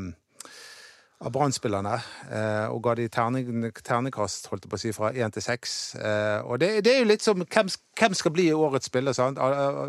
av 1.22 1.30
Brann-spillerne. 1.34 1.94
Eh, 2.30 2.72
og 2.72 2.82
ga 2.84 2.94
de 2.98 3.06
terning, 3.12 3.68
terningkast 3.84 4.48
holdt 4.50 4.66
jeg 4.66 4.72
på 4.72 4.78
å 4.78 4.82
si, 4.82 4.92
fra 4.96 5.12
én 5.14 5.32
til 5.34 5.44
seks. 5.44 5.74
Eh, 5.96 6.40
og 6.42 6.58
det, 6.62 6.70
det, 6.86 6.96
er 6.96 7.04
jo 7.04 7.10
litt 7.10 7.24
som 7.24 7.42
hvem, 7.42 7.70
hvem 7.98 8.16
skal 8.18 8.34
bli 8.34 8.48
årets 8.54 8.90
spiller? 8.90 9.14
sant? 9.16 9.38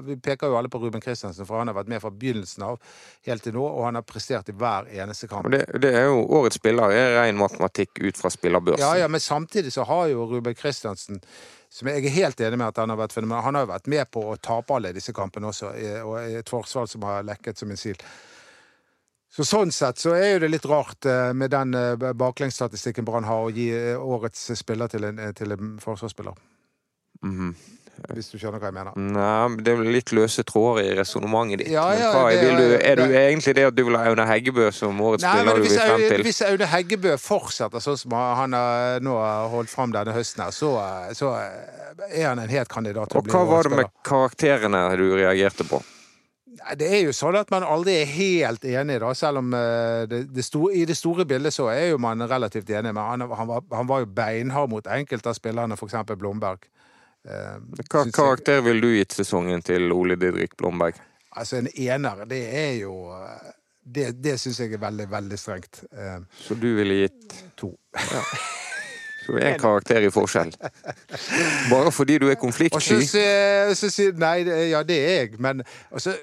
Vi 0.05 0.17
peker 0.21 0.51
jo 0.51 0.59
alle 0.59 0.71
på 0.73 0.81
Ruben 0.83 1.01
Kristiansen, 1.03 1.47
for 1.49 1.61
han 1.61 1.71
har 1.71 1.77
vært 1.79 1.89
med 1.93 2.03
fra 2.03 2.13
begynnelsen 2.13 2.67
av 2.67 2.77
helt 3.27 3.45
til 3.45 3.57
nå, 3.57 3.65
og 3.65 3.87
han 3.87 3.97
har 3.99 4.05
prestert 4.07 4.51
i 4.53 4.57
hver 4.57 4.91
eneste 4.93 5.29
kamp. 5.31 5.49
Det, 5.53 5.65
det, 5.81 5.95
er 6.03 6.07
jo 6.11 6.21
Årets 6.39 6.61
spiller 6.61 6.93
er 6.93 7.17
ren 7.19 7.39
matematikk 7.39 8.03
ut 8.03 8.19
fra 8.19 8.31
spillerbørsen. 8.33 8.85
Ja, 8.85 9.03
ja, 9.03 9.09
men 9.11 9.23
samtidig 9.23 9.73
så 9.73 9.87
har 9.89 10.07
jo 10.13 10.27
Ruben 10.29 10.57
Kristiansen 10.57 11.21
som 11.73 11.89
jeg 11.89 12.05
er 12.05 12.13
helt 12.13 12.41
enig 12.45 12.59
med 12.61 12.69
at 12.69 12.83
han 12.83 12.91
har 12.93 12.99
vært 12.99 13.15
fenomenal. 13.15 13.47
Han 13.47 13.57
har 13.57 13.63
jo 13.65 13.71
vært 13.71 13.89
med 13.89 14.05
på 14.13 14.21
å 14.29 14.37
tape 14.37 14.75
alle 14.75 14.91
disse 14.93 15.09
kampene 15.15 15.49
også, 15.49 15.71
og 16.05 16.19
et 16.21 16.51
forsvar 16.51 16.85
som 16.91 17.05
har 17.09 17.25
lekket 17.25 17.57
som 17.57 17.71
en 17.73 17.79
sil. 17.81 17.97
Så 19.33 19.41
Sånn 19.49 19.71
sett 19.73 19.97
så 19.97 20.11
er 20.13 20.35
jo 20.35 20.41
det 20.43 20.51
litt 20.53 20.65
rart 20.69 21.07
eh, 21.09 21.31
med 21.33 21.49
den 21.49 21.73
eh, 21.73 21.95
baklengsstatistikken 22.13 23.05
Brann 23.07 23.25
har, 23.25 23.47
å 23.47 23.53
gi 23.53 23.71
eh, 23.73 23.97
årets 23.97 24.51
spiller 24.59 24.91
til 24.93 25.07
en, 25.09 25.21
til 25.33 25.55
en 25.55 25.77
forsvarsspiller. 25.81 26.35
Mhm. 27.25 27.55
Hvis 28.09 28.31
du 28.33 28.39
skjønner 28.41 28.57
hva 28.57 28.71
jeg 28.71 28.73
mener. 28.73 28.95
Nei, 28.97 29.61
det 29.63 29.69
er 29.75 29.81
litt 29.93 30.09
løse 30.17 30.41
tråder 30.49 30.87
i 30.89 30.95
resonnementet 30.97 31.61
ditt. 31.61 31.67
Ja, 31.75 31.83
ja, 31.93 32.07
hva, 32.09 32.23
det- 32.33 32.55
du, 32.57 32.71
er 32.81 32.95
du 32.97 33.03
det- 33.05 33.19
egentlig 33.21 33.53
det 33.59 33.65
at 33.69 33.75
du 33.77 33.83
vil 33.85 33.95
ha 33.99 34.07
Aune 34.09 34.25
Heggebø 34.25 34.71
som 34.73 34.97
årets 34.99 35.21
Nei, 35.23 35.33
spiller 35.37 35.55
du 35.61 35.61
vil 35.67 35.77
frem 35.77 36.01
til? 36.09 36.23
hvis 36.25 36.41
Aune 36.49 36.69
Heggebø 36.73 37.13
fortsetter 37.21 37.85
sånn 37.85 37.97
som 38.01 38.15
han 38.17 38.57
har 38.57 38.99
nå 39.05 39.13
holdt 39.53 39.69
fram 39.69 39.93
denne 39.93 40.11
høsten, 40.17 40.41
her, 40.43 40.51
så, 40.57 40.73
så 41.13 41.35
er 42.09 42.27
han 42.31 42.41
en 42.41 42.49
het 42.49 42.67
kandidat 42.73 43.13
til 43.13 43.21
å 43.21 43.21
Og 43.21 43.29
hva 43.29 43.45
var 43.45 43.69
det 43.69 43.77
med 43.83 43.93
karakterene 44.09 44.83
du 44.97 45.05
reagerte 45.13 45.63
på? 45.69 45.83
Det 46.77 46.87
er 46.87 47.01
jo 47.07 47.13
sånn 47.15 47.35
at 47.39 47.49
man 47.53 47.63
aldri 47.65 47.95
er 48.01 48.09
helt 48.13 48.65
enig, 48.69 48.99
da, 49.01 49.09
selv 49.17 49.41
om 49.41 49.53
eh, 49.57 50.03
det, 50.11 50.19
det 50.35 50.43
store, 50.45 50.73
i 50.77 50.83
det 50.85 50.95
store 50.99 51.25
bildet 51.29 51.53
så 51.55 51.69
er 51.73 51.89
jo 51.93 51.97
man 52.01 52.21
relativt 52.29 52.69
enig. 52.69 52.93
Men 52.93 53.01
han, 53.03 53.25
han, 53.31 53.47
var, 53.49 53.63
han 53.73 53.89
var 53.89 54.03
jo 54.03 54.09
beinhard 54.19 54.69
mot 54.69 54.87
enkelte 54.87 55.31
av 55.33 55.37
spillerne, 55.39 55.77
f.eks. 55.79 55.97
Blomberg. 56.17 56.67
Eh, 57.25 57.57
Hva 57.57 58.03
synes 58.03 58.11
jeg- 58.11 58.15
karakter 58.19 58.61
vil 58.65 58.81
du 58.83 58.89
gitt 58.93 59.15
sesongen 59.17 59.61
til 59.65 59.91
Ole 59.95 60.15
Didrik 60.19 60.55
Blomberg? 60.59 60.99
Altså, 61.33 61.57
en 61.63 61.69
ener, 61.73 62.25
det 62.29 62.43
er 62.53 62.73
jo 62.83 62.95
eh, 63.17 63.51
Det, 63.83 64.11
det 64.23 64.37
syns 64.39 64.59
jeg 64.61 64.73
er 64.77 64.79
veldig, 64.79 65.09
veldig 65.11 65.37
strengt. 65.41 65.81
Så 66.39 66.55
du 66.55 66.69
ville 66.77 67.01
gitt 67.01 67.33
to. 67.59 67.73
så 69.25 69.39
én 69.39 69.59
karakter 69.59 70.05
i 70.05 70.11
forskjell? 70.13 70.53
Bare 71.71 71.91
fordi 71.91 72.19
du 72.21 72.29
er 72.31 72.39
konfliktsky? 72.39 73.01
så, 73.07 73.27
så 73.77 73.91
sier 73.91 74.15
Nei, 74.19 74.39
ja, 74.69 74.83
det 74.87 74.97
er 74.99 75.13
jeg, 75.23 75.37
men 75.41 75.63
altså, 75.91 76.13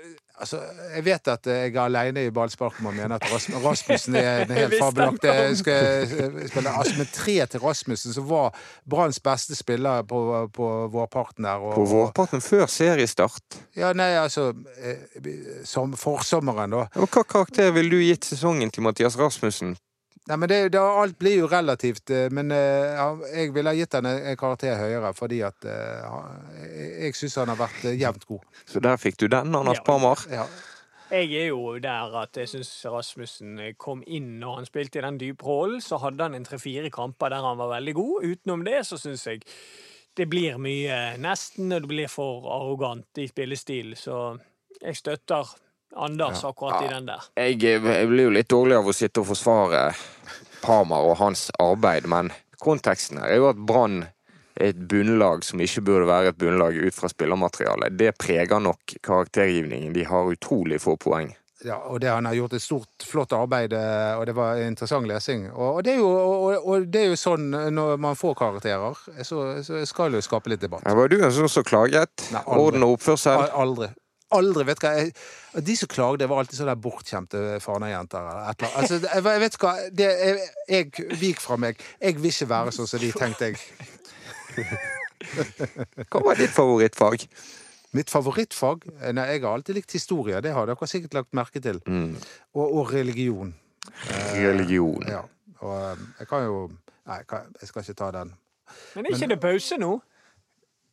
altså, 0.40 0.60
Jeg 0.94 1.04
vet 1.04 1.28
at 1.28 1.46
jeg 1.46 1.74
er 1.74 1.80
alene 1.82 2.24
i 2.26 2.30
ballsparken 2.34 2.86
og 2.86 2.94
mener 2.94 3.16
at 3.16 3.26
Rasmussen 3.64 4.16
er 4.16 4.44
en 4.44 4.54
helt 4.60 4.76
fabelaktig 4.80 5.58
skal 5.60 6.08
spille. 6.48 6.70
Altså, 6.70 6.94
med 6.98 7.12
tre 7.12 7.36
til 7.46 7.60
Rasmussen, 7.60 8.14
så 8.14 8.24
var 8.26 8.56
Branns 8.90 9.20
beste 9.20 9.56
spiller 9.56 10.02
på, 10.02 10.48
på 10.54 10.70
vårparten 10.92 11.44
der. 11.44 11.60
Og, 11.60 11.74
På 11.74 11.84
vårparten 11.84 12.40
før 12.40 12.66
seriestart? 12.66 13.60
Ja, 13.76 13.92
nei, 13.92 14.12
altså 14.20 14.52
eh, 14.80 15.30
som 15.64 15.94
Forsommeren, 15.96 16.72
da. 16.74 16.86
Og 16.96 17.08
hva 17.10 17.24
karakter 17.24 17.72
vil 17.76 17.92
du 17.92 18.00
gitt 18.02 18.28
sesongen 18.28 18.72
til 18.72 18.86
Mathias 18.86 19.18
Rasmussen? 19.18 19.76
Nei, 20.30 20.36
men 20.38 20.50
det, 20.52 20.58
det, 20.76 20.80
Alt 20.80 21.16
blir 21.18 21.40
jo 21.40 21.48
relativt, 21.50 22.10
eh, 22.14 22.28
men 22.30 22.52
ja, 22.54 23.08
jeg 23.32 23.50
ville 23.54 23.72
ha 23.72 23.74
gitt 23.74 23.96
han 23.98 24.06
en 24.06 24.36
karakter 24.38 24.76
høyere, 24.78 25.10
fordi 25.18 25.40
at 25.42 25.66
eh, 25.66 26.04
jeg, 27.02 27.16
syns 27.18 27.40
han 27.42 27.50
har 27.50 27.58
vært 27.58 27.88
jevnt 27.98 28.28
god. 28.28 28.44
Så 28.62 28.82
der 28.84 29.00
fikk 29.02 29.18
du 29.18 29.26
den, 29.26 29.50
Anders 29.50 29.80
Ja. 29.80 29.86
Parmar. 29.88 30.22
Ja. 30.30 30.46
Jeg 31.10 31.32
er 31.34 31.48
jo 31.48 31.74
der 31.82 32.12
at 32.20 32.38
jeg 32.38 32.46
syns 32.46 32.70
Rasmussen 32.86 33.58
kom 33.82 34.04
inn 34.06 34.36
når 34.38 34.60
han 34.60 34.68
spilte 34.68 35.00
i 35.00 35.02
den 35.02 35.18
dype 35.18 35.42
rollen. 35.42 35.80
Så 35.82 35.98
hadde 35.98 36.22
han 36.22 36.36
en 36.38 36.46
tre-fire 36.46 36.92
kamper 36.94 37.32
der 37.34 37.42
han 37.42 37.58
var 37.58 37.72
veldig 37.72 37.94
god. 37.98 38.28
Utenom 38.30 38.62
det 38.68 38.84
så 38.86 38.98
syns 39.00 39.26
jeg 39.26 39.42
det 40.18 40.28
blir 40.30 40.58
mye 40.62 41.16
nesten, 41.18 41.72
og 41.74 41.82
det 41.82 41.90
blir 41.90 42.10
for 42.10 42.46
arrogant 42.54 43.18
i 43.18 43.26
spillestil. 43.30 43.96
Så 43.98 44.20
jeg 44.78 44.98
støtter 45.02 45.50
Anders 45.96 46.44
akkurat 46.44 46.84
i 46.86 46.92
den 46.92 47.08
der. 47.08 47.26
Jeg, 47.36 47.58
jeg 47.62 48.08
blir 48.08 48.28
jo 48.28 48.36
litt 48.36 48.50
dårlig 48.50 48.78
av 48.78 48.88
å 48.90 48.94
sitte 48.94 49.22
og 49.22 49.30
forsvare 49.32 49.90
Parmar 50.60 51.08
og 51.08 51.18
hans 51.18 51.48
arbeid, 51.58 52.06
men 52.10 52.30
konteksten 52.60 53.20
her 53.20 53.32
er 53.32 53.40
jo 53.40 53.50
at 53.50 53.60
Brann 53.66 54.04
er 54.60 54.74
et 54.74 54.80
bunnlag 54.90 55.44
som 55.46 55.60
ikke 55.64 55.82
burde 55.86 56.08
være 56.10 56.34
et 56.34 56.40
bunnlag 56.40 56.76
ut 56.76 56.94
fra 56.94 57.08
spillermaterialet. 57.08 57.96
Det 57.96 58.12
preger 58.20 58.60
nok 58.60 58.96
karaktergivningen. 59.00 59.94
De 59.96 60.04
har 60.04 60.32
utrolig 60.32 60.80
få 60.82 60.98
poeng. 61.00 61.32
Ja, 61.64 61.76
og 61.76 62.00
det 62.00 62.08
han 62.08 62.24
har 62.24 62.34
gjort 62.34 62.54
et 62.56 62.64
stort, 62.64 63.04
flott 63.04 63.34
arbeid, 63.36 63.74
eh, 63.76 64.14
og 64.16 64.24
det 64.28 64.34
var 64.36 64.60
interessant 64.64 65.08
lesing. 65.08 65.50
Og, 65.50 65.66
og, 65.74 65.80
det, 65.84 65.92
er 65.92 65.98
jo, 66.00 66.08
og, 66.08 66.54
og 66.56 66.86
det 66.88 67.02
er 67.02 67.10
jo 67.10 67.18
sånn 67.20 67.50
eh, 67.56 67.66
når 67.74 68.00
man 68.00 68.16
får 68.16 68.38
karakterer, 68.38 69.02
så, 69.26 69.42
så 69.66 69.82
skal 69.88 70.12
det 70.12 70.22
jo 70.22 70.28
skape 70.30 70.52
litt 70.52 70.64
debatt. 70.64 70.86
Ja, 70.88 70.96
var 70.96 71.12
du 71.12 71.18
en 71.18 71.34
sånn 71.36 71.52
som 71.52 71.66
klaget. 71.68 72.30
Nei. 72.32 72.42
Orden 72.56 72.86
og 72.86 72.96
oppførsel. 72.96 73.44
Aldri. 73.52 73.90
Aldri, 74.36 74.64
vet 74.68 74.82
hva 74.84 74.92
jeg, 74.94 75.12
De 75.66 75.74
som 75.78 75.90
klagde, 75.90 76.28
var 76.30 76.42
alltid 76.42 76.60
sånne 76.60 76.76
bortskjemte 76.78 77.40
Fana-jenter. 77.64 78.28
eller 78.30 78.50
et 78.52 78.62
eller 78.62 78.68
annet. 78.68 78.82
Altså, 78.82 79.00
jeg, 79.02 79.24
jeg 79.26 79.42
vet 79.44 79.58
hva, 79.64 79.72
det, 80.00 80.10
jeg, 80.20 80.50
jeg 80.70 81.18
Vik 81.20 81.42
fra 81.42 81.58
meg. 81.60 81.80
Jeg 82.00 82.18
vil 82.20 82.30
ikke 82.30 82.50
være 82.52 82.74
sånn 82.76 82.90
som 82.90 83.02
de, 83.02 83.10
tenkte 83.16 83.50
jeg. 83.50 83.58
Hva 86.10 86.22
var 86.24 86.38
ditt 86.38 86.52
favorittfag? 86.54 87.26
Mitt 87.96 88.10
favorittfag 88.10 88.86
eh, 89.00 89.10
Nei, 89.16 89.26
jeg 89.34 89.42
har 89.44 89.56
alltid 89.56 89.80
likt 89.80 89.96
historie. 89.98 90.40
Det 90.44 90.54
har 90.54 90.70
dere 90.70 90.88
sikkert 90.90 91.18
lagt 91.18 91.34
merke 91.36 91.62
til. 91.62 91.80
Mm. 91.86 92.14
Og, 92.54 92.66
og 92.66 92.92
religion. 92.94 93.52
Religion. 94.36 95.04
Ja. 95.10 95.24
Og 95.60 95.74
eh, 95.76 96.06
jeg 96.22 96.30
kan 96.30 96.46
jo 96.46 96.62
Nei, 97.10 97.18
jeg 97.26 97.66
skal 97.66 97.82
ikke 97.82 97.98
ta 97.98 98.10
den. 98.14 98.28
Men 98.94 99.06
er 99.08 99.16
ikke 99.16 99.32
det 99.32 99.40
pause 99.42 99.78
nå? 99.80 99.96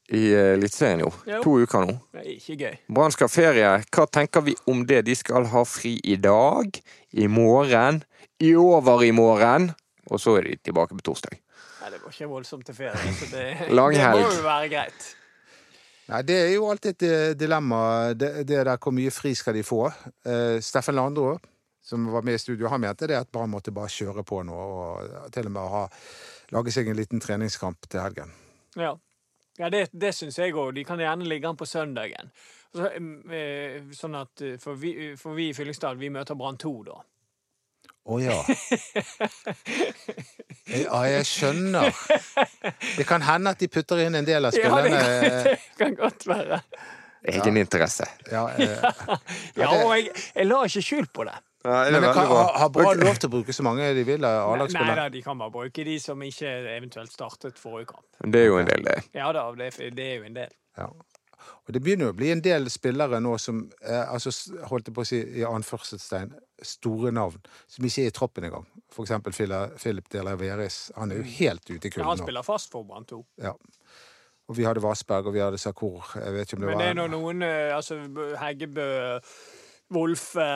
I 0.07 0.33
eh, 0.33 0.53
Eliteserien, 0.55 1.01
jo. 1.03 1.11
Jo. 1.27 1.41
To 1.43 1.57
uker 1.59 1.83
nå. 1.83 1.97
Det 2.15 2.21
er 2.21 2.29
ikke 2.37 2.55
gøy. 2.61 2.77
Brann 2.95 3.11
skal 3.11 3.27
ha 3.27 3.33
ferie. 3.33 3.71
Hva 3.91 4.05
tenker 4.07 4.45
vi 4.45 4.53
om 4.71 4.85
det? 4.87 5.01
De 5.07 5.15
skal 5.19 5.49
ha 5.51 5.63
fri 5.67 5.97
i 6.07 6.15
dag, 6.21 6.79
i 7.11 7.27
morgen, 7.27 7.99
i 8.39 8.53
overmorgen, 8.55 9.71
og 10.07 10.21
så 10.23 10.37
er 10.39 10.47
de 10.47 10.55
tilbake 10.69 10.95
på 10.95 11.09
torsdag. 11.09 11.35
Nei, 11.81 11.91
det 11.91 11.99
var 12.03 12.15
ikke 12.15 12.29
voldsomt 12.31 12.63
til 12.67 12.77
ferie, 12.77 13.13
så 13.17 13.27
det, 13.33 13.45
det 13.67 13.75
må 13.75 14.21
jo 14.23 14.45
være 14.45 14.69
greit. 14.71 15.09
Nei, 16.07 16.21
Det 16.23 16.37
er 16.39 16.53
jo 16.53 16.69
alltid 16.71 16.95
et 16.95 17.05
eh, 17.09 17.35
dilemma, 17.35 17.81
det, 18.15 18.31
det 18.47 18.63
der 18.63 18.79
hvor 18.79 18.95
mye 18.95 19.11
fri 19.11 19.33
skal 19.35 19.59
de 19.59 19.63
få. 19.67 19.89
Uh, 20.23 20.55
Steffen 20.63 20.95
Landro, 20.95 21.33
som 21.83 22.05
var 22.13 22.23
med 22.23 22.39
i 22.39 22.39
studio, 22.39 22.69
han 22.71 22.79
mente 22.83 23.09
det 23.11 23.19
at 23.19 23.31
Brann 23.31 23.51
måtte 23.51 23.75
bare 23.75 23.91
kjøre 23.91 24.23
på 24.27 24.39
nå, 24.47 24.55
og 24.55 25.27
til 25.35 25.51
og 25.51 25.55
med 25.57 25.75
ha, 25.75 25.83
lage 26.55 26.71
seg 26.71 26.87
en 26.87 26.99
liten 26.99 27.23
treningskamp 27.23 27.91
til 27.91 28.03
helgen. 28.05 28.31
Ja, 28.79 28.93
ja 29.57 29.69
det, 29.73 29.87
det 29.91 30.13
syns 30.15 30.37
jeg 30.39 30.55
òg. 30.55 30.73
De 30.77 30.85
kan 30.87 30.99
gjerne 31.01 31.27
ligge 31.27 31.49
an 31.49 31.57
på 31.57 31.67
søndagen. 31.67 32.31
Så, 32.75 32.89
eh, 33.33 33.83
sånn 33.95 34.17
at, 34.19 34.41
eh, 34.45 34.57
for, 34.61 34.77
vi, 34.79 35.13
for 35.17 35.37
vi 35.37 35.49
i 35.51 35.55
Fyllingsdal, 35.57 35.97
vi 35.97 36.11
møter 36.13 36.37
Brann 36.37 36.59
2 36.61 36.73
da. 36.87 36.99
Å 38.07 38.19
ja. 38.23 38.37
Ja, 40.67 40.99
jeg 41.07 41.25
skjønner. 41.27 41.91
Det 42.97 43.05
kan 43.07 43.23
hende 43.23 43.51
at 43.55 43.59
de 43.59 43.69
putter 43.71 44.01
inn 44.03 44.15
en 44.19 44.27
del 44.27 44.47
av 44.47 44.55
Ja, 44.55 44.81
det 44.83 44.91
kan, 44.91 45.03
det 45.47 45.57
kan 45.79 45.95
godt 45.95 46.27
være. 46.27 46.61
Egen 47.27 47.57
ja, 48.31 48.43
eh, 48.55 48.83
Ja, 49.59 49.69
og 49.83 49.93
jeg, 49.97 50.11
jeg 50.35 50.47
la 50.47 50.61
ikke 50.67 50.83
skjul 50.85 51.07
på 51.11 51.25
det. 51.27 51.35
Ja, 51.67 51.81
Men 51.91 52.05
kan, 52.13 52.29
har 52.31 52.53
har 52.61 52.69
Brann 52.71 53.01
lov 53.03 53.19
til 53.19 53.27
å 53.27 53.33
bruke 53.33 53.55
så 53.55 53.65
mange 53.65 53.89
de 53.97 54.05
vil 54.07 54.23
Nei, 54.23 54.31
Nei 54.71 54.95
da, 54.95 55.09
de 55.11 55.21
kan 55.25 55.39
bare 55.39 55.51
bruke 55.51 55.83
de 55.83 55.97
som 55.99 56.21
ikke 56.23 56.53
eventuelt 56.77 57.11
startet 57.11 57.59
forrige 57.59 57.91
kamp. 57.91 58.07
Det 58.23 58.45
er 58.45 58.47
jo 58.47 58.61
en 58.61 58.69
del, 58.69 58.85
det. 58.87 59.01
Ja 59.17 59.33
da, 59.35 59.49
det, 59.57 59.73
det 59.97 60.05
er 60.13 60.21
jo 60.21 60.29
en 60.29 60.37
del. 60.39 60.53
Ja. 60.79 60.87
Og 61.67 61.73
det 61.75 61.81
begynner 61.83 62.07
jo 62.07 62.13
å 62.13 62.17
bli 62.17 62.29
en 62.31 62.41
del 62.43 62.69
spillere 62.71 63.19
nå 63.23 63.33
som 63.41 63.65
eh, 63.83 64.03
altså, 64.03 64.31
holdt 64.69 64.87
jeg 64.89 64.95
på 64.95 65.03
å 65.03 65.07
si 65.07 65.19
i 65.41 65.43
anførselstegn, 65.47 66.31
store 66.63 67.11
navn, 67.11 67.43
som 67.69 67.87
ikke 67.87 68.05
er 68.05 68.11
i 68.11 68.15
troppen 68.15 68.47
engang. 68.47 68.67
For 68.93 69.03
eksempel 69.03 69.35
Philip 69.35 70.07
de 70.13 70.23
la 70.23 70.37
Han 70.39 71.11
er 71.11 71.19
jo 71.19 71.27
helt 71.37 71.69
ute 71.69 71.87
i 71.87 71.91
kulden. 71.91 72.05
Ja, 72.05 72.13
han 72.13 72.21
nå. 72.21 72.23
spiller 72.23 72.47
fast 72.47 72.71
for 72.71 72.87
Brann 72.87 73.05
2. 73.05 73.19
Ja. 73.43 73.53
Og 74.47 74.55
vi 74.55 74.63
hadde 74.63 74.81
Vassberg, 74.81 75.27
og 75.27 75.35
vi 75.35 75.43
hadde 75.43 75.59
Sakur. 75.59 76.07
Jeg 76.15 76.33
vet 76.33 76.47
ikke 76.47 76.55
om 76.55 76.63
det 76.63 76.71
Men 76.71 76.79
det 76.79 76.87
er 76.87 76.95
nå 76.95 77.07
var 77.07 77.13
noen 77.17 77.43
eh, 77.43 77.75
Altså 77.75 77.99
Heggebø, 78.39 78.87
Wolfe, 79.91 80.47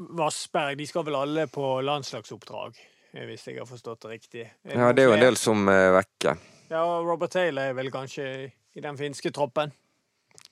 Vassberg 0.00 0.78
De 0.80 0.86
skal 0.88 1.04
vel 1.04 1.18
alle 1.18 1.44
på 1.52 1.74
landslagsoppdrag, 1.84 2.78
eh, 3.12 3.26
hvis 3.28 3.46
jeg 3.50 3.58
har 3.60 3.68
forstått 3.68 4.06
det 4.06 4.14
riktig. 4.14 4.46
Ja, 4.64 4.92
det 4.96 5.04
er 5.04 5.10
jo 5.10 5.18
en 5.18 5.26
del 5.26 5.36
som 5.40 5.68
er 5.68 5.92
vekke. 6.00 6.36
Ja, 6.70 6.84
og 6.86 7.08
Robert 7.08 7.34
Taylor 7.34 7.70
er 7.70 7.76
vel 7.76 7.90
kanskje 7.92 8.26
i 8.48 8.82
den 8.82 8.98
finske 8.98 9.32
troppen. 9.34 9.72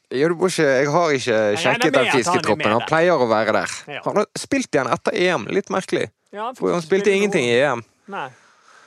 Må 0.08 0.48
ikke, 0.48 0.64
jeg 0.64 0.88
har 0.88 1.14
ikke 1.14 1.38
sjekket 1.60 1.94
den 1.94 2.10
finske 2.10 2.40
troppen. 2.44 2.72
Han 2.72 2.84
pleier 2.88 3.20
å 3.20 3.28
være 3.28 3.54
der. 3.60 3.74
Ja. 3.98 4.02
Han 4.06 4.22
har 4.22 4.28
spilt 4.40 4.72
igjen 4.72 4.88
etter 4.88 5.16
EM. 5.16 5.44
Litt 5.52 5.68
merkelig. 5.72 6.08
Ja, 6.32 6.50
For 6.56 6.72
han 6.72 6.84
spilte 6.84 7.12
ingenting 7.12 7.44
i 7.44 7.58
EM. 7.60 7.84
Nei. 8.12 8.28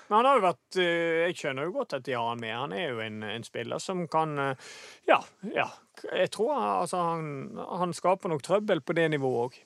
Men 0.10 0.18
han 0.18 0.28
har 0.28 0.40
jo 0.40 0.44
vært 0.44 0.78
eh, 0.82 1.20
Jeg 1.30 1.36
skjønner 1.40 1.68
jo 1.70 1.74
godt 1.78 1.94
at 1.96 2.04
de 2.04 2.16
har 2.18 2.26
han 2.28 2.42
med. 2.42 2.52
Han 2.58 2.74
er 2.76 2.90
jo 2.90 3.00
en, 3.06 3.22
en 3.24 3.46
spiller 3.48 3.80
som 3.80 4.02
kan 4.12 4.34
eh, 4.50 4.72
Ja, 5.08 5.22
ja. 5.56 5.70
Jeg 6.10 6.32
tror 6.34 6.52
altså, 6.58 7.00
han, 7.14 7.60
han 7.80 7.94
skaper 7.96 8.34
nok 8.34 8.44
trøbbel 8.44 8.82
på 8.84 8.98
det 8.98 9.08
nivået 9.14 9.46
òg. 9.46 9.60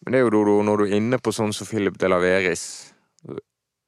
Men 0.00 0.12
det 0.12 0.20
er 0.20 0.30
jo 0.30 0.62
når 0.64 0.80
du 0.80 0.84
er 0.86 0.96
inne 0.96 1.18
på 1.20 1.32
sånn 1.34 1.52
som 1.52 1.68
Philip 1.68 1.98
de 2.00 2.08
Laveris, 2.08 2.62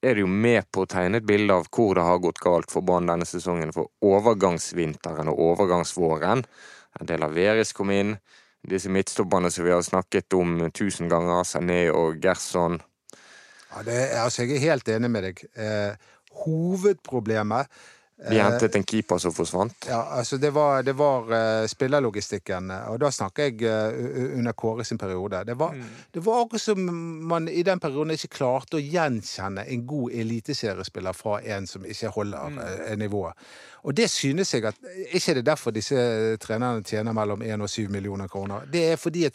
er 0.02 0.14
du 0.18 0.24
jo 0.24 0.28
med 0.28 0.66
på 0.74 0.82
å 0.82 0.90
tegne 0.90 1.20
et 1.20 1.26
bilde 1.26 1.54
av 1.54 1.68
hvor 1.72 1.94
det 1.96 2.04
har 2.04 2.18
gått 2.20 2.40
galt 2.42 2.72
for 2.74 2.84
Brann 2.84 3.06
denne 3.08 3.24
sesongen. 3.28 3.72
For 3.72 3.88
overgangsvinteren 4.02 5.30
og 5.30 5.40
overgangsvåren 5.52 6.42
De 7.08 7.16
Laveris 7.16 7.72
kom 7.72 7.90
inn. 7.94 8.16
Disse 8.68 8.90
midtstopperne 8.92 9.50
som 9.50 9.64
vi 9.64 9.72
har 9.72 9.82
snakket 9.82 10.34
om 10.38 10.68
tusen 10.74 11.08
ganger, 11.10 11.42
Sané 11.48 11.86
og 11.90 12.20
Gerson. 12.22 12.76
Ja, 13.72 13.80
er- 13.86 14.18
altså, 14.24 14.44
jeg 14.44 14.56
er 14.58 14.66
helt 14.72 14.88
enig 14.88 15.10
med 15.10 15.24
deg. 15.24 15.40
Eh, 15.56 15.94
hovedproblemet 16.44 17.66
De 18.30 18.38
hentet 18.38 18.76
en 18.78 18.84
keeper 18.86 19.18
som 19.18 19.32
forsvant. 19.34 19.86
Ja, 19.88 20.02
altså 20.18 20.36
det 20.38 20.52
var, 20.54 20.82
det 20.86 20.92
var 20.98 21.32
eh, 21.34 21.66
spillerlogistikken, 21.70 22.70
og 22.70 23.00
da 23.02 23.10
snakker 23.10 23.48
jeg 23.48 23.64
eh, 23.66 24.36
under 24.38 24.54
Kåre 24.54 24.86
sin 24.86 25.00
periode. 25.00 25.42
Det 25.48 25.56
var, 25.58 25.74
det 26.14 26.22
var 26.24 26.44
akkurat 26.44 26.62
som 26.62 26.84
man 27.28 27.48
i 27.48 27.64
den 27.66 27.82
perioden 27.82 28.14
ikke 28.14 28.30
klarte 28.38 28.78
å 28.78 28.84
gjenkjenne 28.84 29.66
en 29.66 29.86
god 29.86 30.14
eliteseriespiller 30.22 31.16
fra 31.18 31.40
en 31.56 31.66
som 31.66 31.86
ikke 31.88 32.12
holder 32.14 32.54
mm. 32.54 32.62
nivået. 33.02 33.50
Og 33.82 33.96
det 33.96 34.10
synes 34.10 34.54
jeg 34.54 34.64
at 34.68 34.76
Ikke 35.10 35.32
er 35.32 35.34
det 35.40 35.46
derfor 35.46 35.74
disse 35.74 35.96
trenerne 36.38 36.84
tjener 36.86 37.12
mellom 37.16 37.42
1 37.42 37.62
og 37.62 37.70
7 37.70 37.88
millioner 37.90 38.28
kroner. 38.30 38.68
Det 38.72 38.84
er 38.92 38.96
fordi 38.96 39.24
at 39.26 39.34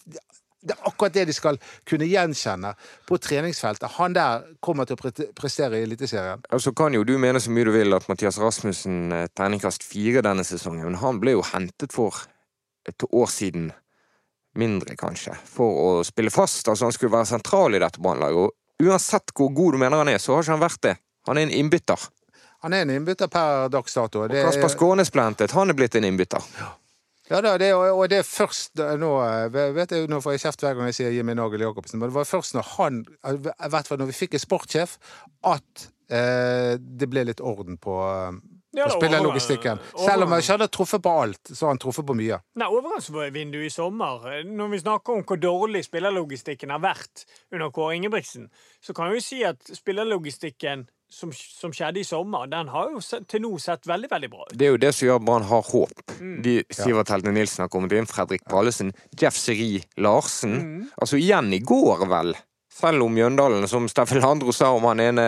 det 0.68 0.76
er 0.78 0.90
akkurat 0.90 1.14
det 1.16 1.26
de 1.30 1.34
skal 1.36 1.58
kunne 1.88 2.08
gjenkjenne 2.10 2.74
på 3.08 3.18
treningsfeltet. 3.24 3.90
Han 3.98 4.14
der 4.18 4.44
kommer 4.64 4.86
til 4.90 4.98
å 4.98 5.02
pre- 5.02 5.28
prestere 5.38 5.80
i 5.80 5.86
Eliteserien. 5.88 6.44
Så 6.48 6.54
altså 6.60 6.74
kan 6.78 6.94
jo 6.98 7.04
du 7.08 7.16
mene 7.22 7.40
så 7.44 7.52
mye 7.56 7.66
du 7.70 7.72
vil 7.76 7.94
at 7.98 8.08
Mathias 8.12 8.38
Rasmussen 8.42 9.12
eh, 9.16 9.28
terningkast 9.38 9.84
fire 9.88 10.22
denne 10.26 10.44
sesongen, 10.48 10.86
men 10.90 11.00
han 11.02 11.20
ble 11.24 11.38
jo 11.38 11.44
hentet 11.54 11.94
for 11.96 12.16
et 12.88 13.04
år 13.12 13.28
siden, 13.32 13.72
mindre 14.58 14.96
kanskje, 14.98 15.36
for 15.46 15.82
å 15.84 15.90
spille 16.08 16.32
fast. 16.34 16.68
Altså 16.72 16.88
han 16.88 16.96
skulle 16.96 17.14
være 17.14 17.30
sentral 17.30 17.76
i 17.78 17.82
dette 17.84 18.02
brannlaget. 18.02 18.48
Og 18.48 18.88
uansett 18.88 19.34
hvor 19.38 19.52
god 19.54 19.76
du 19.76 19.82
mener 19.84 19.98
han 20.02 20.10
er, 20.10 20.18
så 20.24 20.34
har 20.38 20.46
ikke 20.46 20.56
han 20.56 20.64
vært 20.64 20.82
det. 20.88 20.96
Han 21.28 21.38
er 21.38 21.46
en 21.50 21.54
innbytter. 21.60 22.08
Han 22.66 22.74
er 22.74 22.86
en 22.88 22.94
innbytter 22.96 23.30
per 23.30 23.68
dags 23.70 23.94
dato. 23.94 24.24
Og 24.24 24.30
Det 24.32 24.40
er- 24.40 24.48
Kasper 24.50 24.72
Skånes 24.74 25.12
ble 25.14 25.22
hentet, 25.28 25.52
han 25.54 25.70
er 25.70 25.78
blitt 25.78 25.96
en 26.00 26.08
innbytter. 26.10 26.42
Ja 26.60 26.74
da, 27.30 27.58
det, 27.60 27.74
og 27.76 28.04
det 28.10 28.22
er 28.22 28.28
først 28.28 28.80
nå 29.00 29.12
eh, 29.24 29.48
vet 29.76 29.92
jeg, 29.92 30.08
Nå 30.12 30.22
får 30.24 30.38
jeg 30.38 30.46
kjeft 30.46 30.64
hver 30.64 30.78
gang 30.78 30.92
jeg 30.92 31.00
sier 31.00 31.16
Jimmy 31.16 31.36
Nagel 31.38 31.66
Jacobsen, 31.66 32.00
men 32.00 32.12
det 32.12 32.16
var 32.16 32.28
først 32.30 32.56
når 32.56 32.70
han 32.78 33.02
I 33.04 33.72
hvert 33.74 33.90
fall 33.90 34.00
når 34.02 34.12
vi 34.14 34.20
fikk 34.22 34.38
en 34.38 34.44
sportssjef, 34.44 34.98
at 35.48 35.90
eh, 36.08 36.78
det 36.80 37.10
ble 37.12 37.26
litt 37.28 37.44
orden 37.44 37.80
på, 37.82 37.98
eh, 38.08 38.40
Ja, 38.78 38.90
spillerlogistikken. 38.94 39.80
Selv 39.98 40.28
om 40.28 40.36
han 40.36 40.44
ikke 40.44 40.56
hadde 40.58 40.70
truffet 40.72 41.04
på 41.04 41.14
alt, 41.24 41.50
så 41.50 41.66
har 41.66 41.74
han 41.74 41.80
truffet 41.82 42.06
på 42.06 42.16
mye. 42.18 42.38
Nei, 42.62 42.68
Overgangsvinduet 42.70 43.66
i 43.66 43.72
sommer. 43.74 44.28
Når 44.46 44.74
vi 44.76 44.82
snakker 44.84 45.18
om 45.18 45.24
hvor 45.28 45.40
dårlig 45.42 45.82
spillerlogistikken 45.88 46.76
har 46.76 46.84
vært 46.84 47.26
under 47.52 47.72
Kåre 47.74 47.96
Ingebrigtsen, 47.98 48.52
så 48.84 48.94
kan 48.94 49.10
vi 49.16 49.24
si 49.24 49.42
at 49.48 49.74
spillerlogistikken 49.74 50.86
som, 51.10 51.32
som 51.34 51.72
skjedde 51.74 52.02
i 52.02 52.04
sommer, 52.08 52.48
den 52.52 52.68
har 52.74 52.90
jo 52.92 53.00
til 53.02 53.42
nå 53.46 53.54
sett 53.64 53.88
veldig, 53.88 54.10
veldig 54.12 54.30
bra 54.34 54.44
ut. 54.50 54.56
Det 54.60 54.68
er 54.68 54.74
jo 54.76 54.80
det 54.82 54.92
som 54.96 55.08
gjør 55.08 55.20
at 55.22 55.26
Brann 55.30 55.46
har 55.48 55.64
håp. 55.70 55.94
De, 56.44 56.56
Sivert 56.76 57.10
Heltene 57.14 57.34
Nilsen 57.38 57.64
har 57.64 57.72
kommet 57.74 57.96
inn, 57.96 58.10
Fredrik 58.10 58.44
Pallesen, 58.50 58.92
Jeff 59.20 59.38
Seri 59.40 59.80
Larsen. 60.04 60.58
Altså 61.00 61.20
igjen 61.22 61.50
i 61.56 61.62
går, 61.64 62.04
vel. 62.12 62.34
Selv 62.78 63.08
om 63.08 63.16
Mjøndalen, 63.16 63.66
som 63.72 63.88
Steffen 63.90 64.20
Landro 64.22 64.52
sa 64.54 64.74
om 64.76 64.84
han 64.86 65.00
ene 65.02 65.28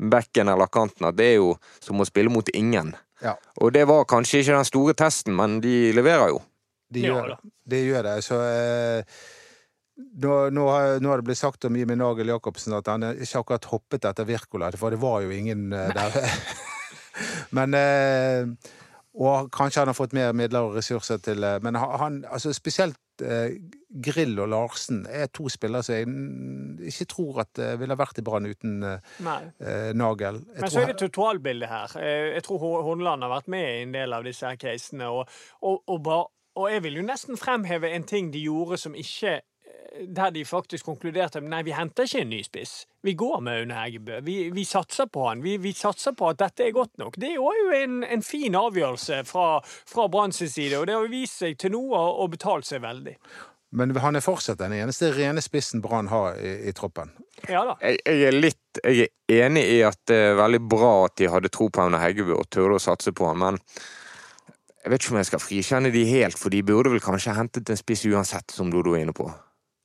bekken 0.00 0.48
eller 0.48 0.70
kanten, 0.72 1.10
at 1.10 1.18
det 1.18 1.26
er 1.34 1.36
jo 1.42 1.50
som 1.84 2.00
å 2.00 2.06
spille 2.08 2.32
mot 2.32 2.46
ingen. 2.56 2.94
Ja, 3.20 3.34
Og 3.60 3.74
det 3.76 3.82
var 3.90 4.06
kanskje 4.08 4.40
ikke 4.40 4.54
den 4.56 4.64
store 4.70 4.94
testen, 4.96 5.34
men 5.36 5.58
de 5.60 5.90
leverer 5.92 6.30
jo. 6.32 6.38
de 6.88 7.02
Ja, 7.04 7.10
gjør 7.18 7.28
da. 7.34 7.36
det. 7.42 7.50
De 7.74 7.80
gjør 7.84 8.06
det. 8.08 8.14
Så 8.24 8.38
eh, 8.40 9.18
nå, 10.22 10.34
nå, 10.54 10.66
har, 10.70 10.98
nå 11.02 11.10
har 11.12 11.20
det 11.20 11.28
blitt 11.30 11.40
sagt 11.40 11.64
om 11.68 11.76
Jimmy 11.78 11.96
Nagel 11.98 12.32
Jacobsen 12.32 12.76
at 12.76 12.88
han 12.92 13.06
ikke 13.12 13.42
akkurat 13.42 13.70
hoppet 13.72 14.06
etter 14.10 14.28
Wirkola, 14.28 14.70
for 14.78 14.94
det 14.94 15.00
var 15.02 15.22
jo 15.24 15.32
ingen 15.34 15.72
eh, 15.76 15.92
der. 15.96 16.18
men 17.56 17.74
eh, 17.74 18.70
Og 19.20 19.50
kanskje 19.52 19.82
han 19.82 19.90
har 19.90 19.98
fått 19.98 20.14
mer 20.16 20.32
midler 20.36 20.68
og 20.68 20.76
ressurser 20.78 21.18
til 21.24 21.42
eh, 21.44 21.58
Men 21.62 21.74
han, 21.80 22.20
altså 22.30 22.52
spesielt 22.54 22.98
eh, 23.24 23.56
Grill 23.90 24.38
og 24.38 24.52
Larsen 24.52 25.02
er 25.10 25.26
to 25.34 25.48
spillere 25.50 25.82
som 25.82 25.96
jeg 25.98 26.92
ikke 26.92 27.08
tror 27.10 27.40
at 27.42 27.58
eh, 27.58 27.74
ville 27.80 27.98
vært 27.98 28.22
i 28.22 28.24
Brann 28.26 28.46
uten 28.46 28.82
eh, 28.86 29.14
Nei. 29.26 29.40
Nagel. 29.98 30.38
Jeg 30.54 30.62
Men 30.62 30.70
så 30.70 30.84
er 30.84 30.92
det 30.92 31.00
totalbildet 31.02 31.68
her. 31.68 31.96
Jeg 32.36 32.44
tror 32.46 32.62
Hå- 32.62 33.00
har 33.10 33.32
vært 33.34 33.50
med 33.50 33.66
i 33.66 33.82
en 33.82 33.96
del 33.98 34.14
av 34.14 34.24
disse 34.24 34.46
her 34.46 34.56
casene. 34.62 35.10
Og, 35.10 35.26
og, 35.60 35.82
og, 35.90 36.30
og 36.56 36.70
jeg 36.70 36.82
vil 36.86 37.00
jo 37.00 37.06
nesten 37.06 37.36
fremheve 37.40 37.90
en 37.90 38.06
ting 38.06 38.30
de 38.32 38.46
gjorde 38.46 38.78
som 38.78 38.94
ikke 38.94 39.40
Der 39.90 40.30
de 40.30 40.44
faktisk 40.46 40.86
konkluderte 40.86 41.40
med 41.42 41.50
nei, 41.50 41.64
vi 41.66 41.74
henter 41.74 42.06
ikke 42.06 42.20
en 42.22 42.30
ny 42.30 42.40
spiss. 42.46 42.74
Vi 43.02 43.16
går 43.18 43.40
med 43.42 43.64
Aune 43.64 43.74
Heggebø. 43.74 44.20
Vi, 44.22 44.36
vi 44.54 44.64
satser 44.64 45.08
på 45.10 45.24
han. 45.26 45.42
Vi, 45.42 45.56
vi 45.58 45.72
satser 45.74 46.14
på 46.14 46.28
at 46.30 46.38
dette 46.38 46.68
er 46.68 46.74
godt 46.76 46.94
nok. 47.02 47.18
Det 47.18 47.32
var 47.40 47.58
jo 47.58 47.72
en, 47.74 47.96
en 48.06 48.22
fin 48.22 48.54
avgjørelse 48.54 49.24
fra, 49.26 49.48
fra 49.64 50.06
Branns 50.12 50.38
side, 50.44 50.78
og 50.78 50.86
det 50.86 50.94
har 50.94 51.10
vist 51.10 51.42
seg 51.42 51.58
til 51.58 51.74
nå 51.74 51.82
å 51.96 52.04
å 52.22 52.28
betalt 52.30 52.68
seg 52.68 52.84
veldig. 52.84 53.16
Men 53.70 53.94
han 54.02 54.18
er 54.18 54.24
fortsatt 54.24 54.58
den 54.58 54.74
eneste 54.74 55.12
rene 55.14 55.42
spissen 55.42 55.82
Brann 55.82 56.10
har 56.10 56.38
i, 56.38 56.56
i 56.70 56.74
troppen. 56.74 57.12
Ja 57.48 57.62
da. 57.68 57.76
Jeg, 57.82 58.00
jeg 58.06 58.26
er 58.26 58.36
litt 58.36 58.80
jeg 58.84 59.10
er 59.30 59.46
enig 59.46 59.62
i 59.66 59.78
at 59.86 59.98
det 60.06 60.18
er 60.30 60.36
veldig 60.38 60.60
bra 60.70 60.90
at 61.08 61.16
de 61.18 61.30
hadde 61.30 61.50
tro 61.50 61.66
på 61.70 61.82
Aune 61.82 61.98
Heggebø 61.98 62.36
og 62.38 62.50
turde 62.50 62.78
å 62.78 62.82
satse 62.82 63.14
på 63.14 63.26
han, 63.26 63.38
men 63.42 63.58
jeg 64.80 64.92
vet 64.92 65.02
ikke 65.02 65.14
om 65.14 65.20
jeg 65.20 65.28
skal 65.28 65.42
frikjenne 65.42 65.92
de 65.92 66.02
helt, 66.08 66.38
for 66.40 66.54
de 66.54 66.62
burde 66.66 66.92
vel 66.92 67.02
kanskje 67.04 67.34
hentet 67.36 67.70
en 67.70 67.78
spiss 67.78 68.06
uansett, 68.08 68.54
som 68.54 68.70
Dodo 68.72 68.94
er 68.96 69.04
inne 69.04 69.14
på. 69.16 69.26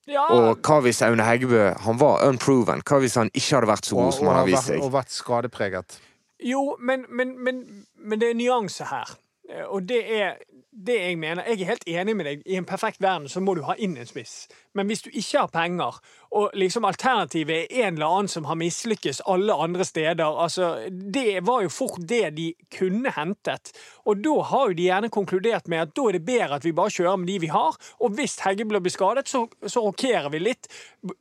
Ja, 0.07 0.25
Og 0.29 0.57
hva 0.61 0.79
hvis 0.85 1.01
Aune 1.01 1.23
Heggebø 1.25 1.73
han 1.81 1.97
var 1.99 2.27
unproven? 2.27 2.81
Hva 2.85 2.99
hvis 3.01 3.15
han 3.17 3.31
ikke 3.33 3.55
hadde 3.57 3.67
vært 3.71 3.85
så 3.89 3.95
god 3.97 4.11
som 4.13 4.27
han 4.29 4.35
har 4.35 4.45
vist 4.45 4.67
seg? 4.69 4.81
og 4.85 4.91
vært 4.93 5.09
skadepreget. 5.15 5.99
Jo, 6.45 6.75
men, 6.79 7.05
men, 7.09 7.31
men, 7.43 7.63
men 7.97 8.19
det 8.21 8.29
er 8.29 8.37
nyanse 8.37 8.85
her. 8.91 9.15
Eh, 9.49 9.63
Og 9.65 9.87
det 9.89 10.01
er 10.21 10.35
det 10.75 10.95
jeg 10.99 11.17
mener. 11.17 11.43
Jeg 11.47 11.61
er 11.61 11.71
helt 11.71 11.87
enig 11.87 12.15
med 12.15 12.27
deg. 12.27 12.43
I 12.45 12.59
en 12.59 12.67
perfekt 12.67 13.01
verden 13.01 13.29
så 13.31 13.39
må 13.39 13.55
du 13.55 13.63
ha 13.63 13.75
inn 13.79 13.95
en 13.97 14.07
spiss. 14.07 14.45
Men 14.75 14.89
hvis 14.89 15.05
du 15.05 15.09
ikke 15.13 15.45
har 15.45 15.51
penger, 15.53 15.99
og 16.35 16.51
liksom 16.53 16.85
alternativet 16.85 17.71
er 17.71 17.85
en 17.87 17.95
eller 17.95 18.11
annen 18.11 18.31
som 18.31 18.47
har 18.49 18.57
mislykkes 18.59 19.21
alle 19.31 19.53
andre 19.53 19.85
steder 19.87 20.25
altså, 20.25 20.89
Det 20.89 21.45
var 21.47 21.61
jo 21.63 21.69
fort 21.69 22.01
det 22.09 22.33
de 22.35 22.49
kunne 22.77 23.13
hentet. 23.15 23.71
Og 24.05 24.19
da 24.23 24.35
har 24.51 24.67
jo 24.67 24.75
de 24.75 24.89
gjerne 24.89 25.09
konkludert 25.09 25.67
med 25.71 25.85
at 25.85 25.95
da 25.95 26.09
er 26.09 26.17
det 26.17 26.25
bedre 26.27 26.59
at 26.59 26.65
vi 26.65 26.75
bare 26.75 26.91
kjører 26.91 27.15
med 27.15 27.27
de 27.31 27.39
vi 27.45 27.51
har. 27.53 27.77
Og 27.99 28.11
hvis 28.17 28.39
Heggebø 28.43 28.79
blir 28.79 28.91
skadet, 28.91 29.29
så, 29.31 29.45
så 29.67 29.85
rokerer 29.85 30.29
vi 30.33 30.43
litt. 30.43 30.67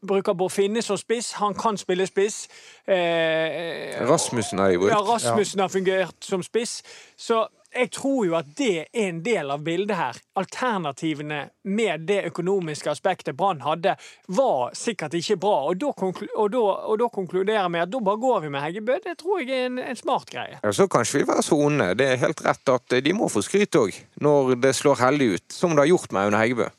Bruker 0.03 0.35
Bård 0.35 0.51
Finne 0.51 0.83
som 0.83 0.99
spiss. 0.99 1.33
Han 1.39 1.55
kan 1.55 1.79
spille 1.79 2.07
spiss. 2.11 2.49
Eh, 2.87 3.95
Rasmussen 4.03 4.59
har 4.59 4.73
de 4.73 4.81
ja, 4.81 4.81
brukt. 4.81 5.09
Rasmussen 5.09 5.63
har 5.63 5.69
fungert 5.69 6.17
som 6.27 6.43
spiss. 6.43 6.83
Så 7.17 7.47
jeg 7.75 7.91
tror 7.97 8.27
jo 8.29 8.35
at 8.39 8.51
det 8.59 8.71
er 8.85 9.09
en 9.09 9.19
del 9.27 9.51
av 9.51 9.63
bildet 9.67 9.97
her. 9.99 10.19
Alternativene 10.41 11.41
med 11.65 12.05
det 12.09 12.21
økonomiske 12.31 12.91
aspektet 12.93 13.37
Brann 13.37 13.61
hadde, 13.65 13.97
var 14.29 14.75
sikkert 14.79 15.15
ikke 15.19 15.37
bra. 15.43 15.55
Og 15.71 15.79
da, 15.83 15.91
og 16.37 16.51
da, 16.55 16.63
og 16.91 16.99
da 17.03 17.09
konkluderer 17.13 17.69
vi 17.75 17.83
at 17.83 17.91
da 17.93 18.01
bare 18.07 18.23
går 18.23 18.41
vi 18.47 18.53
med 18.55 18.65
Heggebø. 18.65 18.99
Det 19.05 19.17
tror 19.21 19.43
jeg 19.43 19.51
er 19.51 19.67
en, 19.71 19.79
en 19.83 19.99
smart 19.99 20.31
greie. 20.31 20.61
Ja, 20.63 20.73
så 20.73 20.87
kan 20.89 21.05
vi 21.11 21.25
være 21.29 21.43
så 21.47 21.59
onde. 21.67 21.91
Det 21.99 22.09
er 22.15 22.23
helt 22.25 22.45
rett 22.47 22.75
at 22.75 22.97
de 23.05 23.13
må 23.17 23.29
få 23.33 23.43
skryt 23.45 23.77
òg, 23.81 23.97
når 24.25 24.55
det 24.63 24.75
slår 24.79 25.03
heldig 25.05 25.31
ut. 25.37 25.47
Som 25.53 25.75
det 25.77 25.85
har 25.85 25.93
gjort 25.95 26.13
med 26.15 26.29
Aune 26.31 26.41
Heggebø. 26.43 26.71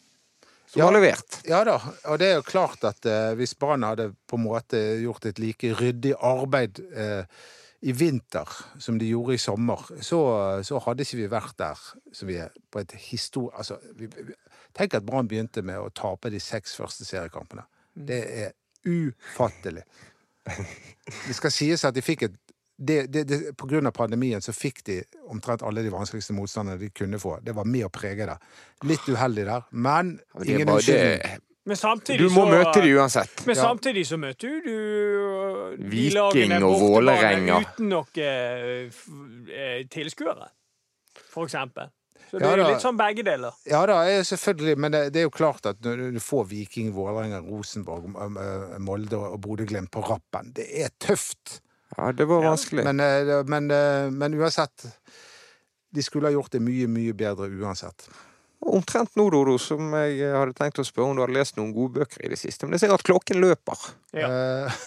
Som 0.66 0.80
Ja. 0.82 0.86
har 0.90 0.96
levert. 0.98 1.38
Ja 1.48 1.60
da, 1.64 1.76
og 2.10 2.18
det 2.20 2.28
er 2.32 2.40
jo 2.40 2.48
klart 2.48 2.82
at 2.84 3.06
eh, 3.08 3.34
hvis 3.40 3.54
Brann 3.56 3.84
hadde 3.86 4.10
på 4.28 4.36
en 4.36 4.44
måte 4.48 4.80
gjort 5.00 5.26
et 5.30 5.38
like 5.40 5.70
ryddig 5.78 6.16
arbeid 6.20 6.82
eh, 6.92 7.24
i 7.86 7.94
vinter 7.94 8.50
som 8.82 8.98
de 8.98 9.08
gjorde 9.12 9.36
i 9.38 9.42
sommer, 9.42 9.82
så, 10.02 10.20
så 10.66 10.80
hadde 10.88 11.06
ikke 11.06 11.20
vi 11.20 11.28
vært 11.30 11.58
der 11.62 11.82
som 12.18 12.30
vi 12.30 12.40
er 12.42 12.54
på 12.74 12.82
et 12.82 12.96
histor... 13.12 13.52
Altså, 13.54 13.78
vi, 14.00 14.10
vi, 14.10 14.34
tenk 14.74 14.98
at 14.98 15.06
Brann 15.06 15.30
begynte 15.30 15.62
med 15.66 15.78
å 15.78 15.92
tape 15.94 16.32
de 16.34 16.42
seks 16.42 16.74
første 16.80 17.06
seriekampene. 17.06 17.68
Det 17.94 18.22
er 18.42 18.56
ufattelig. 18.90 19.86
Det 20.46 21.38
skal 21.38 21.54
sies 21.54 21.86
at 21.86 21.94
de 21.94 22.02
fikk 22.06 22.26
et 22.28 22.42
det, 22.76 23.06
det, 23.08 23.22
det, 23.24 23.38
på 23.56 23.70
grunn 23.72 23.88
av 23.88 23.94
pandemien 23.96 24.42
så 24.44 24.52
fikk 24.52 24.82
de 24.90 24.98
omtrent 25.32 25.62
alle 25.64 25.80
de 25.86 25.94
vanskeligste 25.94 26.34
motstanderne 26.36 26.82
de 26.82 26.90
kunne 26.92 27.20
få. 27.22 27.38
Det 27.40 27.54
var 27.56 27.70
med 27.70 27.86
å 27.88 27.92
prege 27.94 28.28
det. 28.28 28.36
Litt 28.84 29.06
uheldig 29.08 29.46
der, 29.48 29.70
men 29.72 30.18
ingen 30.44 30.74
unnskyldning. 30.74 31.40
Men 31.66 31.76
samtidig 31.80 32.20
Du 32.20 32.30
må 32.30 32.44
så, 32.46 32.52
møte 32.52 32.82
de 32.84 32.92
uansett. 32.94 33.42
Men 33.48 33.56
Ja. 33.56 33.62
samtidig 33.64 34.04
så 34.08 34.18
møter 34.22 34.48
du, 34.48 34.62
du 34.66 34.76
øh, 34.76 35.92
Viking 35.92 36.54
og 36.64 36.80
Vålerenga. 36.82 37.60
Uten 37.66 37.90
noen 37.90 38.22
eh, 38.22 38.92
øh, 39.50 39.86
tilskuere, 39.90 40.50
for 41.34 41.48
eksempel. 41.50 41.90
Så 42.30 42.40
det 42.40 42.46
Ja 42.46 42.54
er 42.54 42.58
jo 42.58 42.70
litt 42.70 42.82
sånn 42.82 42.98
begge 42.98 43.24
deler. 43.26 43.54
Ja 43.70 43.84
da, 43.86 44.00
selvfølgelig, 44.26 44.78
men 44.82 44.92
det, 44.94 45.02
det 45.14 45.22
er 45.22 45.28
jo 45.28 45.34
klart 45.34 45.66
at 45.70 45.82
når 45.86 46.12
du 46.16 46.20
får 46.20 46.48
Viking, 46.50 46.90
Vålerenga, 46.96 47.40
Rosenborg, 47.46 48.08
Molde 48.82 49.18
og 49.18 49.38
Bodø-Glimt 49.42 49.92
på 49.94 50.02
rappen, 50.06 50.52
det 50.58 50.66
er 50.84 50.90
tøft. 51.00 51.62
Ja, 51.98 52.12
det 52.12 52.26
var 52.28 52.42
vanskelig. 52.44 52.84
Men, 52.84 53.00
eh, 53.00 53.44
men, 53.48 53.72
eh, 53.72 54.10
men 54.12 54.34
uansett 54.34 54.88
De 55.96 56.04
skulle 56.04 56.28
ha 56.28 56.34
gjort 56.34 56.52
det 56.52 56.60
mye, 56.60 56.88
mye 56.92 57.14
bedre 57.16 57.48
uansett. 57.48 58.10
Omtrent 58.66 59.16
nå, 59.16 59.28
Dodo, 59.30 59.56
som 59.62 59.94
jeg 59.98 60.32
hadde 60.34 60.56
tenkt 60.58 60.80
å 60.82 60.86
spørre 60.86 61.12
om 61.12 61.18
du 61.18 61.22
hadde 61.24 61.36
lest 61.36 61.58
noen 61.60 61.74
gode 61.76 62.00
bøker 62.00 62.24
i 62.26 62.32
det 62.32 62.40
siste. 62.40 62.66
Men 62.66 62.76
jeg 62.76 62.86
ser 62.86 62.96
at 62.96 63.04
klokken 63.06 63.40
løper. 63.44 63.82
Ja. 64.16 64.30
Eh, 64.30 64.78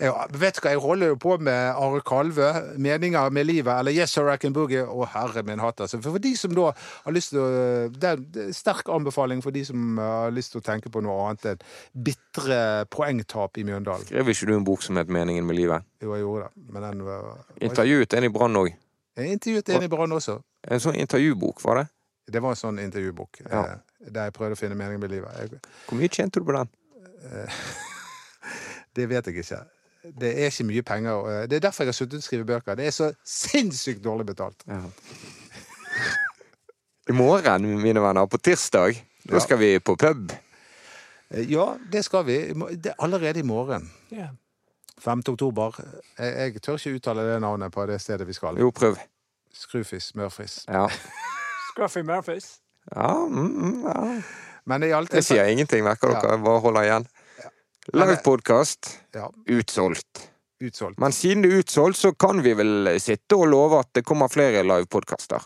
ja, 0.06 0.12
vet 0.34 0.58
du 0.58 0.62
hva, 0.64 0.74
jeg 0.74 0.82
holder 0.82 1.12
jo 1.12 1.18
på 1.20 1.36
med 1.40 1.70
Are 1.72 2.02
Kalve, 2.06 2.50
'Meninger 2.76 3.30
med 3.30 3.48
livet', 3.48 3.78
eller 3.80 3.94
'Yes 3.94 4.16
Sir 4.16 4.28
Boogie'. 4.50 4.84
Å, 4.84 5.08
herre 5.14 5.44
min 5.46 5.62
hatt, 5.62 5.80
altså. 5.80 6.00
For, 6.00 6.16
for 6.16 6.22
de 6.22 6.34
som 6.36 6.54
da 6.56 6.72
har 7.04 7.16
lyst 7.16 7.34
til 7.34 7.40
å 7.40 7.48
Det 7.90 8.08
er 8.08 8.18
en 8.18 8.54
sterk 8.54 8.88
anbefaling 8.92 9.42
for 9.42 9.50
de 9.50 9.64
som 9.64 9.98
har 9.98 10.34
lyst 10.34 10.52
til 10.52 10.60
å 10.60 10.66
tenke 10.66 10.90
på 10.90 11.02
noe 11.04 11.28
annet 11.28 11.52
enn 11.52 11.64
bitre 11.94 12.60
poengtap 12.90 13.58
i 13.58 13.64
Mjøndalen. 13.64 14.06
Skrev 14.10 14.32
ikke 14.32 14.50
du 14.50 14.54
en 14.56 14.66
bok 14.66 14.82
som 14.82 14.96
het 14.96 15.08
'Meningen 15.08 15.46
med 15.46 15.56
livet'? 15.56 15.86
Jo, 16.02 16.14
jeg 16.14 16.24
gjorde 16.24 16.48
det. 16.48 16.72
Men 16.72 16.82
den 16.82 17.04
var 17.04 17.44
Intervjuet 17.60 18.14
en 18.14 18.24
i 18.24 18.28
Brann 18.28 18.56
òg. 18.56 18.74
Jeg 19.16 19.32
intervjuet 19.36 19.68
en 19.68 19.82
i 19.82 19.88
Brann 19.88 20.12
også. 20.12 20.40
En 20.70 20.80
sånn 20.80 20.96
intervjubok, 20.96 21.60
var 21.64 21.80
det? 21.80 21.88
Det 22.30 22.42
var 22.42 22.50
en 22.54 22.60
sånn 22.60 22.78
intervjubok 22.82 23.40
Ja. 23.50 23.64
eh, 23.64 24.08
der 24.10 24.22
jeg 24.30 24.32
prøvde 24.32 24.56
å 24.56 24.58
finne 24.58 24.74
meningen 24.78 25.00
med 25.00 25.10
livet. 25.10 25.36
Jeg, 25.38 25.60
Hvor 25.88 25.98
mye 25.98 26.08
tjente 26.08 26.40
du 26.40 26.44
på 26.44 26.52
den? 26.56 26.68
det 28.96 29.08
vet 29.10 29.26
jeg 29.26 29.36
ikke. 29.44 29.60
Det 30.20 30.30
er 30.32 30.46
ikke 30.50 30.64
mye 30.64 30.82
penger. 30.82 31.10
og, 31.12 31.28
eh, 31.32 31.46
Det 31.46 31.56
er 31.56 31.60
derfor 31.68 31.84
jeg 31.84 31.88
har 31.92 31.98
sluttet 31.98 32.18
å 32.22 32.24
skrive 32.24 32.44
bøker. 32.46 32.74
Det 32.76 32.86
er 32.86 32.90
så 32.90 33.10
sinnssykt 33.24 34.02
dårlig 34.04 34.26
betalt. 34.26 34.64
I 37.08 37.12
morgen, 37.12 37.66
mine 37.82 38.00
venner, 38.02 38.26
på 38.26 38.38
tirsdag, 38.38 38.94
da 39.26 39.34
Ja. 39.34 39.40
skal 39.40 39.58
vi 39.58 39.78
på 39.78 39.96
pub. 39.96 40.30
Eh, 41.30 41.44
Ja, 41.50 41.76
det 41.92 42.04
skal 42.04 42.24
vi. 42.24 42.52
Det 42.76 42.86
er 42.86 42.94
allerede 42.98 43.38
i 43.38 43.42
morgen. 43.42 43.90
Yeah. 44.12 44.30
5. 44.98 45.22
oktober. 45.28 45.72
Jeg, 46.18 46.52
jeg 46.54 46.62
tør 46.62 46.74
ikke 46.76 46.94
uttale 46.98 47.22
det 47.32 47.40
navnet 47.40 47.72
på 47.72 47.86
det 47.86 48.00
stedet 48.00 48.26
vi 48.26 48.32
skal. 48.32 48.56
Jo, 48.58 48.70
prøv. 48.70 48.96
Skrufis, 49.52 50.14
Mørfris 50.14 50.64
Ja. 50.68 50.86
Scruffy 51.70 52.02
Murphys. 52.02 52.56
Ja, 52.94 53.12
mm, 53.26 53.46
mm, 53.46 53.84
ja. 53.86 54.22
Men 54.70 54.82
i 54.86 54.90
alt 54.92 55.12
Jeg 55.14 55.24
sier 55.24 55.48
ingenting, 55.50 55.84
merker 55.84 56.12
Ja. 56.14 56.20
dere. 56.20 56.38
Bare 56.44 56.60
holder 56.60 56.82
igjen. 56.88 57.06
Live 57.92 58.06
Livepodkast 58.10 58.90
Ja, 59.14 59.28
utsolgt. 59.48 60.28
utsolgt. 60.62 60.98
Men 60.98 61.12
siden 61.12 61.42
det 61.42 61.52
er 61.52 61.62
utsolgt, 61.62 61.96
så 61.96 62.12
kan 62.12 62.42
vi 62.42 62.52
vel 62.54 63.00
sitte 63.00 63.36
og 63.36 63.48
love 63.48 63.78
at 63.80 63.88
det 63.94 64.04
kommer 64.04 64.28
flere 64.28 64.62
livepodkaster. 64.62 65.42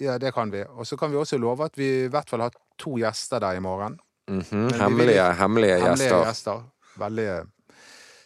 Ja, 0.00 0.18
det 0.18 0.34
kan 0.34 0.50
vi. 0.52 0.64
Og 0.68 0.86
så 0.86 0.96
kan 0.96 1.10
vi 1.10 1.16
også 1.16 1.38
love 1.38 1.64
at 1.64 1.76
vi 1.78 2.04
i 2.04 2.08
hvert 2.08 2.28
fall 2.30 2.40
har 2.40 2.50
to 2.78 2.96
gjester 2.98 3.38
der 3.40 3.56
i 3.56 3.60
morgen. 3.60 3.98
Mm 4.28 4.40
-hmm. 4.40 4.72
hemmelige, 4.82 5.22
vil- 5.22 5.34
Hemmelige, 5.34 5.78
hemmelige 5.78 6.08
gjester. 6.08 6.24
gjester. 6.24 6.62
Veldig 6.98 7.24
eh, 7.38 7.44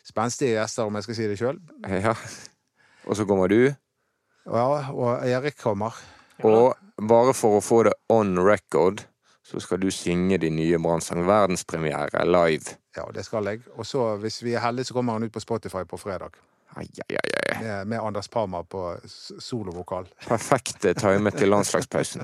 spenstige 0.05 0.51
gjester, 0.61 0.83
om 0.85 0.95
jeg 0.95 1.03
skal 1.03 1.15
si 1.15 1.23
det 1.29 1.39
sjøl. 1.39 1.59
Ja. 1.89 2.15
Og 3.07 3.17
så 3.17 3.25
kommer 3.25 3.47
du. 3.49 3.75
Ja, 4.47 4.91
og 4.93 5.29
Erik 5.29 5.57
kommer. 5.59 5.95
Og 6.43 6.77
bare 7.01 7.33
for 7.35 7.59
å 7.59 7.63
få 7.65 7.83
det 7.89 7.93
on 8.09 8.37
record, 8.47 9.03
så 9.47 9.61
skal 9.61 9.81
du 9.83 9.89
synge 9.91 10.39
din 10.39 10.57
nye 10.57 10.79
Brannsang. 10.79 11.25
Verdenspremiere 11.27 12.25
live. 12.29 12.77
Ja, 12.97 13.07
det 13.15 13.25
skal 13.27 13.47
jeg. 13.51 13.63
Og 13.77 13.87
så, 13.87 14.17
hvis 14.23 14.43
vi 14.43 14.55
er 14.55 14.61
heldige, 14.65 14.85
så 14.91 14.95
kommer 14.95 15.13
han 15.19 15.25
ut 15.27 15.33
på 15.35 15.41
Spotify 15.43 15.85
på 15.89 15.99
fredag. 15.99 16.37
Ai, 16.79 16.87
ai, 16.87 17.17
ai, 17.19 17.31
ai. 17.51 17.63
Med, 17.63 17.87
med 17.91 17.99
Anders 18.07 18.29
Parma 18.31 18.63
på 18.63 18.85
solovokal. 19.43 20.07
Perfekte 20.29 20.93
timet 20.95 21.35
til 21.41 21.51
landslagspausen. 21.51 22.23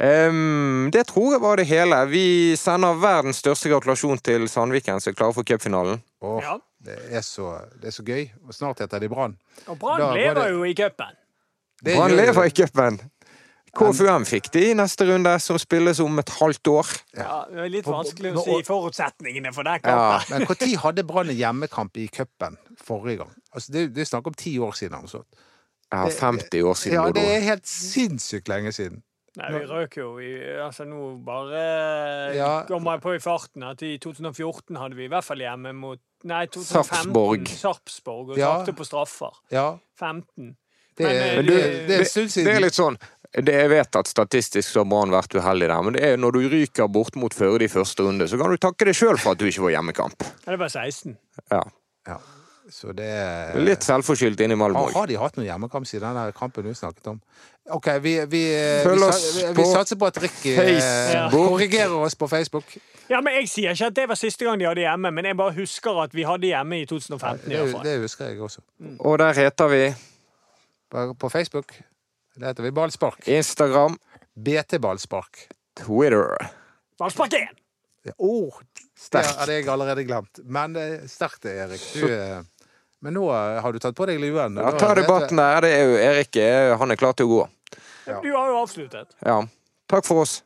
Um, 0.00 0.88
det 0.92 1.04
tror 1.06 1.34
jeg 1.34 1.40
var 1.44 1.56
det 1.60 1.66
hele. 1.68 1.98
Vi 2.10 2.24
sender 2.58 2.96
verdens 3.00 3.40
største 3.42 3.70
gratulasjon 3.70 4.18
til 4.24 4.48
Sandviken, 4.50 5.00
som 5.00 5.12
er 5.12 5.16
klare 5.18 5.36
for 5.36 5.46
cupfinalen. 5.48 6.00
Oh, 6.24 6.40
Ja. 6.42 6.56
det, 6.82 6.96
er 7.12 7.20
så, 7.22 7.58
det 7.80 7.92
er 7.92 7.96
så 7.96 8.02
gøy. 8.06 8.24
Og 8.48 8.54
snart 8.56 8.80
heter 8.82 8.98
de 9.04 9.08
Brann. 9.12 9.36
Og 9.68 9.78
Brann 9.78 10.14
lever 10.16 10.40
det- 10.42 10.50
jo 10.52 10.64
i 10.64 10.74
cupen. 10.74 11.16
Det 11.82 11.96
Brann 11.98 12.14
lever 12.16 12.44
i 12.46 12.50
cupen! 12.54 13.00
KFUM 13.72 14.26
fikk 14.28 14.50
de 14.52 14.62
i 14.68 14.72
neste 14.76 15.06
runde, 15.08 15.30
som 15.40 15.56
spilles 15.58 15.96
om 16.04 16.18
et 16.20 16.28
halvt 16.36 16.68
år. 16.68 16.90
Ja, 17.16 17.38
det 17.48 17.62
er 17.64 17.70
litt 17.72 17.86
vanskelig 17.88 18.34
å 18.36 18.42
si 18.44 18.58
forutsetningene 18.68 19.52
for 19.56 19.64
den 19.64 19.80
Ja. 19.80 19.94
kampen. 20.20 20.28
Men 20.28 20.44
når 20.46 20.76
hadde 20.82 21.04
Brann 21.08 21.30
en 21.32 21.36
hjemmekamp 21.38 21.96
i 21.96 22.06
cupen 22.12 22.58
forrige 22.76 23.22
gang? 23.22 23.32
Altså, 23.54 23.72
det, 23.72 23.94
det 23.94 24.02
er 24.04 24.10
snakk 24.12 24.26
om 24.28 24.34
ti 24.36 24.58
år 24.58 24.76
siden. 24.76 24.98
Altså. 25.00 25.22
Ja, 25.92 26.04
50 26.08 26.62
år 26.68 26.74
siden. 26.76 26.98
Ja, 27.00 27.08
det 27.16 27.24
er 27.24 27.40
helt 27.40 27.66
sinnssykt 27.66 28.48
lenge 28.52 28.72
siden. 28.76 29.02
Nei, 29.40 29.48
vi 29.56 29.64
røk 29.64 29.96
jo 29.96 30.18
i 30.20 30.32
Altså, 30.60 30.84
nå 30.84 31.16
bare 31.24 32.34
Ja. 32.36 32.64
kommer 32.68 32.98
jeg 32.98 33.00
på 33.00 33.14
i 33.16 33.18
farten 33.24 33.62
at 33.64 33.80
i 33.80 33.96
2014 33.96 34.76
hadde 34.76 34.94
vi 34.98 35.04
i 35.04 35.08
hvert 35.08 35.24
fall 35.24 35.38
hjemme 35.40 35.72
mot 35.72 35.98
Nei, 36.24 36.44
2015 36.46 36.84
Sarpsborg. 36.84 37.48
Sarpsborg 37.48 38.28
og 38.30 38.38
Ja. 38.38 38.50
tapte 38.58 38.76
på 38.76 38.84
straffer. 38.84 39.32
Ja, 39.50 39.78
15. 39.98 40.56
det, 40.98 41.04
Men, 41.06 41.16
eh, 41.16 41.36
det, 41.36 41.42
du- 41.46 41.52
det, 41.88 41.98
er 42.00 42.44
Det 42.44 42.54
er 42.56 42.60
litt 42.66 42.74
sånn 42.78 42.98
det 43.32 43.54
Jeg 43.56 43.68
vet 43.72 43.96
at 43.96 44.08
statistisk 44.10 44.68
så 44.68 44.82
har 44.82 44.88
Brann 44.90 45.10
vært 45.14 45.32
uheldig 45.38 45.68
der, 45.70 45.82
men 45.86 45.94
det 45.96 46.02
er 46.04 46.18
når 46.20 46.34
du 46.36 46.40
ryker 46.52 46.88
bort 46.92 47.14
mot 47.16 47.32
Førde 47.32 47.64
i 47.64 47.68
første 47.72 48.04
runde, 48.04 48.26
så 48.28 48.36
kan 48.36 48.50
du 48.52 48.58
takke 48.60 48.84
deg 48.84 48.94
sjøl 48.98 49.16
for 49.16 49.32
at 49.32 49.40
du 49.40 49.46
ikke 49.48 49.62
var 49.64 49.72
hjemmekamp. 49.78 50.26
Ja, 50.44 50.50
det 50.52 50.58
var 50.60 50.68
16. 50.68 51.16
Ja. 51.50 51.62
Ja. 52.08 52.18
Så 52.72 52.92
det 52.96 53.04
er 53.08 53.56
Litt 53.60 53.82
selvforskyldt 53.84 54.40
innimellom 54.44 54.76
har, 54.78 54.90
òg. 54.92 54.94
har 55.00 55.08
de 55.10 55.16
hatt 55.20 55.36
noen 55.36 55.48
hjemmekamp 55.48 55.88
siden 55.88 56.14
den 56.16 56.36
kampen 56.36 56.64
du 56.68 56.74
snakket 56.76 57.08
om? 57.10 57.18
OK, 57.72 57.88
vi, 58.04 58.14
vi, 58.26 58.26
vi, 58.28 58.44
Følg 58.84 59.02
oss 59.08 59.24
vi, 59.36 59.42
på 59.48 59.56
vi 59.58 59.66
satser 59.72 59.98
på 60.00 60.06
at 60.12 60.20
Ricky 60.22 60.54
eh, 60.58 61.26
korrigerer 61.32 61.96
oss 62.04 62.14
på 62.18 62.28
Facebook. 62.28 62.64
Ja, 63.10 63.20
men 63.20 63.34
Jeg 63.40 63.48
sier 63.52 63.72
ikke 63.76 63.90
at 63.92 63.96
det 63.96 64.06
var 64.12 64.20
siste 64.20 64.44
gang 64.46 64.60
de 64.60 64.68
hadde 64.68 64.84
hjemme, 64.84 65.10
men 65.12 65.24
jeg 65.28 65.36
bare 65.40 65.52
husker 65.56 66.00
at 66.04 66.14
vi 66.16 66.24
hadde 66.28 66.48
hjemme 66.52 66.80
i 66.80 66.86
2015. 66.86 67.50
i 67.52 67.56
hvert 67.56 67.74
fall. 67.76 67.84
det 67.88 67.98
husker 68.04 68.28
jeg 68.32 68.40
også. 68.40 68.60
Og 69.00 69.18
der 69.24 69.32
heter 69.40 69.68
vi 69.72 69.82
På 70.92 71.08
på 71.16 71.32
Facebook 71.32 71.72
det 72.34 72.46
heter 72.46 72.62
vi 72.62 72.70
Ballspark. 72.70 73.28
Instagram, 73.28 73.98
BT 74.34 74.78
Ballspark. 74.78 75.48
Twitter. 75.76 76.50
Ballspark 76.98 77.32
1! 77.32 77.40
Ja, 78.02 78.12
oh, 78.16 78.54
det 79.12 79.24
hadde 79.26 79.52
jeg 79.52 79.68
allerede 79.68 80.04
glemt. 80.04 80.40
Men 80.42 80.76
eh, 80.76 81.04
sterkt 81.06 81.44
det, 81.44 81.52
Erik. 81.60 81.84
Du, 81.94 82.06
eh, 82.08 82.40
men 83.04 83.14
nå 83.14 83.28
eh, 83.30 83.58
har 83.62 83.72
du 83.72 83.78
tatt 83.82 83.94
på 83.98 84.08
deg 84.08 84.18
luen. 84.22 84.56
Ja, 84.56 84.72
ta 84.80 84.94
debatten 84.96 85.38
der. 85.38 85.60
Det 85.66 85.74
er 85.76 85.84
jo 85.84 86.00
Erik 86.00 86.40
han 86.80 86.94
er 86.94 86.98
klar 86.98 87.14
til 87.18 87.28
å 87.28 87.34
gå. 87.34 87.42
Ja. 88.08 88.18
Du 88.24 88.32
har 88.32 88.48
jo 88.48 88.58
avsluttet. 88.64 89.12
Ja. 89.20 89.38
Takk 89.92 90.08
for 90.08 90.24
oss. 90.24 90.40